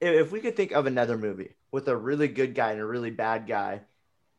if 0.00 0.26
if 0.26 0.32
we 0.32 0.38
could 0.40 0.56
think 0.56 0.70
of 0.70 0.86
another 0.86 1.18
movie 1.18 1.56
with 1.72 1.88
a 1.88 1.96
really 1.96 2.28
good 2.28 2.54
guy 2.54 2.70
and 2.70 2.80
a 2.80 2.86
really 2.86 3.10
bad 3.10 3.46
guy 3.48 3.82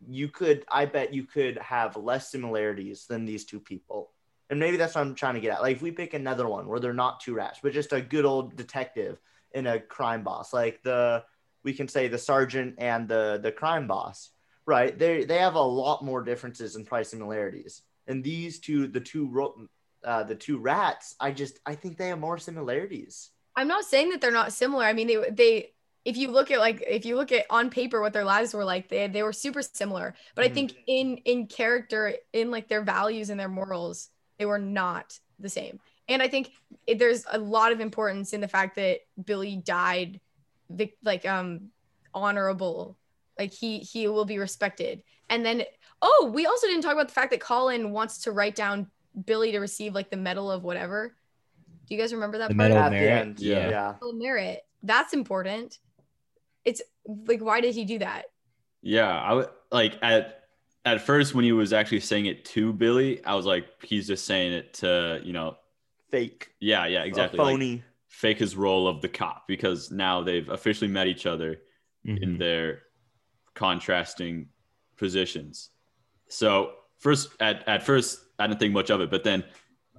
you 0.07 0.27
could 0.27 0.65
i 0.71 0.85
bet 0.85 1.13
you 1.13 1.23
could 1.23 1.57
have 1.57 1.95
less 1.95 2.31
similarities 2.31 3.05
than 3.07 3.25
these 3.25 3.45
two 3.45 3.59
people. 3.59 4.11
And 4.49 4.59
maybe 4.59 4.77
that's 4.77 4.95
what 4.95 5.01
i'm 5.01 5.15
trying 5.15 5.35
to 5.35 5.41
get 5.41 5.53
at. 5.53 5.61
Like 5.61 5.77
if 5.77 5.81
we 5.81 5.91
pick 5.91 6.13
another 6.13 6.47
one 6.47 6.67
where 6.67 6.79
they're 6.79 6.93
not 6.93 7.19
two 7.19 7.33
rats 7.33 7.59
but 7.61 7.73
just 7.73 7.93
a 7.93 8.01
good 8.01 8.25
old 8.25 8.55
detective 8.55 9.19
and 9.53 9.67
a 9.67 9.79
crime 9.79 10.23
boss 10.23 10.53
like 10.53 10.81
the 10.83 11.23
we 11.63 11.73
can 11.73 11.87
say 11.87 12.07
the 12.07 12.17
sergeant 12.17 12.75
and 12.77 13.07
the 13.07 13.39
the 13.41 13.51
crime 13.51 13.87
boss 13.87 14.31
right? 14.65 14.97
They 14.97 15.25
they 15.25 15.37
have 15.39 15.55
a 15.55 15.61
lot 15.61 16.03
more 16.03 16.23
differences 16.23 16.75
and 16.75 16.85
probably 16.85 17.05
similarities. 17.05 17.81
And 18.07 18.23
these 18.23 18.59
two 18.59 18.87
the 18.87 18.99
two 18.99 19.69
uh, 20.03 20.23
the 20.23 20.35
two 20.35 20.57
rats 20.57 21.15
i 21.19 21.29
just 21.31 21.59
i 21.67 21.75
think 21.75 21.97
they 21.97 22.07
have 22.07 22.19
more 22.19 22.37
similarities. 22.37 23.29
I'm 23.55 23.67
not 23.67 23.83
saying 23.85 24.09
that 24.09 24.21
they're 24.21 24.31
not 24.31 24.53
similar. 24.53 24.85
I 24.85 24.93
mean, 24.93 25.07
they 25.07 25.29
they 25.29 25.73
if 26.03 26.17
you 26.17 26.29
look 26.29 26.49
at 26.51 26.59
like 26.59 26.83
if 26.87 27.05
you 27.05 27.15
look 27.15 27.31
at 27.31 27.45
on 27.49 27.69
paper 27.69 28.01
what 28.01 28.13
their 28.13 28.23
lives 28.25 28.53
were 28.53 28.65
like, 28.65 28.89
they 28.89 29.07
they 29.07 29.23
were 29.23 29.33
super 29.33 29.61
similar. 29.61 30.15
But 30.35 30.45
I 30.45 30.49
Mhm. 30.49 30.53
think 30.53 30.73
in 30.87 31.17
in 31.17 31.47
character, 31.47 32.15
in 32.33 32.49
like 32.51 32.67
their 32.67 32.81
values 32.83 33.29
and 33.29 33.39
their 33.39 33.49
morals, 33.49 34.09
they 34.39 34.45
were 34.45 34.59
not 34.59 35.17
the 35.39 35.49
same. 35.49 35.79
And 36.09 36.21
I 36.21 36.27
think 36.27 36.51
it, 36.87 36.97
there's 36.99 37.23
a 37.31 37.37
lot 37.37 37.71
of 37.71 37.79
importance 37.79 38.33
in 38.33 38.41
the 38.41 38.47
fact 38.47 38.75
that 38.75 38.99
Billy 39.23 39.55
died, 39.57 40.19
vic- 40.69 40.97
like 41.03 41.25
um 41.27 41.69
honorable, 42.13 42.97
like 43.37 43.53
he 43.53 43.79
he 43.79 44.07
will 44.07 44.25
be 44.25 44.37
respected. 44.39 45.03
And 45.29 45.45
then 45.45 45.63
oh, 46.01 46.31
we 46.33 46.47
also 46.47 46.65
didn't 46.65 46.81
talk 46.81 46.93
about 46.93 47.07
the 47.09 47.13
fact 47.13 47.29
that 47.31 47.39
Colin 47.39 47.91
wants 47.91 48.23
to 48.23 48.31
write 48.31 48.55
down 48.55 48.89
Billy 49.25 49.51
to 49.51 49.59
receive 49.59 49.93
like 49.93 50.09
the 50.09 50.17
medal 50.17 50.49
of 50.51 50.63
whatever. 50.63 51.15
Do 51.87 51.95
you 51.95 52.01
guys 52.01 52.11
remember 52.13 52.39
that 52.39 52.49
The 52.49 52.55
part? 52.55 52.69
Medal 52.69 52.77
of 52.77 52.83
at 52.85 52.89
the 52.89 52.95
Merit? 52.95 53.21
end 53.21 53.39
Yeah. 53.39 53.69
yeah 53.69 53.91
Medal 53.93 54.09
of 54.09 54.15
merit. 54.15 54.61
That's 54.83 55.13
important. 55.13 55.77
It's 56.65 56.81
like, 57.05 57.41
why 57.41 57.61
did 57.61 57.75
he 57.75 57.85
do 57.85 57.99
that? 57.99 58.25
Yeah, 58.81 59.09
I 59.09 59.33
would 59.33 59.49
like 59.71 59.97
at 60.01 60.43
at 60.85 61.01
first 61.01 61.35
when 61.35 61.45
he 61.45 61.51
was 61.51 61.73
actually 61.73 61.99
saying 61.99 62.25
it 62.25 62.43
to 62.45 62.73
Billy, 62.73 63.23
I 63.23 63.35
was 63.35 63.45
like, 63.45 63.67
he's 63.83 64.07
just 64.07 64.25
saying 64.25 64.53
it 64.53 64.73
to 64.75 65.21
you 65.23 65.33
know, 65.33 65.57
fake 66.09 66.49
yeah, 66.59 66.85
yeah, 66.87 67.03
exactly, 67.03 67.39
like, 67.39 67.47
phony 67.53 67.83
fake 68.07 68.39
his 68.39 68.55
role 68.57 68.87
of 68.87 69.01
the 69.01 69.07
cop 69.07 69.47
because 69.47 69.89
now 69.91 70.21
they've 70.21 70.49
officially 70.49 70.89
met 70.89 71.07
each 71.07 71.25
other 71.25 71.61
in 72.03 72.17
Mhm. 72.17 72.39
their 72.39 72.81
contrasting 73.53 74.49
positions. 74.97 75.69
So 76.27 76.73
first 76.97 77.29
at 77.39 77.67
at 77.67 77.83
first 77.83 78.19
I 78.39 78.47
didn't 78.47 78.59
think 78.59 78.73
much 78.73 78.89
of 78.89 79.01
it, 79.01 79.09
but 79.11 79.23
then 79.23 79.43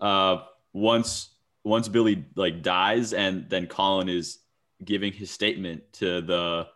uh 0.01 0.45
once 0.73 1.31
once 1.65 1.89
Billy 1.89 2.25
like 2.35 2.63
dies 2.63 3.13
and 3.13 3.49
then 3.49 3.67
Colin 3.67 4.09
is 4.09 4.39
giving 4.85 5.13
his 5.13 5.31
statement 5.31 5.83
to 5.95 6.21
the 6.21 6.69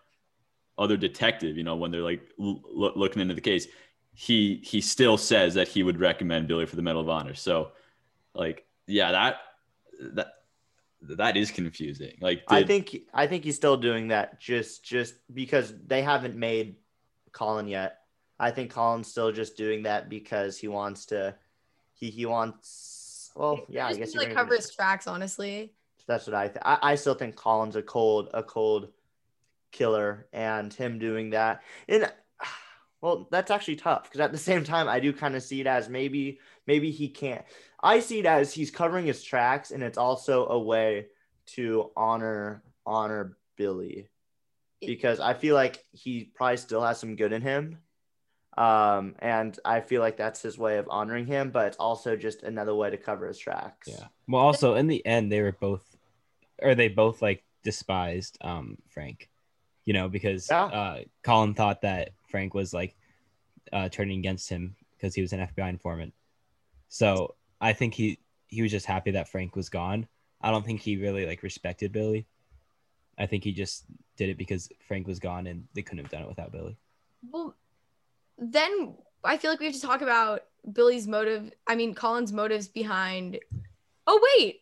other 0.78 0.96
detective, 0.96 1.57
you 1.57 1.64
know, 1.64 1.76
when 1.76 1.90
they're 1.90 2.02
like 2.02 2.22
l- 2.40 2.62
looking 2.94 3.22
into 3.22 3.34
the 3.34 3.40
case, 3.40 3.66
he 4.12 4.61
he 4.64 4.80
still 4.80 5.16
says 5.18 5.54
that 5.54 5.68
he 5.68 5.82
would 5.82 6.00
recommend 6.00 6.48
Billy 6.48 6.66
for 6.66 6.76
the 6.76 6.82
Medal 6.82 7.02
of 7.02 7.09
Honor. 7.09 7.34
So, 7.34 7.72
like, 8.34 8.64
yeah, 8.86 9.12
that 9.12 9.36
that 10.14 10.32
that 11.02 11.36
is 11.36 11.50
confusing. 11.50 12.16
Like, 12.20 12.42
I 12.48 12.62
think 12.62 12.96
I 13.12 13.26
think 13.26 13.44
he's 13.44 13.57
still 13.57 13.76
doing 13.76 14.09
that 14.09 14.40
just 14.40 14.84
just 14.84 15.14
because 15.32 15.74
they 15.86 16.02
haven't 16.02 16.36
made 16.36 16.76
Colin 17.32 17.68
yet. 17.68 17.98
I 18.38 18.50
think 18.50 18.70
Colin's 18.70 19.09
still 19.09 19.32
just 19.32 19.57
doing 19.57 19.82
that 19.84 20.09
because 20.09 20.59
he 20.59 20.68
wants 20.68 21.07
to. 21.07 21.34
He 21.94 22.11
he 22.11 22.26
wants. 22.26 23.32
Well, 23.34 23.61
yeah, 23.68 23.86
I 23.86 23.88
just 23.90 24.00
guess 24.00 24.12
to, 24.12 24.14
you're 24.14 24.22
like 24.22 24.34
gonna 24.34 24.44
cover 24.44 24.57
his 24.57 24.70
tracks, 24.70 25.07
honestly. 25.07 25.72
That's 26.07 26.26
what 26.26 26.34
I 26.34 26.48
think. 26.48 26.62
I 26.64 26.94
still 26.94 27.14
think 27.14 27.36
Collins 27.36 27.76
a 27.76 27.82
cold 27.82 28.30
a 28.32 28.42
cold 28.42 28.88
killer, 29.72 30.26
and 30.32 30.72
him 30.72 30.98
doing 30.98 31.30
that. 31.30 31.62
And 31.88 32.11
well, 33.00 33.28
that's 33.30 33.50
actually 33.50 33.76
tough 33.76 34.04
because 34.04 34.20
at 34.20 34.32
the 34.32 34.38
same 34.38 34.64
time, 34.64 34.88
I 34.88 35.00
do 35.00 35.12
kind 35.12 35.34
of 35.34 35.42
see 35.42 35.61
it 35.61 35.66
as 35.66 35.88
maybe 35.88 36.38
maybe 36.66 36.90
he 36.90 37.09
can't. 37.09 37.44
I 37.82 38.00
see 38.00 38.20
it 38.20 38.26
as 38.26 38.52
he's 38.52 38.70
covering 38.70 39.07
his 39.07 39.22
tracks, 39.22 39.70
and 39.70 39.82
it's 39.82 39.98
also 39.98 40.46
a 40.46 40.59
way 40.59 41.07
to 41.46 41.90
honor 41.96 42.62
honor 42.86 43.36
Billy 43.57 44.09
because 44.80 45.20
I 45.20 45.34
feel 45.34 45.54
like 45.54 45.84
he 45.92 46.30
probably 46.34 46.57
still 46.57 46.82
has 46.82 46.98
some 46.98 47.16
good 47.16 47.32
in 47.32 47.42
him. 47.42 47.78
Um, 48.57 49.16
and 49.18 49.59
I 49.64 49.80
feel 49.80 50.00
like 50.00 50.16
that's 50.16 50.40
his 50.40 50.57
way 50.57 50.78
of 50.78 50.86
honoring 50.88 51.26
him, 51.26 51.50
but 51.50 51.66
it's 51.66 51.76
also 51.76 52.16
just 52.16 52.42
another 52.42 52.74
way 52.74 52.90
to 52.90 52.96
cover 52.96 53.28
his 53.28 53.38
tracks. 53.38 53.88
Yeah. 53.88 54.07
Well, 54.28 54.42
also 54.42 54.74
in 54.74 54.86
the 54.86 55.04
end, 55.04 55.30
they 55.30 55.42
were 55.42 55.57
both, 55.61 55.95
or 56.61 56.74
they 56.74 56.88
both 56.88 57.22
like 57.22 57.44
despised 57.62 58.38
um 58.40 58.78
Frank, 58.88 59.28
you 59.84 59.92
know, 59.92 60.09
because 60.09 60.48
Yeah. 60.50 60.64
uh, 60.66 61.00
Colin 61.22 61.54
thought 61.54 61.82
that 61.82 62.11
Frank 62.28 62.54
was 62.54 62.72
like 62.72 62.96
uh, 63.72 63.88
turning 63.88 64.18
against 64.20 64.48
him 64.48 64.76
because 64.96 65.14
he 65.14 65.22
was 65.22 65.32
an 65.32 65.40
FBI 65.40 65.68
informant. 65.68 66.14
So 66.88 67.34
I 67.61 67.72
think 67.72 67.94
he 67.94 68.18
he 68.48 68.62
was 68.62 68.70
just 68.70 68.86
happy 68.86 69.11
that 69.12 69.28
Frank 69.28 69.57
was 69.57 69.68
gone. 69.68 70.07
I 70.40 70.50
don't 70.50 70.64
think 70.64 70.80
he 70.80 70.96
really 70.96 71.26
like 71.26 71.42
respected 71.42 71.92
Billy. 71.92 72.26
I 73.18 73.26
think 73.26 73.44
he 73.44 73.52
just 73.52 73.84
did 74.16 74.28
it 74.28 74.38
because 74.38 74.68
Frank 74.86 75.07
was 75.07 75.18
gone 75.18 75.46
and 75.46 75.64
they 75.74 75.82
couldn't 75.82 76.04
have 76.04 76.11
done 76.12 76.22
it 76.22 76.28
without 76.28 76.52
Billy. 76.52 76.76
Well, 77.30 77.57
then 78.38 78.94
I 79.24 79.36
feel 79.38 79.50
like 79.50 79.61
we 79.61 79.66
have 79.66 79.74
to 79.74 79.80
talk 79.80 80.02
about 80.02 80.42
Billy's 80.72 81.09
motive. 81.09 81.50
I 81.66 81.74
mean, 81.74 81.94
Colin's 81.94 82.32
motives 82.32 82.68
behind. 82.68 83.38
Oh 84.07 84.20
wait, 84.38 84.61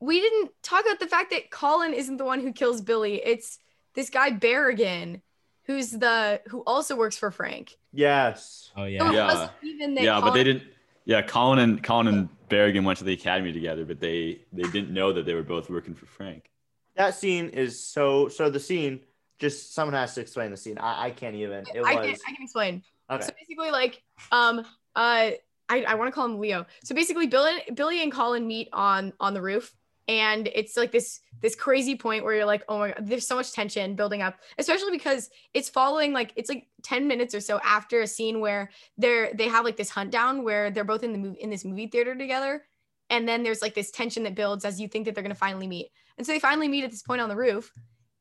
we 0.00 0.20
didn't 0.20 0.50
talk 0.62 0.84
about 0.84 1.00
the 1.00 1.06
fact 1.06 1.30
that 1.30 1.50
Colin 1.50 1.94
isn't 1.94 2.16
the 2.16 2.24
one 2.24 2.40
who 2.40 2.52
kills 2.52 2.80
Billy. 2.80 3.20
It's 3.24 3.58
this 3.94 4.10
guy 4.10 4.30
Barrigan, 4.30 5.22
who's 5.64 5.90
the 5.90 6.40
who 6.48 6.62
also 6.66 6.96
works 6.96 7.16
for 7.16 7.30
Frank. 7.30 7.76
Yes. 7.92 8.70
Oh 8.76 8.80
So 8.82 8.84
yeah. 8.84 9.08
it 9.08 9.14
Yeah. 9.14 9.26
wasn't 9.26 9.50
even 9.62 9.94
that 9.94 10.04
yeah, 10.04 10.20
but 10.20 10.32
they 10.32 10.44
didn't. 10.44 10.64
Yeah, 11.04 11.22
Colin 11.22 11.60
and 11.60 11.82
Colin 11.82 12.08
and 12.08 12.28
Barrigan 12.48 12.84
went 12.84 12.98
to 12.98 13.04
the 13.04 13.12
academy 13.12 13.52
together, 13.52 13.84
but 13.84 14.00
they 14.00 14.42
they 14.52 14.64
didn't 14.64 14.90
know 14.90 15.12
that 15.12 15.24
they 15.24 15.34
were 15.34 15.42
both 15.44 15.70
working 15.70 15.94
for 15.94 16.06
Frank. 16.06 16.50
That 16.96 17.14
scene 17.14 17.50
is 17.50 17.78
so 17.78 18.28
so 18.28 18.50
the 18.50 18.60
scene 18.60 19.00
just 19.38 19.74
someone 19.74 19.94
has 19.94 20.14
to 20.14 20.20
explain 20.20 20.50
the 20.50 20.56
scene. 20.56 20.78
I, 20.78 21.06
I 21.06 21.10
can't 21.10 21.36
even. 21.36 21.64
It 21.74 21.82
I 21.84 21.94
was 21.94 22.06
can 22.06 22.16
I 22.26 22.32
can 22.34 22.42
explain. 22.42 22.82
okay. 23.10 23.22
So 23.24 23.32
basically, 23.38 23.70
like, 23.70 24.02
um, 24.32 24.60
uh, 24.94 25.30
I, 25.68 25.82
I 25.82 25.94
want 25.94 26.08
to 26.08 26.12
call 26.12 26.24
him 26.24 26.38
Leo. 26.38 26.66
So 26.84 26.94
basically, 26.94 27.26
Billy, 27.26 27.52
Billy 27.74 28.02
and 28.02 28.10
Colin 28.10 28.46
meet 28.46 28.68
on 28.72 29.12
on 29.20 29.34
the 29.34 29.42
roof, 29.42 29.74
and 30.08 30.48
it's 30.54 30.76
like 30.76 30.92
this 30.92 31.20
this 31.42 31.54
crazy 31.54 31.96
point 31.96 32.24
where 32.24 32.34
you're 32.34 32.46
like, 32.46 32.64
oh 32.68 32.78
my 32.78 32.88
god, 32.88 33.06
there's 33.06 33.26
so 33.26 33.36
much 33.36 33.52
tension 33.52 33.94
building 33.94 34.22
up, 34.22 34.38
especially 34.58 34.90
because 34.90 35.30
it's 35.52 35.68
following 35.68 36.12
like 36.12 36.32
it's 36.36 36.48
like 36.48 36.66
ten 36.82 37.08
minutes 37.08 37.34
or 37.34 37.40
so 37.40 37.60
after 37.64 38.00
a 38.00 38.06
scene 38.06 38.40
where 38.40 38.70
they're 38.96 39.32
they 39.34 39.48
have 39.48 39.64
like 39.64 39.76
this 39.76 39.90
hunt 39.90 40.10
down 40.10 40.44
where 40.44 40.70
they're 40.70 40.84
both 40.84 41.02
in 41.02 41.12
the 41.12 41.18
movie 41.18 41.40
in 41.40 41.50
this 41.50 41.64
movie 41.64 41.86
theater 41.86 42.14
together, 42.14 42.62
and 43.10 43.28
then 43.28 43.42
there's 43.42 43.62
like 43.62 43.74
this 43.74 43.90
tension 43.90 44.22
that 44.24 44.34
builds 44.34 44.64
as 44.64 44.80
you 44.80 44.88
think 44.88 45.04
that 45.04 45.14
they're 45.14 45.24
gonna 45.24 45.34
finally 45.34 45.66
meet, 45.66 45.90
and 46.18 46.26
so 46.26 46.32
they 46.32 46.40
finally 46.40 46.68
meet 46.68 46.84
at 46.84 46.90
this 46.90 47.02
point 47.02 47.20
on 47.20 47.28
the 47.28 47.36
roof, 47.36 47.72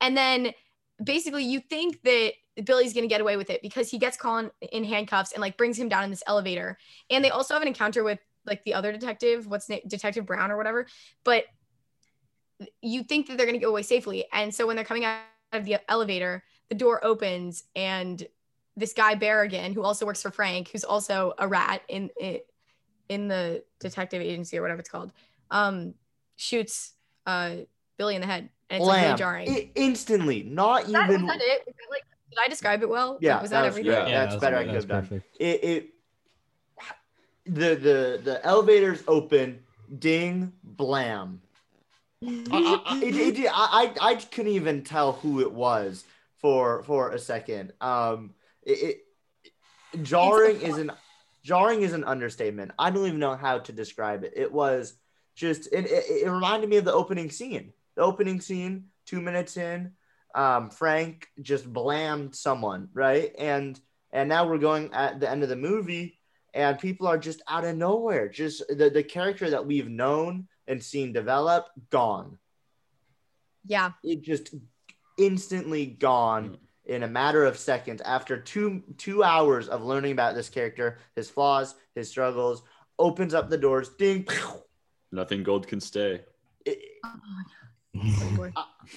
and 0.02 0.18
then 0.18 0.54
basically 1.04 1.44
you 1.44 1.60
think 1.60 2.02
that 2.04 2.34
Billy's 2.64 2.94
gonna 2.94 3.08
get 3.08 3.22
away 3.22 3.38
with 3.38 3.50
it 3.50 3.62
because 3.62 3.92
he 3.92 3.98
gets 3.98 4.18
Colin 4.18 4.50
in 4.72 4.84
handcuffs 4.84 5.34
and 5.34 5.42
like 5.42 5.58
brings 5.58 5.78
him 5.78 5.90
down 5.90 6.04
in 6.04 6.10
this 6.10 6.24
elevator. 6.26 6.78
And 7.10 7.24
they 7.24 7.30
also 7.30 7.54
have 7.54 7.62
an 7.62 7.68
encounter 7.68 8.04
with 8.04 8.20
like 8.46 8.64
the 8.64 8.76
other 8.76 8.92
detective, 8.92 9.48
what's 9.48 9.68
name, 9.68 9.82
Detective 9.88 10.26
Brown 10.26 10.52
or 10.52 10.58
whatever. 10.58 10.88
But 11.24 11.46
you 12.82 13.04
think 13.04 13.28
that 13.28 13.38
they're 13.38 13.46
gonna 13.46 13.58
get 13.58 13.70
away 13.70 13.82
safely. 13.84 14.26
And 14.32 14.54
so 14.54 14.66
when 14.68 14.76
they're 14.76 14.86
coming 14.86 15.06
out 15.06 15.20
of 15.54 15.66
the 15.66 15.78
elevator, 15.90 16.44
the 16.70 16.76
door 16.76 17.04
opens 17.04 17.64
and 17.76 18.26
this 18.78 18.94
guy 18.94 19.16
Barrigan, 19.16 19.74
who 19.74 19.84
also 19.84 20.06
works 20.06 20.22
for 20.22 20.32
Frank, 20.32 20.70
who's 20.70 20.84
also 20.84 21.34
a 21.38 21.48
rat 21.48 21.82
in 21.88 22.10
it 22.20 22.48
in 23.08 23.28
the 23.28 23.64
detective 23.80 24.22
agency 24.22 24.58
or 24.58 24.62
whatever 24.62 24.80
it's 24.80 24.90
called, 24.90 25.12
um, 25.52 25.94
shoots 26.38 26.94
uh 27.26 27.56
Billy 27.98 28.16
in 28.16 28.22
the 28.22 28.28
head. 28.28 28.50
And 28.70 28.82
it's 28.82 28.88
like 28.88 28.96
really 28.98 29.08
Blam. 29.10 29.18
jarring. 29.18 29.50
I- 29.50 29.72
instantly, 29.76 30.44
not 30.44 30.84
Was 30.84 30.92
that, 30.94 31.08
was 31.08 31.16
even. 31.16 31.28
that 31.28 31.40
it? 31.42 31.64
Was 31.68 31.76
that, 31.76 31.90
like, 31.92 32.04
did 32.32 32.40
I 32.44 32.48
describe 32.50 32.82
it 32.82 32.90
well? 32.90 33.18
Yeah, 33.22 33.34
Like, 33.36 33.42
was 33.44 33.52
that 33.52 33.62
that, 33.62 33.68
was 33.68 33.74
everything? 33.78 33.92
great. 34.02 34.10
Yeah. 34.10 34.20
That's 34.26 34.30
that 34.32 34.36
was- 34.36 34.42
better 34.42 34.56
I 34.58 34.60
that 34.60 34.66
could 34.66 34.90
have 34.92 35.10
done. 35.10 35.24
It, 35.40 35.64
it 35.64 35.90
the 37.46 37.76
the 37.76 38.22
the 38.24 38.42
elevators 38.44 39.04
open, 39.08 39.64
ding, 40.00 40.52
blam. 40.64 41.42
I, 42.52 42.82
I, 42.86 43.00
it, 43.04 43.40
it, 43.40 43.50
I, 43.52 43.94
I 44.02 44.16
couldn't 44.16 44.54
even 44.54 44.84
tell 44.84 45.14
who 45.14 45.42
it 45.42 45.52
was 45.52 46.04
for 46.38 46.84
for 46.84 47.12
a 47.12 47.20
second. 47.20 47.74
Um, 47.82 48.34
it, 48.64 49.02
it 49.94 50.04
jarring 50.04 50.62
is 50.62 50.78
an 50.78 50.92
jarring 51.44 51.82
is 51.82 51.94
an 51.94 52.04
understatement. 52.04 52.72
I 52.80 52.90
don't 52.90 53.06
even 53.06 53.20
know 53.20 53.36
how 53.36 53.60
to 53.60 53.72
describe 53.72 54.24
it. 54.24 54.34
It 54.36 54.52
was 54.52 54.94
just 55.36 55.68
it, 55.72 55.86
it, 55.86 56.24
it 56.24 56.30
reminded 56.30 56.70
me 56.70 56.78
of 56.78 56.86
the 56.86 56.94
opening 56.94 57.30
scene. 57.30 57.74
The 57.96 58.02
opening 58.02 58.42
scene, 58.42 58.86
two 59.06 59.22
minutes 59.22 59.56
in, 59.58 59.92
um, 60.34 60.70
Frank 60.70 61.28
just 61.42 61.72
blammed 61.72 62.36
someone, 62.36 62.90
right? 62.94 63.34
And 63.38 63.80
and 64.12 64.30
now 64.30 64.48
we're 64.48 64.58
going 64.58 64.94
at 64.94 65.20
the 65.20 65.30
end 65.30 65.44
of 65.44 65.50
the 65.50 65.56
movie, 65.56 66.20
and 66.54 66.80
people 66.80 67.08
are 67.08 67.18
just 67.18 67.42
out 67.48 67.66
of 67.66 67.76
nowhere. 67.76 68.30
Just 68.30 68.68
the, 68.68 68.90
the 68.90 69.04
character 69.04 69.50
that 69.50 69.66
we've 69.66 69.90
known 69.90 70.48
and 70.68 70.84
seen 70.84 71.14
develop, 71.14 71.68
gone. 71.90 72.38
Yeah. 73.66 73.92
It 74.04 74.22
just 74.22 74.54
instantly 75.18 75.86
gone 75.86 76.58
in 76.86 77.04
a 77.04 77.08
matter 77.08 77.46
of 77.46 77.58
seconds 77.58 78.02
after 78.02 78.38
two 78.40 78.84
two 78.98 79.24
hours 79.24 79.68
of 79.70 79.84
learning 79.84 80.12
about 80.12 80.36
this 80.36 80.50
character, 80.50 81.00
his 81.16 81.30
flaws, 81.30 81.76
his 81.96 82.10
struggles. 82.10 82.64
Opens 83.00 83.34
up 83.34 83.50
the 83.50 83.58
doors, 83.58 83.90
ding. 83.90 84.24
pew. 84.24 84.48
Nothing 85.12 85.44
gold 85.44 85.68
can 85.68 85.80
stay. 85.82 86.22
It- 86.66 86.80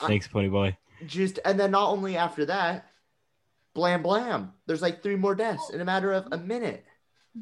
Thanks, 0.01 0.27
Pony 0.29 0.49
Boy. 0.49 0.77
just 1.07 1.39
and 1.45 1.59
then 1.59 1.71
not 1.71 1.91
only 1.91 2.17
after 2.17 2.45
that, 2.47 2.87
blam 3.75 4.03
blam. 4.03 4.53
There's 4.67 4.83
like 4.83 5.03
three 5.03 5.17
more 5.17 5.35
deaths 5.35 5.71
in 5.71 5.81
a 5.81 5.85
matter 5.85 6.13
of 6.13 6.27
a 6.33 6.39
minute. 6.39 6.85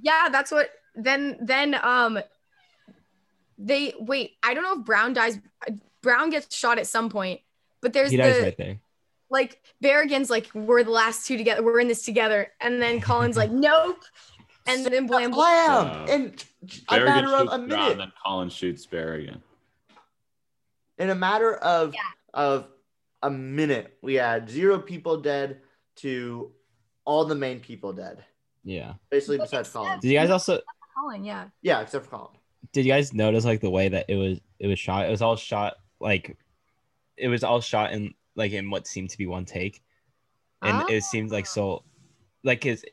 Yeah, 0.01 0.29
that's 0.31 0.51
what 0.51 0.69
then 0.95 1.39
then 1.41 1.75
um 1.83 2.19
they 3.59 3.95
wait, 3.99 4.37
I 4.43 4.55
don't 4.55 4.63
know 4.63 4.79
if 4.81 4.85
Brown 4.85 5.13
dies 5.13 5.39
Brown 6.03 6.31
gets 6.31 6.55
shot 6.55 6.79
at 6.79 6.87
some 6.87 7.09
point, 7.11 7.41
but 7.81 7.93
there's 7.93 8.11
He 8.11 8.17
the 8.17 8.23
dies 8.23 8.43
right 8.43 8.57
there. 8.57 8.79
like 9.31 9.61
Barrigan's 9.83 10.31
like, 10.31 10.49
we're 10.55 10.85
the 10.85 10.91
last 10.91 11.27
two 11.27 11.37
together, 11.37 11.63
we're 11.63 11.81
in 11.81 11.89
this 11.89 12.05
together. 12.05 12.53
And 12.61 12.81
then 12.81 13.01
Colin's 13.09 13.37
like, 13.37 13.51
nope. 13.51 14.03
And 14.69 14.85
then 14.85 15.07
blam 15.07 15.31
blam. 15.31 15.33
Blam! 15.33 16.07
Yeah. 16.09 16.15
In 16.15 16.35
a 16.89 16.95
Barrigan 16.95 17.05
matter 17.07 17.29
of 17.29 17.39
shoots 17.41 17.53
a 17.55 17.59
Brown, 17.59 17.69
minute. 17.69 17.99
then 17.99 18.13
Colin 18.25 18.49
shoots 18.51 18.87
Barrigan. 18.87 19.41
In 20.99 21.11
a 21.11 21.15
matter 21.15 21.55
of 21.57 21.95
Yeah. 21.95 22.01
of 22.35 22.69
a 23.23 23.31
minute, 23.31 23.97
we 24.03 24.15
had 24.15 24.49
zero 24.51 24.79
people 24.79 25.19
dead 25.21 25.61
to 25.97 26.53
all 27.05 27.25
the 27.25 27.35
main 27.35 27.61
people 27.61 27.93
dead. 27.93 28.25
Yeah. 28.65 28.95
Basically, 29.11 29.39
But 29.39 29.45
besides 29.45 29.69
except- 29.69 29.85
Colin. 29.85 30.01
Did 30.01 30.09
you 30.11 30.19
guys 30.19 30.31
also 30.31 30.61
Colin, 30.99 31.25
yeah. 31.25 31.49
Yeah, 31.63 31.81
except 31.81 32.07
for 32.07 32.11
Colin. 32.11 32.37
Did 32.73 32.85
you 32.85 32.93
guys 32.93 33.13
notice 33.13 33.45
like 33.45 33.61
the 33.61 33.71
way 33.71 33.89
that 33.89 34.07
it 34.09 34.17
was 34.17 34.41
it 34.59 34.67
was 34.67 34.79
shot? 34.79 35.07
It 35.07 35.11
was 35.11 35.23
all 35.23 35.37
shot 35.37 35.77
like 36.01 36.37
it 37.17 37.29
was 37.29 37.45
all 37.45 37.61
shot 37.61 37.93
in 37.93 38.15
like 38.35 38.53
in 38.53 38.71
what 38.71 38.87
seemed 38.87 39.11
to 39.11 39.19
be 39.19 39.27
one 39.27 39.45
take. 39.45 39.83
And 40.63 40.91
it 40.91 41.05
seemed 41.05 41.31
like 41.31 41.47
so 41.47 41.85
like 42.43 42.65
his 42.65 42.85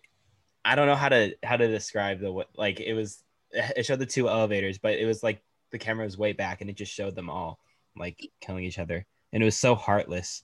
I 0.66 0.76
don't 0.76 0.88
know 0.88 0.95
how 0.95 1.09
to 1.09 1.36
how 1.43 1.57
to 1.57 1.68
describe 1.68 2.20
the 2.20 2.32
what 2.32 2.49
like 2.55 2.80
it 2.80 2.93
was 2.93 3.24
it 3.51 3.86
showed 3.86 3.99
the 3.99 4.05
two 4.05 4.30
elevators, 4.30 4.78
but 4.78 4.93
it 4.93 5.05
was 5.05 5.24
like 5.24 5.41
the 5.72 5.80
camera 5.80 6.05
was 6.05 6.18
way 6.18 6.34
back 6.34 6.61
and 6.61 6.70
it 6.70 6.78
just 6.78 6.93
showed 6.93 7.16
them 7.16 7.30
all 7.30 7.59
like 7.97 8.30
killing 8.41 8.64
each 8.64 8.80
other. 8.80 9.05
And 9.32 9.41
it 9.41 9.45
was 9.45 9.57
so 9.57 9.76
heartless. 9.76 10.43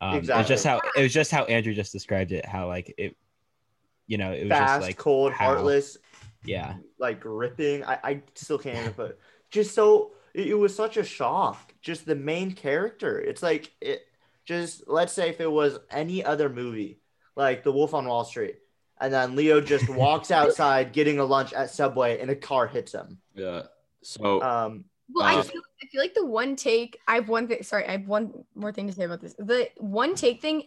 Um, 0.00 0.16
It 0.16 0.26
was 0.38 0.48
just 0.48 0.64
how 0.64 0.80
it 0.96 1.02
was 1.02 1.12
just 1.12 1.30
how 1.30 1.44
Andrew 1.44 1.72
just 1.72 1.92
described 1.92 2.32
it. 2.32 2.44
How 2.44 2.66
like 2.68 2.92
it, 2.98 3.16
you 4.06 4.18
know, 4.18 4.32
it 4.32 4.42
was 4.44 4.50
Fast, 4.50 4.72
just 4.74 4.86
like 4.88 4.96
cold, 4.96 5.32
how- 5.32 5.46
heartless, 5.46 5.98
yeah, 6.44 6.74
like 6.98 7.20
ripping. 7.24 7.84
I, 7.84 7.98
I 8.04 8.22
still 8.34 8.58
can't 8.58 8.78
even 8.78 8.92
put 8.92 9.18
just 9.50 9.74
so 9.74 10.12
it, 10.34 10.48
it 10.48 10.54
was 10.54 10.74
such 10.74 10.96
a 10.96 11.04
shock. 11.04 11.72
Just 11.80 12.06
the 12.06 12.14
main 12.14 12.52
character. 12.52 13.18
It's 13.20 13.42
like 13.42 13.72
it. 13.80 14.06
Just 14.44 14.86
let's 14.86 15.12
say 15.14 15.30
if 15.30 15.40
it 15.40 15.50
was 15.50 15.78
any 15.90 16.22
other 16.22 16.50
movie, 16.50 17.00
like 17.34 17.64
The 17.64 17.72
Wolf 17.72 17.94
on 17.94 18.06
Wall 18.06 18.24
Street, 18.24 18.56
and 19.00 19.10
then 19.12 19.36
Leo 19.36 19.60
just 19.60 19.88
walks 20.02 20.30
outside 20.30 20.92
getting 20.92 21.18
a 21.18 21.24
lunch 21.24 21.54
at 21.54 21.70
Subway, 21.70 22.20
and 22.20 22.30
a 22.30 22.36
car 22.36 22.66
hits 22.66 22.92
him. 22.92 23.18
Yeah. 23.34 23.62
So 24.02 24.42
Um, 24.42 24.84
Well, 25.14 25.24
I 25.24 25.36
Uh, 25.36 25.42
feel, 25.42 25.62
I 25.82 25.86
feel 25.86 26.00
like 26.02 26.12
the 26.12 26.26
one 26.26 26.56
take. 26.56 26.98
I 27.08 27.14
have 27.14 27.30
one 27.30 27.48
thing. 27.48 27.62
Sorry, 27.62 27.86
I 27.86 27.92
have 27.92 28.06
one 28.06 28.44
more 28.54 28.70
thing 28.70 28.86
to 28.86 28.92
say 28.92 29.04
about 29.04 29.22
this. 29.22 29.32
The 29.38 29.70
one 29.78 30.14
take 30.14 30.42
thing 30.42 30.64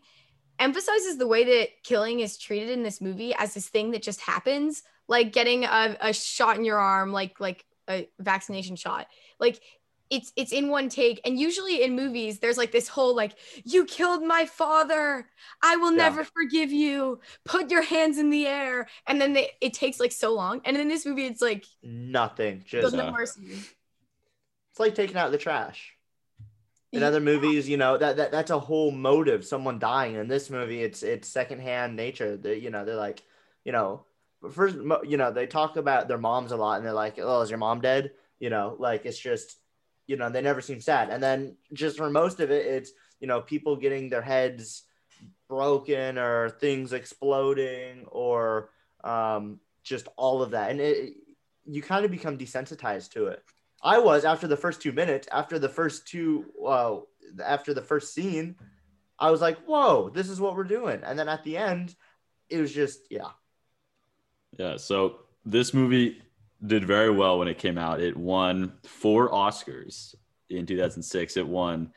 emphasizes 0.59 1.17
the 1.17 1.27
way 1.27 1.43
that 1.43 1.69
killing 1.83 2.19
is 2.19 2.37
treated 2.37 2.69
in 2.69 2.83
this 2.83 3.01
movie 3.01 3.33
as 3.35 3.53
this 3.53 3.67
thing 3.69 3.91
that 3.91 4.01
just 4.01 4.21
happens, 4.21 4.83
like 5.07 5.31
getting 5.33 5.63
a, 5.65 5.97
a 6.01 6.13
shot 6.13 6.57
in 6.57 6.65
your 6.65 6.77
arm, 6.79 7.11
like 7.11 7.39
like 7.39 7.65
a 7.89 8.07
vaccination 8.19 8.75
shot. 8.75 9.07
Like 9.39 9.61
it's 10.09 10.31
it's 10.37 10.53
in 10.53 10.69
one 10.69 10.87
take, 10.89 11.19
and 11.25 11.37
usually 11.39 11.83
in 11.83 11.95
movies, 11.95 12.39
there's 12.39 12.57
like 12.57 12.71
this 12.71 12.87
whole 12.87 13.15
like 13.15 13.33
you 13.65 13.85
killed 13.85 14.23
my 14.23 14.45
father, 14.45 15.27
I 15.61 15.75
will 15.77 15.91
Yeah. 15.91 15.97
never 15.97 16.23
forgive 16.23 16.71
you. 16.71 17.19
Put 17.45 17.69
your 17.71 17.81
hands 17.81 18.17
in 18.17 18.29
the 18.29 18.47
air, 18.47 18.87
and 19.05 19.19
then 19.21 19.33
they, 19.33 19.51
it 19.61 19.73
takes 19.73 19.99
like 19.99 20.11
so 20.13 20.33
long. 20.33 20.61
And 20.65 20.77
in 20.77 20.87
this 20.87 21.05
movie, 21.05 21.25
it's 21.25 21.41
like 21.41 21.65
nothing. 21.83 22.63
Just 22.65 22.95
no 22.95 23.11
mercy. 23.11 23.41
it's 24.71 24.79
like 24.79 24.95
taking 24.95 25.17
out 25.17 25.31
the 25.31 25.37
trash. 25.37 25.96
In 26.93 27.01
Yeah. 27.01 27.07
other 27.07 27.19
movies, 27.19 27.67
you 27.67 27.77
know 27.77 27.97
that, 27.97 28.15
that 28.17 28.31
that's 28.31 28.51
a 28.51 28.59
whole 28.59 28.91
motive, 28.91 29.45
someone 29.45 29.77
dying. 29.79 30.15
In 30.15 30.27
this 30.27 30.49
movie, 30.49 30.81
it's 30.81 31.03
it's 31.03 31.27
secondhand 31.27 31.95
nature. 31.95 32.37
They, 32.37 32.57
you 32.57 32.69
know, 32.69 32.85
they're 32.85 32.95
like, 32.95 33.23
you 33.65 33.71
know, 33.73 34.05
first, 34.51 34.75
you 35.03 35.17
know, 35.17 35.31
they 35.31 35.47
talk 35.47 35.75
about 35.75 36.07
their 36.07 36.17
moms 36.17 36.51
a 36.51 36.57
lot, 36.57 36.77
and 36.77 36.85
they're 36.85 36.93
like, 36.93 37.19
"Oh, 37.19 37.41
is 37.41 37.49
your 37.49 37.59
mom 37.59 37.81
dead?" 37.81 38.11
You 38.39 38.49
know, 38.49 38.75
like 38.79 39.05
it's 39.05 39.19
just, 39.19 39.57
you 40.07 40.15
know, 40.15 40.29
they 40.29 40.41
never 40.41 40.61
seem 40.61 40.79
sad. 40.79 41.09
And 41.09 41.21
then 41.21 41.57
just 41.73 41.97
for 41.97 42.09
most 42.09 42.39
of 42.39 42.51
it, 42.51 42.65
it's 42.65 42.91
you 43.19 43.27
know, 43.27 43.41
people 43.41 43.75
getting 43.75 44.09
their 44.09 44.21
heads 44.21 44.83
broken 45.49 46.17
or 46.17 46.49
things 46.49 46.93
exploding 46.93 48.05
or 48.07 48.69
um, 49.03 49.59
just 49.83 50.07
all 50.17 50.41
of 50.41 50.51
that, 50.51 50.71
and 50.71 50.79
it, 50.79 51.15
you 51.65 51.81
kind 51.81 52.05
of 52.05 52.11
become 52.11 52.37
desensitized 52.37 53.11
to 53.11 53.27
it. 53.27 53.43
I 53.87 53.99
was 53.99 54.25
after 54.25 54.47
the 54.47 54.57
first 54.57 54.81
two 54.81 54.91
minutes, 54.91 55.29
after 55.31 55.57
the 55.57 55.69
first 55.69 56.05
two, 56.07 56.45
uh, 56.65 56.97
after 57.41 57.73
the 57.73 57.81
first 57.81 58.13
scene, 58.13 58.57
I 59.17 59.31
was 59.31 59.39
like, 59.39 59.57
"Whoa, 59.63 60.09
this 60.09 60.29
is 60.29 60.41
what 60.41 60.57
we're 60.57 60.65
doing." 60.65 60.99
And 61.05 61.17
then 61.17 61.29
at 61.29 61.45
the 61.45 61.55
end, 61.55 61.95
it 62.49 62.59
was 62.59 62.73
just, 62.73 62.99
yeah, 63.09 63.31
Yeah, 64.57 64.75
so 64.75 65.19
this 65.45 65.73
movie 65.73 66.21
did 66.65 66.83
very 66.85 67.11
well 67.11 67.39
when 67.39 67.47
it 67.47 67.59
came 67.59 67.77
out. 67.77 68.01
It 68.01 68.17
won 68.17 68.73
four 68.83 69.29
Oscars 69.29 70.15
in 70.49 70.65
2006. 70.65 71.37
It 71.37 71.47
won 71.47 71.93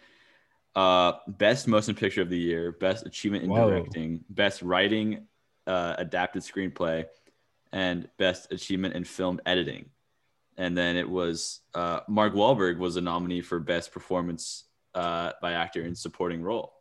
uh, 0.76 1.14
Best 1.26 1.66
Motion 1.66 1.96
Picture 1.96 2.22
of 2.22 2.30
the 2.30 2.38
Year, 2.38 2.70
Best 2.70 3.04
Achievement 3.04 3.44
in 3.44 3.50
Whoa. 3.50 3.68
Directing, 3.68 4.24
Best 4.28 4.62
Writing 4.62 5.26
uh, 5.66 5.96
Adapted 5.98 6.42
Screenplay, 6.42 7.06
and 7.72 8.08
Best 8.16 8.52
Achievement 8.52 8.94
in 8.94 9.02
Film 9.02 9.40
Editing. 9.44 9.90
And 10.60 10.76
then 10.76 10.94
it 10.96 11.08
was 11.08 11.60
uh, 11.74 12.00
Mark 12.06 12.34
Wahlberg 12.34 12.76
was 12.76 12.96
a 12.96 13.00
nominee 13.00 13.40
for 13.40 13.58
Best 13.60 13.92
Performance 13.92 14.64
uh, 14.94 15.32
by 15.40 15.52
Actor 15.52 15.84
in 15.84 15.94
Supporting 15.94 16.42
Role. 16.42 16.74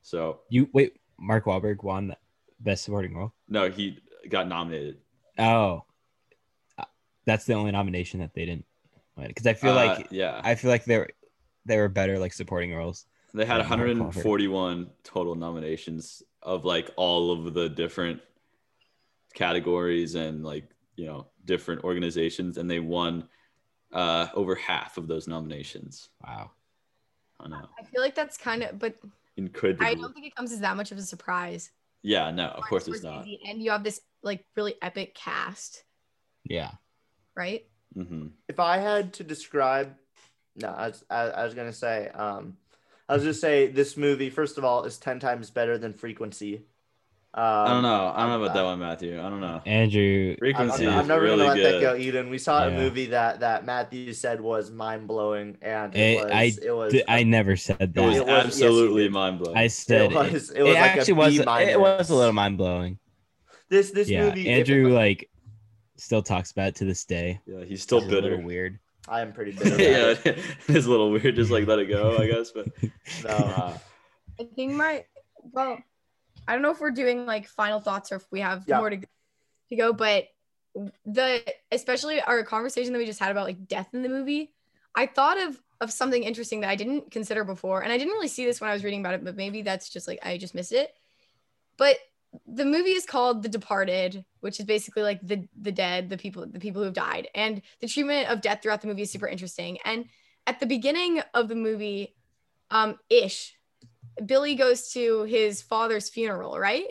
So 0.00 0.40
You 0.48 0.70
wait, 0.72 0.94
Mark 1.20 1.44
Wahlberg 1.44 1.82
won 1.82 2.16
best 2.58 2.84
supporting 2.84 3.14
role. 3.14 3.34
no, 3.46 3.68
he 3.68 3.98
got 4.30 4.48
nominated. 4.48 4.96
Oh, 5.38 5.84
Uh, 6.78 6.84
that's 7.26 7.44
the 7.44 7.52
only 7.52 7.70
nomination 7.70 8.20
that 8.20 8.32
they 8.32 8.46
didn't 8.46 8.64
win. 9.14 9.28
Because 9.28 9.46
I 9.46 9.52
feel 9.52 9.72
Uh, 9.72 9.86
like 9.86 10.06
yeah, 10.10 10.40
I 10.42 10.54
feel 10.54 10.70
like 10.70 10.86
they 10.86 10.96
were 10.96 11.10
they 11.66 11.76
were 11.76 11.90
better 11.90 12.18
like 12.18 12.32
supporting 12.32 12.74
roles. 12.74 13.04
They 13.34 13.44
had 13.44 13.58
Yeah, 13.60 13.68
Mark 13.68 13.80
Wahlberg. 13.90 13.98
141 13.98 14.90
total 15.04 15.34
nominations 15.34 16.22
of 16.42 16.64
like 16.64 16.90
all 16.96 17.30
of 17.30 17.52
the 17.52 17.68
different 17.68 18.22
categories 19.34 20.14
and 20.14 20.42
like 20.42 20.64
you 20.98 21.06
know 21.06 21.28
different 21.44 21.84
organizations, 21.84 22.58
and 22.58 22.68
they 22.70 22.80
won 22.80 23.28
uh, 23.92 24.26
over 24.34 24.54
half 24.54 24.98
of 24.98 25.06
those 25.08 25.26
nominations. 25.28 26.10
Wow. 26.26 26.50
I 27.40 27.48
know, 27.48 27.68
I 27.78 27.84
feel 27.84 28.02
like 28.02 28.16
that's 28.16 28.36
kind 28.36 28.64
of, 28.64 28.80
but 28.80 28.96
incredible. 29.36 29.86
I 29.86 29.94
don't 29.94 30.12
think 30.12 30.26
it 30.26 30.34
comes 30.34 30.50
as 30.50 30.58
that 30.60 30.76
much 30.76 30.90
of 30.90 30.98
a 30.98 31.02
surprise. 31.02 31.70
yeah, 32.02 32.32
no, 32.32 32.48
of 32.48 32.64
course 32.64 32.88
it's 32.88 33.04
not. 33.04 33.24
Scorsese, 33.24 33.38
And 33.48 33.62
you 33.62 33.70
have 33.70 33.84
this 33.84 34.00
like 34.24 34.44
really 34.56 34.74
epic 34.82 35.14
cast, 35.14 35.84
Yeah. 36.44 36.72
right? 37.36 37.64
hmm 37.94 38.26
if 38.48 38.58
I 38.60 38.78
had 38.78 39.12
to 39.14 39.24
describe, 39.24 39.94
no, 40.56 40.68
I 40.68 40.88
was, 40.88 41.04
I, 41.08 41.20
I 41.22 41.44
was 41.44 41.54
gonna 41.54 41.72
say, 41.72 42.08
um, 42.08 42.56
I 43.08 43.14
was 43.14 43.22
just 43.22 43.40
say 43.40 43.68
this 43.68 43.96
movie. 43.96 44.30
First 44.30 44.58
of 44.58 44.64
all, 44.64 44.82
is 44.84 44.98
ten 44.98 45.20
times 45.20 45.48
better 45.50 45.78
than 45.78 45.92
Frequency. 45.94 46.64
Um, 47.34 47.44
I 47.44 47.68
don't 47.68 47.82
know. 47.82 48.12
I 48.16 48.20
don't 48.22 48.30
know 48.30 48.42
about 48.42 48.54
that 48.54 48.64
one, 48.64 48.78
Matthew. 48.78 49.20
I 49.20 49.28
don't 49.28 49.40
know. 49.40 49.60
Andrew. 49.66 50.30
I'm, 50.32 50.36
Frequency 50.38 50.86
I'm, 50.86 50.94
I'm 50.94 51.00
is 51.02 51.08
never 51.08 51.20
really 51.22 51.36
gonna 51.36 51.48
let 51.48 51.56
good. 51.56 51.74
that 51.74 51.80
go, 51.82 51.96
Eden. 51.96 52.30
We 52.30 52.38
saw 52.38 52.66
a 52.66 52.70
movie 52.70 53.06
that 53.06 53.40
that 53.40 53.66
Matthew 53.66 54.14
said 54.14 54.40
was 54.40 54.70
mind 54.70 55.06
blowing, 55.06 55.58
and 55.60 55.94
Eh, 55.94 56.14
it 56.14 56.24
was 56.24 56.32
I 56.32 56.42
it 56.66 56.72
was 56.74 56.92
d- 56.94 57.04
I 57.06 57.22
never 57.24 57.54
said 57.54 57.76
It 57.80 57.94
that. 57.94 58.02
was 58.02 58.16
It 58.16 58.26
was- 58.26 58.44
absolutely 58.46 59.02
did. 59.04 59.12
mind 59.12 59.38
blowing. 59.40 59.56
I 59.58 59.66
said 59.66 60.10
it 60.10 60.12
it, 60.12 60.14
was 60.32 60.50
it, 60.50 60.56
it 60.58 60.62
was 60.62 60.74
like 60.74 60.82
actually 60.82 61.12
a 61.12 61.16
was 61.16 61.36
B 61.38 61.70
it 61.70 61.80
was 61.80 62.10
a 62.10 62.14
little 62.14 62.32
mind 62.32 62.56
blowing. 62.56 62.98
This 63.68 63.90
this 63.90 64.08
Yeah, 64.08 64.24
movie, 64.30 64.48
Andrew 64.48 64.88
if- 64.88 64.94
like 64.94 65.30
still 65.96 66.22
talks 66.22 66.50
about 66.52 66.68
it 66.68 66.74
to 66.76 66.86
this 66.86 67.04
day. 67.04 67.40
yeah, 67.46 67.62
he's 67.64 67.82
still 67.82 67.98
It's 67.98 68.06
a 68.06 68.10
little 68.10 68.30
bitter. 68.30 68.42
weird. 68.42 68.78
I 69.06 69.20
am 69.20 69.32
pretty 69.34 69.52
bitter. 69.62 69.80
yeah, 69.82 70.14
it. 70.24 70.38
it's 70.68 70.86
a 70.86 70.90
little 70.90 71.10
weird. 71.12 71.36
Just 71.36 71.50
like 71.50 71.66
let 71.66 71.78
it 71.78 71.86
go, 71.90 72.16
I 72.16 72.26
guess. 72.26 72.52
But 72.52 72.68
No. 73.24 73.28
uh, 73.30 73.78
I 74.40 74.44
think 74.56 74.72
my 74.72 75.04
well, 75.52 75.78
I 76.48 76.54
don't 76.54 76.62
know 76.62 76.70
if 76.70 76.80
we're 76.80 76.90
doing 76.90 77.26
like 77.26 77.46
final 77.46 77.78
thoughts 77.78 78.10
or 78.10 78.16
if 78.16 78.26
we 78.32 78.40
have 78.40 78.66
Yeah. 78.66 78.78
more 78.78 78.90
to 78.90 78.96
go, 78.96 79.06
to 79.68 79.76
go, 79.76 79.92
but 79.92 80.24
the 81.04 81.44
especially 81.70 82.20
our 82.20 82.42
conversation 82.42 82.92
that 82.92 82.98
we 82.98 83.06
just 83.06 83.20
had 83.20 83.30
about 83.30 83.46
like 83.46 83.68
death 83.68 83.88
in 83.92 84.02
the 84.02 84.08
movie, 84.08 84.52
I 84.96 85.06
thought 85.06 85.38
of 85.38 85.60
of 85.80 85.92
something 85.92 86.24
interesting 86.24 86.62
that 86.62 86.70
I 86.70 86.74
didn't 86.74 87.10
consider 87.10 87.44
before, 87.44 87.82
and 87.82 87.92
I 87.92 87.98
didn't 87.98 88.14
really 88.14 88.28
see 88.28 88.44
this 88.44 88.60
when 88.60 88.70
I 88.70 88.72
was 88.72 88.82
reading 88.82 89.00
about 89.00 89.14
it, 89.14 89.24
but 89.24 89.36
maybe 89.36 89.62
that's 89.62 89.90
just 89.90 90.08
like 90.08 90.18
I 90.24 90.38
just 90.38 90.54
missed 90.54 90.72
it. 90.72 90.92
But 91.76 91.96
the 92.46 92.64
movie 92.64 92.90
is 92.90 93.06
called 93.06 93.42
The 93.42 93.48
Departed, 93.48 94.24
which 94.40 94.58
is 94.58 94.66
basically 94.66 95.02
like 95.02 95.20
the 95.22 95.46
the 95.60 95.72
dead, 95.72 96.08
the 96.08 96.18
people 96.18 96.46
the 96.46 96.60
people 96.60 96.80
who 96.80 96.86
have 96.86 96.94
died, 96.94 97.28
and 97.34 97.60
the 97.80 97.88
treatment 97.88 98.30
of 98.30 98.40
death 98.40 98.60
throughout 98.62 98.80
the 98.80 98.88
movie 98.88 99.02
is 99.02 99.12
super 99.12 99.28
interesting. 99.28 99.78
And 99.84 100.06
at 100.46 100.60
the 100.60 100.66
beginning 100.66 101.20
of 101.34 101.48
the 101.48 101.54
movie, 101.54 102.16
um, 102.70 102.98
ish, 103.10 103.57
Billy 104.24 104.54
goes 104.54 104.90
to 104.92 105.24
his 105.24 105.62
father's 105.62 106.08
funeral, 106.08 106.58
right? 106.58 106.86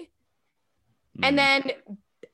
mm, 1.17 1.23
And 1.23 1.38
then 1.38 1.71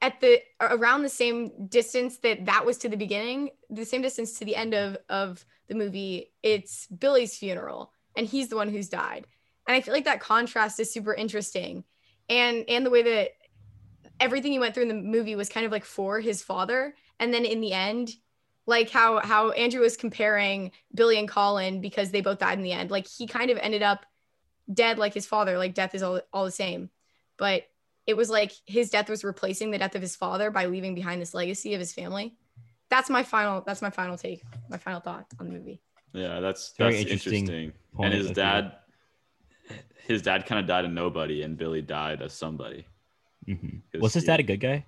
at 0.02 0.20
the 0.20 0.42
around 0.60 1.04
the 1.04 1.10
same 1.10 1.68
distance 1.68 2.18
that 2.20 2.46
that 2.46 2.66
was 2.66 2.78
to 2.80 2.90
the 2.90 2.98
beginning, 2.98 3.52
the 3.70 3.86
same 3.86 4.02
distance 4.02 4.40
to 4.40 4.46
the 4.46 4.56
end 4.56 4.74
of 4.74 4.98
of 5.10 5.46
the 5.68 5.76
movie, 5.76 6.32
it's 6.44 6.88
Billy's 6.88 7.38
funeral, 7.38 7.94
and 8.16 8.28
he's 8.28 8.50
the 8.50 8.56
one 8.56 8.70
who's 8.70 8.90
died. 8.90 9.26
And 9.68 9.76
I 9.76 9.82
feel 9.82 9.94
like 9.94 10.06
that 10.06 10.20
contrast 10.20 10.80
is 10.80 10.92
super 10.92 11.14
interesting, 11.14 11.86
and 12.30 12.66
and 12.68 12.86
the 12.86 12.90
way 12.90 13.04
that 13.04 13.30
everything 14.20 14.52
he 14.52 14.60
went 14.60 14.74
through 14.74 14.84
in 14.84 14.90
the 14.90 14.94
movie 14.94 15.36
was 15.36 15.50
kind 15.50 15.66
of 15.66 15.72
like 15.72 15.86
for 15.86 16.20
his 16.20 16.44
father, 16.44 16.96
and 17.20 17.34
then 17.34 17.46
in 17.46 17.62
the 17.62 17.74
end, 17.74 18.12
like 18.66 18.90
how 18.90 19.22
how 19.26 19.52
Andrew 19.52 19.82
was 19.82 19.96
comparing 19.96 20.72
Billy 20.94 21.18
and 21.18 21.30
Colin 21.30 21.82
because 21.82 22.12
they 22.12 22.22
both 22.22 22.40
died 22.40 22.58
in 22.58 22.64
the 22.64 22.74
end. 22.74 22.92
Like 22.92 23.08
he 23.08 23.26
kind 23.26 23.50
of 23.50 23.58
ended 23.58 23.84
up 23.84 24.06
dead 24.72 24.98
like 24.98 25.14
his 25.14 25.26
father. 25.26 25.58
Like 25.58 25.74
death 25.74 25.96
is 25.96 26.04
all 26.04 26.22
all 26.32 26.46
the 26.46 26.52
same, 26.52 26.90
but 27.38 27.64
it 28.06 28.16
was 28.18 28.30
like 28.30 28.52
his 28.66 28.90
death 28.90 29.10
was 29.10 29.24
replacing 29.24 29.72
the 29.72 29.78
death 29.78 29.96
of 29.96 30.02
his 30.02 30.16
father 30.16 30.52
by 30.52 30.66
leaving 30.66 30.94
behind 30.96 31.22
this 31.22 31.34
legacy 31.34 31.74
of 31.74 31.80
his 31.80 31.94
family. 31.94 32.36
That's 32.90 33.10
my 33.10 33.24
final. 33.24 33.62
That's 33.66 33.82
my 33.82 33.90
final 33.90 34.18
take. 34.18 34.44
My 34.70 34.78
final 34.78 35.00
thought 35.00 35.26
on 35.40 35.48
the 35.48 35.54
movie. 35.54 35.82
Yeah, 36.14 36.40
that's 36.42 36.74
Very 36.78 36.98
that's 36.98 37.12
interesting 37.12 37.40
interesting. 37.48 37.74
point 37.96 38.06
And 38.06 38.14
his 38.14 38.30
of 38.30 38.36
view. 38.36 38.44
dad, 38.44 38.74
his 40.08 40.22
dad 40.22 40.46
kind 40.46 40.60
of 40.60 40.68
died 40.68 40.86
a 40.86 40.88
nobody, 40.88 41.42
and 41.44 41.58
Billy 41.58 41.82
died 41.82 42.22
as 42.22 42.34
somebody. 42.34 42.86
hmm 43.48 43.78
Was 44.00 44.14
his 44.14 44.26
dad 44.26 44.40
a 44.40 44.44
good 44.44 44.60
guy? 44.60 44.86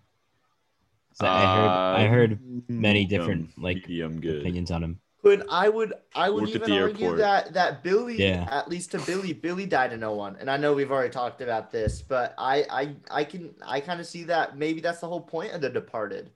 'Cause 1.17 1.27
I 1.27 1.55
heard 1.55 1.69
I 1.71 2.05
Uh, 2.05 2.09
heard 2.09 2.39
many 2.69 3.05
different 3.05 3.57
medium- 3.57 3.63
like 3.63 4.21
good. 4.21 4.41
opinions 4.41 4.69
on 4.69 4.83
him. 4.83 4.99
But 5.25 5.47
I 5.49 5.69
would 5.69 5.91
I 6.15 6.29
would 6.29 6.47
even 6.49 6.71
argue 6.71 7.05
airport. 7.07 7.17
that 7.17 7.53
that 7.53 7.81
Billy 7.81 8.15
Yeah. 8.21 8.47
at 8.51 8.69
least 8.69 8.91
to 8.91 8.99
Billy 8.99 9.33
Billy 9.33 9.65
died 9.65 9.89
to 9.89 9.97
no 9.97 10.13
one. 10.13 10.35
And 10.39 10.51
I 10.51 10.57
know 10.57 10.73
we've 10.73 10.91
already 10.91 11.09
talked 11.09 11.41
about 11.41 11.71
this, 11.71 12.03
but 12.03 12.35
I 12.37 12.55
I 12.69 12.95
I 13.09 13.23
can 13.23 13.55
I 13.65 13.79
kind 13.81 13.99
of 13.99 14.05
see 14.05 14.25
that 14.25 14.55
maybe 14.55 14.81
that's 14.81 14.99
the 14.99 15.07
whole 15.07 15.21
point 15.21 15.53
of 15.53 15.61
The 15.61 15.69
Departed. 15.71 16.29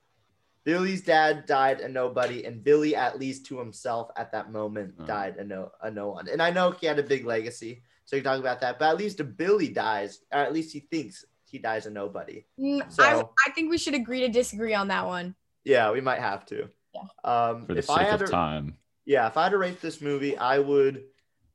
Billy's 0.64 1.04
dad 1.04 1.46
died 1.46 1.82
a 1.82 1.88
nobody 1.88 2.46
and 2.46 2.64
Billy 2.64 2.96
at 2.96 3.20
least 3.20 3.46
to 3.46 3.60
himself 3.60 4.10
at 4.18 4.32
that 4.32 4.52
moment 4.52 4.96
Oh. 5.00 5.06
died 5.06 5.38
a 5.38 5.44
no 5.44 5.72
a 5.84 5.92
no 5.92 6.10
one. 6.10 6.28
And 6.28 6.42
I 6.42 6.50
know 6.50 6.72
he 6.72 6.88
had 6.88 6.98
a 6.98 7.04
big 7.04 7.26
legacy. 7.28 7.84
So 8.06 8.16
you 8.16 8.24
talk 8.24 8.40
about 8.40 8.60
that, 8.62 8.80
but 8.80 8.90
at 8.90 8.98
least 8.98 9.20
if 9.20 9.38
Billy 9.38 9.70
dies, 9.70 10.22
or 10.34 10.40
at 10.40 10.52
least 10.52 10.74
he 10.74 10.80
thinks 10.80 11.24
he 11.46 11.60
dies 11.60 11.86
a 11.86 11.92
nobody. 11.92 12.44
Mm, 12.60 12.82
I 12.82 12.90
So- 12.90 13.34
I 13.46 13.52
think 13.52 13.70
we 13.70 13.78
should 13.78 13.94
agree 13.94 14.22
to 14.22 14.30
disagree 14.30 14.74
on 14.74 14.88
that 14.88 15.06
one. 15.06 15.36
Yeah, 15.64 15.92
we 15.92 16.02
might 16.02 16.22
have 16.22 16.44
to. 16.48 16.70
Yeah. 16.96 17.02
Um 17.24 17.68
for 17.68 17.74
the 17.76 17.80
if 17.80 17.90
I 17.92 17.98
sake 18.00 18.08
had 18.08 18.22
of 18.24 18.28
to, 18.30 18.32
time. 18.34 18.78
Yeah, 19.10 19.26
if 19.26 19.38
I 19.38 19.44
had 19.46 19.50
to 19.54 19.58
rate 19.58 19.82
this 19.82 20.02
movie, 20.02 20.38
I 20.38 20.60
would, 20.60 21.04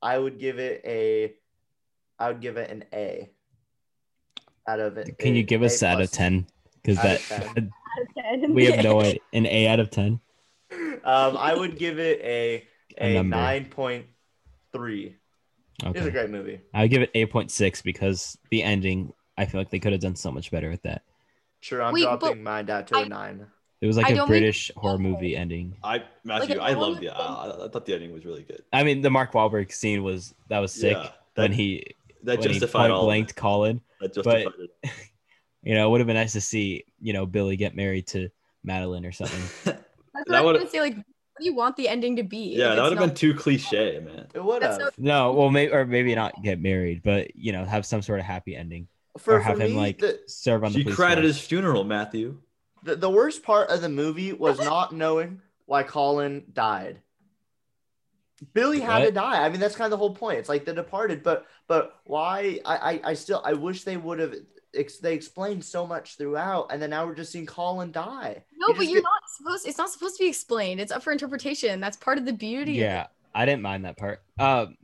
I 0.03 0.19
would 0.19 0.41
give 0.41 0.59
it 0.59 0.83
a, 0.85 1.35
I 2.19 2.27
would 2.29 2.41
give 2.41 2.57
it 2.57 2.69
an 2.69 2.85
A. 2.93 3.31
Out 4.67 4.81
of 4.81 4.99
it, 4.99 5.17
Can 5.19 5.37
you 5.37 5.45
give 5.45 5.63
us 5.63 5.81
out 5.85 6.01
of 6.01 6.11
ten? 6.11 6.47
Because 6.83 6.99
Out 6.99 7.47
of 7.47 7.55
that 7.55 8.49
we 8.49 8.65
have 8.67 8.83
no 8.83 9.01
idea. 9.03 9.21
An 9.33 9.47
A 9.47 9.69
out 9.69 9.79
of 9.79 9.91
ten. 9.91 10.19
Um, 11.05 11.37
I 11.37 11.55
would 11.55 11.79
give 11.79 12.01
it 12.01 12.21
a 12.23 12.67
A 12.99 13.11
a 13.11 13.15
number. 13.15 13.37
nine 13.37 13.67
point 13.67 14.07
three. 14.73 15.15
It's 15.85 16.07
a 16.07 16.11
great 16.11 16.31
movie. 16.31 16.61
I 16.73 16.83
would 16.83 16.91
give 16.91 17.03
it 17.03 17.11
eight 17.15 17.31
point 17.31 17.53
six 17.53 17.83
because 17.83 18.37
the 18.51 18.65
ending. 18.65 19.13
I 19.39 19.45
feel 19.45 19.61
like 19.61 19.71
they 19.71 19.79
could 19.81 19.93
have 19.93 20.01
done 20.01 20.17
so 20.17 20.33
much 20.33 20.51
better 20.51 20.71
with 20.71 20.83
that. 20.83 21.03
Sure, 21.61 21.83
I'm 21.83 21.93
Wait, 21.93 22.03
dropping 22.03 22.43
mine 22.43 22.67
down 22.67 22.85
to 22.87 22.97
a 22.97 23.01
I- 23.03 23.09
nine. 23.09 23.47
It 23.81 23.87
was 23.87 23.97
like 23.97 24.07
I 24.07 24.11
a 24.11 24.15
don't 24.15 24.29
mean- 24.31 24.41
British 24.41 24.71
horror 24.77 24.99
movie 24.99 25.37
ending. 25.37 25.77
I 25.85 26.05
Matthew, 26.25 26.55
an 26.55 26.61
I 26.61 26.71
loved 26.73 27.03
element 27.03 27.03
the. 27.03 27.11
I, 27.17 27.65
I 27.67 27.69
thought 27.69 27.85
the 27.87 27.95
ending 27.95 28.13
was 28.13 28.25
really 28.25 28.43
good. 28.43 28.63
I 28.73 28.83
mean, 28.85 29.03
the 29.03 29.11
Mark 29.11 29.33
Wahlberg 29.33 29.73
scene 29.73 30.03
was 30.03 30.35
that 30.49 30.59
was 30.61 30.73
sick 30.73 30.97
Yeah, 30.97 31.11
when 31.35 31.53
he 31.53 31.85
That 32.23 32.39
when 32.39 32.49
justified 32.49 32.81
point 32.89 32.93
all. 32.93 33.05
blanked 33.05 33.33
it. 33.33 33.37
Colin. 33.37 33.81
That 34.01 34.15
justified 34.15 34.47
it. 34.83 34.91
You 35.67 35.73
know, 35.75 35.87
it 35.89 35.91
would 35.93 36.01
have 36.03 36.07
been 36.07 36.17
nice 36.17 36.33
to 36.35 36.43
see 36.43 36.85
you 37.01 37.15
know 37.15 37.25
Billy 37.25 37.57
get 37.57 37.75
married 37.75 38.07
to 38.09 38.29
Madolyn 38.67 39.07
or 39.09 39.13
something. 39.13 39.41
That's 39.65 39.79
what 40.13 40.27
That 40.29 40.37
I 40.37 40.41
was 40.43 40.59
gonna 40.59 40.69
say. 40.71 40.81
Like, 40.81 40.97
what 40.97 41.05
do 41.41 41.45
you 41.47 41.55
want 41.55 41.77
the 41.77 41.89
ending 41.89 42.17
to 42.17 42.23
be? 42.23 42.55
Yeah, 42.55 42.75
that 42.75 42.83
would 42.83 42.93
have 42.93 43.01
been 43.09 43.15
too 43.15 43.33
cliche, 43.33 43.99
man. 43.99 44.27
It 44.35 44.45
would 44.45 44.63
have. 44.63 44.75
so- 44.75 44.91
no, 44.99 45.33
well, 45.33 45.49
maybe 45.51 45.73
or 45.73 45.87
maybe 45.87 46.15
not 46.15 46.35
get 46.43 46.61
married, 46.61 47.03
but 47.03 47.35
you 47.35 47.51
know, 47.53 47.65
have 47.65 47.87
some 47.87 48.03
sort 48.03 48.21
of 48.21 48.27
happy 48.27 48.55
ending 48.55 48.89
For, 49.17 49.37
or 49.37 49.41
have 49.41 49.57
for 49.57 49.63
him 49.65 49.71
me, 49.71 49.77
like 49.79 49.99
the, 50.01 50.21
serve 50.27 50.65
on 50.65 50.73
the 50.73 50.79
She 50.81 50.83
police 50.85 50.97
cried 50.97 51.17
at 51.17 51.25
his 51.25 51.41
funeral, 51.41 51.83
Matthew. 51.83 52.37
The 52.85 52.97
the 52.97 53.11
worst 53.11 53.43
part 53.43 53.71
of 53.71 53.83
the 53.83 53.89
movie 53.89 54.33
was 54.33 54.59
not 54.59 54.93
knowing 54.93 55.41
why 55.67 55.83
Colin 55.83 56.45
died. 56.53 57.01
Billy 58.53 58.81
had 58.81 59.05
to 59.05 59.11
die. 59.13 59.45
I 59.45 59.49
mean, 59.49 59.61
that's 59.61 59.77
kind 59.77 59.87
of 59.87 59.91
the 59.93 59.97
whole 59.97 60.15
point. 60.15 60.39
It's 60.39 60.49
like 60.49 60.65
The 60.65 60.75
Departed, 60.75 61.23
but 61.23 61.47
but 61.67 62.01
why? 62.05 62.61
I 62.65 62.77
I, 62.77 63.01
I 63.11 63.15
still 63.15 63.41
I 63.45 63.55
wish 63.55 63.85
they 63.85 63.97
would 63.97 64.19
have. 64.19 64.35
Ex, 64.77 64.99
they 64.99 65.15
explained 65.15 65.65
so 65.65 65.87
much 65.87 66.17
throughout, 66.17 66.67
and 66.73 66.83
then 66.83 66.91
now 66.91 67.07
we're 67.07 67.15
just 67.15 67.31
seeing 67.31 67.47
Colin 67.47 67.93
die. 67.93 68.43
No, 68.59 68.69
You 68.69 68.75
but 68.75 68.87
you're 68.87 68.95
get- 68.97 69.05
not 69.05 69.23
supposed. 69.37 69.69
It's 69.69 69.79
not 69.79 69.89
supposed 69.89 70.17
to 70.19 70.25
be 70.25 70.29
explained. 70.29 70.81
It's 70.81 70.91
up 70.91 71.03
for 71.05 71.13
interpretation. 71.13 71.79
That's 71.79 71.97
part 71.97 72.19
of 72.19 72.25
the 72.27 72.33
beauty. 72.33 72.73
Yeah, 72.73 73.07
I 73.33 73.47
didn't 73.47 73.63
mind 73.63 73.85
that 73.85 73.97
part. 73.97 74.21
Um, 74.37 74.77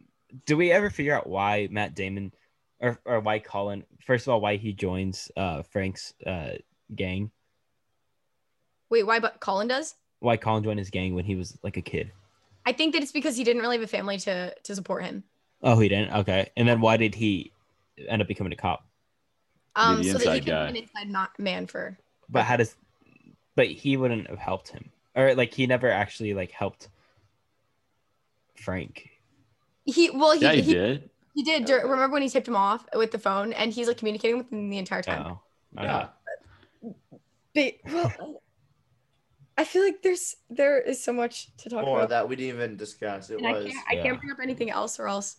do 0.47 0.57
we 0.57 0.71
ever 0.71 0.91
figure 0.91 1.13
out 1.13 1.29
why 1.29 1.67
Matt 1.73 1.97
Damon, 1.97 2.33
or 2.79 3.01
or 3.05 3.19
why 3.19 3.41
Colin? 3.41 3.83
First 4.07 4.29
of 4.29 4.33
all, 4.33 4.41
why 4.41 4.59
he 4.59 4.73
joins 4.73 5.29
uh 5.37 5.65
Frank's 5.65 6.15
uh 6.25 6.53
gang? 6.95 7.33
It. 8.91 8.95
Wait, 8.95 9.07
why? 9.07 9.21
But 9.21 9.41
Colin 9.41 9.69
does. 9.69 9.95
Why 10.21 10.37
Colin 10.37 10.65
joined 10.65 10.79
his 10.79 10.91
gang 10.91 11.15
when 11.15 11.25
he 11.25 11.35
was 11.37 11.57
like 11.63 11.77
a 11.77 11.83
kid? 11.83 12.13
I 12.67 12.73
think 12.73 12.93
that 12.93 13.03
it's 13.03 13.13
because 13.13 13.37
he 13.37 13.45
didn't 13.45 13.63
really 13.63 13.77
have 13.77 13.85
a 13.85 13.89
family 13.89 14.19
to 14.19 14.55
to 14.55 14.75
support 14.75 15.05
him. 15.05 15.25
Oh, 15.63 15.79
he 15.79 15.89
didn't. 15.89 16.13
Okay, 16.21 16.51
and 16.57 16.69
then 16.69 16.81
why 16.81 16.97
did 16.97 17.15
he 17.15 17.53
end 18.09 18.23
up 18.23 18.29
becoming 18.29 18.53
a 18.53 18.57
cop? 18.57 18.85
Um, 19.77 20.03
the 20.03 20.11
so 20.11 20.19
that 20.19 20.21
he 20.21 20.29
inside 20.29 20.45
can 20.45 20.53
guy. 20.53 20.73
be 20.73 20.79
an 20.79 20.85
inside 20.85 21.09
not 21.09 21.39
man 21.39 21.67
for. 21.67 21.97
But 22.29 22.45
how 22.45 22.57
does? 22.57 22.77
But 23.57 23.69
he 23.69 23.97
wouldn't 23.97 24.29
have 24.29 24.39
helped 24.39 24.69
him, 24.69 24.91
or 25.15 25.35
like 25.35 25.55
he 25.55 25.67
never 25.67 25.91
actually 25.91 26.35
like 26.35 26.51
helped 26.51 26.89
Frank. 28.57 29.09
He 29.85 30.11
well, 30.11 30.33
he 30.33 30.43
Yeah, 30.43 30.53
he 30.53 30.63
he, 30.63 30.75
did. 30.75 31.11
he 31.35 31.43
did. 31.43 31.65
dur- 31.65 31.83
Remember 31.83 32.13
when 32.15 32.23
he 32.23 32.29
tipped 32.29 32.49
him 32.49 32.57
off 32.57 32.85
with 32.95 33.11
the 33.11 33.19
phone, 33.19 33.53
and 33.53 33.73
he's 33.73 33.89
like 33.89 33.97
communicating 33.97 34.39
with 34.39 34.53
him 34.53 34.71
the 34.71 34.79
entire 34.79 35.03
time. 35.03 35.23
Oh, 35.27 35.41
okay. 35.79 35.87
Yeah. 35.87 36.07
But 37.55 37.75
well, 37.93 38.40
I 39.61 39.65
feel 39.65 39.83
like 39.83 40.01
there's 40.03 40.37
there 40.49 40.81
is 40.81 41.03
so 41.05 41.13
much 41.13 41.55
to 41.59 41.69
talk 41.69 41.85
More 41.85 41.99
about, 41.99 42.09
that 42.09 42.29
we 42.29 42.35
didn't 42.37 42.57
even 42.57 42.77
discuss. 42.77 43.29
It 43.31 43.39
and 43.39 43.47
I 43.47 43.53
was. 43.53 43.67
can't 43.67 43.87
I 43.91 43.95
can't 43.97 44.19
bring 44.19 44.33
up 44.33 44.39
anything 44.43 44.71
else, 44.71 44.99
or 44.99 45.07
else 45.07 45.37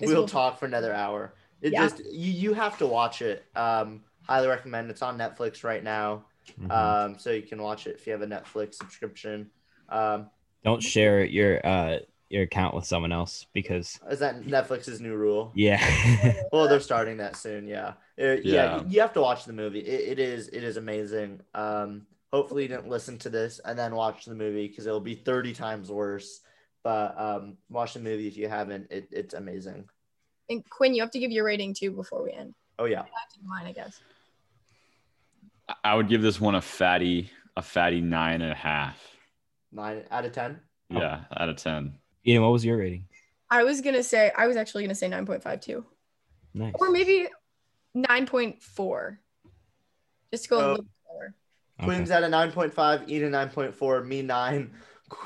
We'll 0.00 0.16
will- 0.22 0.28
talk 0.28 0.58
for 0.58 0.66
another 0.66 0.92
hour. 0.92 1.34
It 1.62 1.72
Yeah. 1.72 1.82
just 1.88 1.98
you 2.04 2.32
you 2.32 2.52
have 2.54 2.76
to 2.78 2.86
watch 2.86 3.22
it. 3.22 3.44
Um, 3.54 4.02
highly 4.26 4.48
recommend. 4.48 4.90
It's 4.90 5.02
on 5.02 5.16
Netflix 5.16 5.62
right 5.62 5.84
now. 5.84 6.24
Mhm. 6.60 6.70
Um, 6.72 7.18
so 7.18 7.30
you 7.30 7.42
can 7.42 7.62
watch 7.62 7.86
it 7.86 7.94
if 7.96 8.06
you 8.06 8.12
have 8.12 8.22
a 8.22 8.26
Netflix 8.26 8.74
subscription. 8.74 9.50
Um, 9.88 10.28
Don't 10.64 10.82
share 10.82 11.24
your 11.24 11.64
uh 11.64 11.98
your 12.30 12.42
account 12.44 12.74
with 12.74 12.84
someone 12.84 13.12
else 13.12 13.46
because 13.52 13.98
is 14.10 14.18
that 14.20 14.42
Netflix's 14.42 15.00
new 15.00 15.14
rule? 15.14 15.52
yeah. 15.54 15.78
Well, 16.52 16.66
they're 16.68 16.80
starting 16.80 17.18
that 17.18 17.36
soon. 17.36 17.66
Yeah, 17.68 17.88
Uh, 18.18 18.24
yeah. 18.24 18.38
Yeah. 18.42 18.76
you- 18.80 18.86
You 18.88 19.00
have 19.02 19.12
to 19.12 19.20
watch 19.20 19.44
the 19.44 19.52
movie. 19.52 19.80
It, 19.80 20.00
it 20.12 20.18
is 20.18 20.48
it 20.48 20.64
is 20.64 20.76
amazing. 20.76 21.42
Um, 21.54 22.06
hopefully 22.32 22.62
you 22.62 22.68
didn't 22.68 22.88
listen 22.88 23.18
to 23.18 23.30
this 23.30 23.60
and 23.64 23.78
then 23.78 23.94
watch 23.94 24.24
the 24.24 24.34
movie 24.34 24.68
because 24.68 24.86
it'll 24.86 25.00
be 25.00 25.14
thirty 25.14 25.52
times 25.52 25.90
worse. 25.90 26.40
But 26.82 27.14
um, 27.20 27.56
watch 27.68 27.92
the 27.94 28.00
movie 28.00 28.26
if 28.26 28.36
you 28.36 28.48
haven't. 28.48 28.90
It, 28.90 29.08
it's 29.10 29.34
amazing. 29.34 29.88
And 30.48 30.68
Quinn, 30.70 30.94
you 30.94 31.02
have 31.02 31.10
to 31.10 31.18
give 31.18 31.30
your 31.30 31.44
rating 31.44 31.74
too 31.74 31.90
before 31.90 32.22
we 32.24 32.32
end. 32.32 32.54
Oh 32.78 32.86
yeah, 32.86 33.00
I 33.00 33.04
have 33.04 33.32
to 33.34 33.38
do 33.40 33.46
mine, 33.46 33.66
I 33.66 33.72
guess. 33.72 34.00
I- 35.68 35.74
I 35.84 35.94
would 35.94 36.08
give 36.08 36.22
this 36.22 36.40
one 36.40 36.54
a 36.56 36.60
fatty, 36.60 37.30
a 37.56 37.62
fatty 37.62 38.00
nine 38.00 38.42
and 38.42 38.50
a 38.52 38.56
half. 38.56 38.98
nine 39.72 40.04
out 40.10 40.24
of 40.24 40.32
ten. 40.32 40.60
Yeah, 40.88 41.20
out 41.36 41.48
of 41.48 41.56
ten. 41.56 41.98
Ian, 42.26 42.42
what 42.42 42.50
was 42.52 42.64
your 42.64 42.78
rating? 42.78 43.06
I 43.50 43.62
was 43.64 43.80
gonna 43.80 44.02
say 44.02 44.32
I 44.36 44.46
was 44.46 44.56
actually 44.56 44.82
gonna 44.84 44.94
say 44.94 45.08
nine 45.08 45.26
point 45.26 45.42
five 45.42 45.60
two, 45.60 45.84
Nice. 46.54 46.72
or 46.80 46.90
maybe 46.90 47.28
nine 47.94 48.26
point 48.26 48.62
four, 48.62 49.20
just 50.32 50.44
to 50.44 50.50
go 50.50 50.58
a 50.60 50.62
Oh. 50.78 50.84
Little 51.80 51.88
lower. 51.88 51.94
Okay. 51.94 51.96
Quinn's 51.98 52.10
at 52.10 52.22
a 52.22 52.28
nine 52.28 52.52
point 52.52 52.72
five. 52.74 53.08
Eden 53.08 53.32
nine 53.32 53.48
point 53.50 53.74
four. 53.74 54.02
Me 54.04 54.22
nine. 54.22 54.70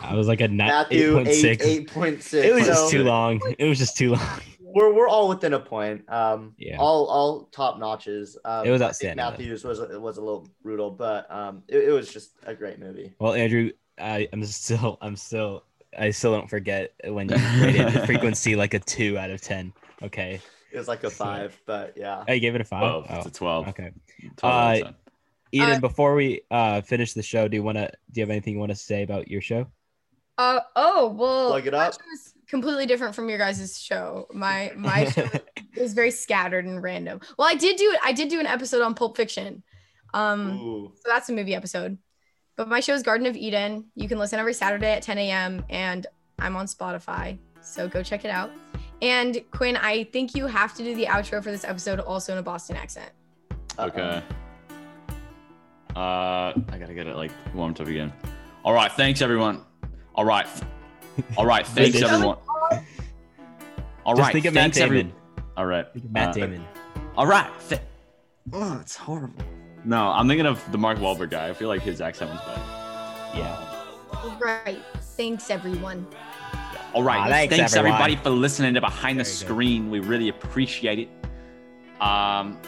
I 0.01 0.15
was 0.15 0.29
like 0.29 0.41
a 0.41 0.49
nine, 0.49 0.69
Matthew 0.69 1.19
eight 1.21 1.27
8.6. 1.61 1.63
eight 1.63 1.91
point 1.93 2.23
six. 2.23 2.47
It 2.47 2.55
was 2.55 2.65
So 2.65 2.73
just 2.73 2.91
too 2.91 3.05
long. 3.05 3.41
It 3.59 3.67
was 3.67 3.79
just 3.79 3.97
too 3.97 4.13
long. 4.13 4.41
We're 4.61 4.93
we're 4.93 5.09
all 5.09 5.29
within 5.29 5.53
a 5.53 5.61
point. 5.61 6.11
Um, 6.11 6.55
Yeah. 6.59 6.79
all 6.79 7.07
all 7.07 7.45
top 7.53 7.79
notches. 7.79 8.37
Um, 8.45 8.67
It 8.67 8.71
was 8.71 8.81
outstanding, 8.83 9.23
though. 9.25 9.31
Matthews 9.31 9.63
was 9.63 9.79
was 9.81 10.17
a 10.17 10.21
little 10.23 10.49
brutal, 10.63 10.91
but 10.91 11.31
um, 11.31 11.63
it, 11.69 11.85
it 11.89 11.93
was 11.93 12.13
just 12.13 12.33
a 12.45 12.55
great 12.55 12.79
movie. 12.81 13.13
Well, 13.21 13.35
Andrew, 13.35 13.71
I, 14.01 14.27
I'm 14.33 14.45
still, 14.47 14.99
I'm 15.01 15.15
still, 15.17 15.63
I 15.97 16.11
still 16.11 16.33
don't 16.33 16.51
forget 16.51 16.93
when 17.07 17.29
you 17.29 17.37
rated 17.63 17.93
the 17.93 18.05
frequency 18.07 18.57
like 18.57 18.75
a 18.75 18.81
two 18.81 19.17
out 19.19 19.31
of 19.31 19.41
ten. 19.41 19.73
Okay, 20.03 20.41
It 20.73 20.79
was 20.79 20.89
like 20.89 21.05
a 21.05 21.11
five, 21.11 21.57
but 21.67 21.93
yeah. 21.97 22.25
I 22.27 22.39
gave 22.39 22.55
it 22.57 22.61
a 22.61 22.65
five. 22.65 22.81
Twelve. 22.81 23.07
Oh, 23.11 23.17
It's 23.19 23.27
a 23.27 23.31
twelve. 23.31 23.69
okay. 23.69 23.93
12 24.39 24.43
out 24.43 24.77
of 24.77 24.83
Uh, 24.83 24.85
10. 24.87 24.95
Eden, 25.55 25.77
Uh, 25.77 25.81
before 25.81 26.15
we 26.15 26.41
uh 26.51 26.81
finish 26.83 27.13
the 27.13 27.23
show, 27.23 27.49
do 27.49 27.57
you 27.57 27.63
want 27.63 27.79
to? 27.79 27.91
Do 28.13 28.21
you 28.21 28.23
have 28.23 28.31
anything 28.31 28.55
you 28.55 28.61
want 28.61 28.73
to 28.73 28.77
say 28.77 29.03
about 29.03 29.29
your 29.29 29.41
show? 29.41 29.67
Uh 30.37 30.61
oh 30.77 31.09
well. 31.09 31.49
Plug 31.51 31.67
it 31.67 31.75
up. 31.75 31.93
show 31.95 31.99
completely 32.49 32.87
different 32.87 33.15
from 33.15 33.29
your 33.29 33.39
guys' 33.39 33.81
show. 33.81 34.27
My 34.33 34.73
my 34.77 35.05
show 35.11 35.29
is 35.77 35.95
very 35.95 36.11
scattered 36.11 36.65
and 36.67 36.83
random. 36.83 37.21
Well, 37.39 37.49
I 37.49 37.55
did 37.55 37.77
do 37.77 37.97
I 38.03 38.13
did 38.13 38.29
do 38.29 38.41
an 38.41 38.47
episode 38.47 38.83
on 38.83 38.95
Pulp 38.95 39.17
Fiction. 39.17 39.63
Um, 40.13 40.61
Ooh. 40.61 40.93
so 40.95 41.03
that's 41.07 41.29
a 41.29 41.33
movie 41.33 41.55
episode. 41.55 41.99
But 42.57 42.69
my 42.69 42.79
show 42.81 42.95
is 42.95 43.03
Garden 43.03 43.27
of 43.27 43.37
Eden. 43.37 43.87
You 43.97 44.09
can 44.09 44.19
listen 44.19 44.39
every 44.39 44.55
Saturday 44.55 44.93
at 44.93 45.03
10 45.03 45.19
a.m. 45.19 45.65
and 45.71 46.07
I'm 46.39 46.55
on 46.55 46.67
Spotify. 46.67 47.37
So 47.63 47.89
go 47.89 48.03
check 48.03 48.25
it 48.25 48.31
out. 48.31 48.53
And 49.03 49.43
Quinn, 49.51 49.77
I 49.77 50.05
think 50.05 50.37
you 50.37 50.47
have 50.47 50.73
to 50.77 50.85
do 50.85 50.95
the 50.95 51.07
outro 51.07 51.43
for 51.43 51.51
this 51.51 51.65
episode 51.65 51.99
also 51.99 52.33
in 52.33 52.39
a 52.39 52.43
Boston 52.43 52.77
accent. 52.77 53.11
Uh-oh. 53.77 53.87
Okay. 53.89 54.23
Uh, 55.97 56.53
I 56.71 56.79
gotta 56.79 56.95
get 56.95 57.07
it 57.07 57.17
like 57.17 57.31
warmed 57.55 57.81
up 57.81 57.87
again. 57.87 58.13
All 58.65 58.73
right, 58.73 58.91
thanks 58.93 59.23
everyone. 59.23 59.63
All 60.15 60.25
right, 60.25 60.47
all 61.37 61.47
right, 61.47 61.67
thanks 61.69 62.01
everyone. 62.03 62.39
All 64.05 64.15
Just 64.17 64.33
think 64.33 64.45
of 64.45 64.55
Matt 64.55 64.75
thanks 64.75 64.79
every- 64.79 65.13
All 65.57 65.67
right, 65.67 65.87
Think 65.93 66.05
of 66.07 66.11
Matt 66.11 66.29
uh, 66.31 66.33
Damon. 66.33 66.65
All 67.17 67.27
right. 67.27 67.51
Th- 67.69 67.81
oh, 68.53 68.79
it's 68.81 68.97
horrible. 68.97 69.43
No, 69.85 70.09
I'm 70.09 70.27
thinking 70.29 70.47
of 70.47 70.61
the 70.73 70.79
Mark 70.79 70.99
Wahlberg 70.99 71.31
guy. 71.31 71.49
I 71.49 71.53
feel 71.55 71.69
like 71.69 71.81
his 71.83 72.01
accent 72.01 72.31
was 72.31 72.41
better. 72.41 72.61
Yeah. 73.35 74.39
Right. 74.41 74.81
Thanks, 75.01 75.51
everyone. 75.51 76.07
All 76.93 77.03
right. 77.03 77.19
Ah, 77.19 77.29
thanks 77.29 77.57
thanks, 77.57 77.77
everyone. 77.77 78.01
everybody 78.01 78.23
for 78.23 78.31
listening 78.31 78.75
to 78.75 78.81
Behind 78.81 79.19
the 79.19 79.25
Very 79.25 79.33
good. 79.33 79.47
Screen. 79.47 79.91
We 79.91 80.01
really 80.01 80.29
appreciate 80.29 80.99
it. 80.99 81.09
Um, 82.03 82.59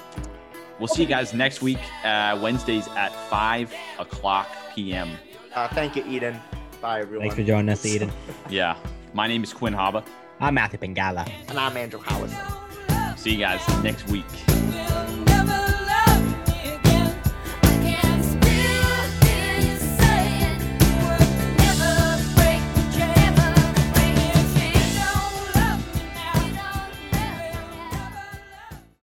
we'll 0.78 0.88
see 0.88 1.02
you 1.02 1.08
guys 1.08 1.32
next 1.34 1.62
week, 1.62 1.78
uh, 2.04 2.38
Wednesdays 2.42 2.88
at 2.88 3.12
five 3.28 3.72
o'clock 3.98 4.48
p.m. 4.74 5.10
Uh, 5.54 5.68
thank 5.68 5.96
you, 5.96 6.04
Eden. 6.06 6.38
Bye, 6.80 7.00
everyone. 7.00 7.22
Thanks 7.24 7.36
for 7.36 7.42
joining 7.44 7.68
us, 7.70 7.84
Eden. 7.86 8.10
Yeah. 8.50 8.76
My 9.14 9.26
name 9.26 9.42
is 9.42 9.52
Quinn 9.52 9.72
Haba. 9.72 10.04
I'm 10.40 10.54
Matthew 10.54 10.78
Pengala. 10.78 11.26
And 11.48 11.58
I'm 11.58 11.76
Andrew 11.76 12.00
Howard. 12.00 12.30
See 13.18 13.30
you 13.32 13.38
guys 13.38 13.66
next 13.82 14.06
week. 14.08 14.24
Will 14.48 14.95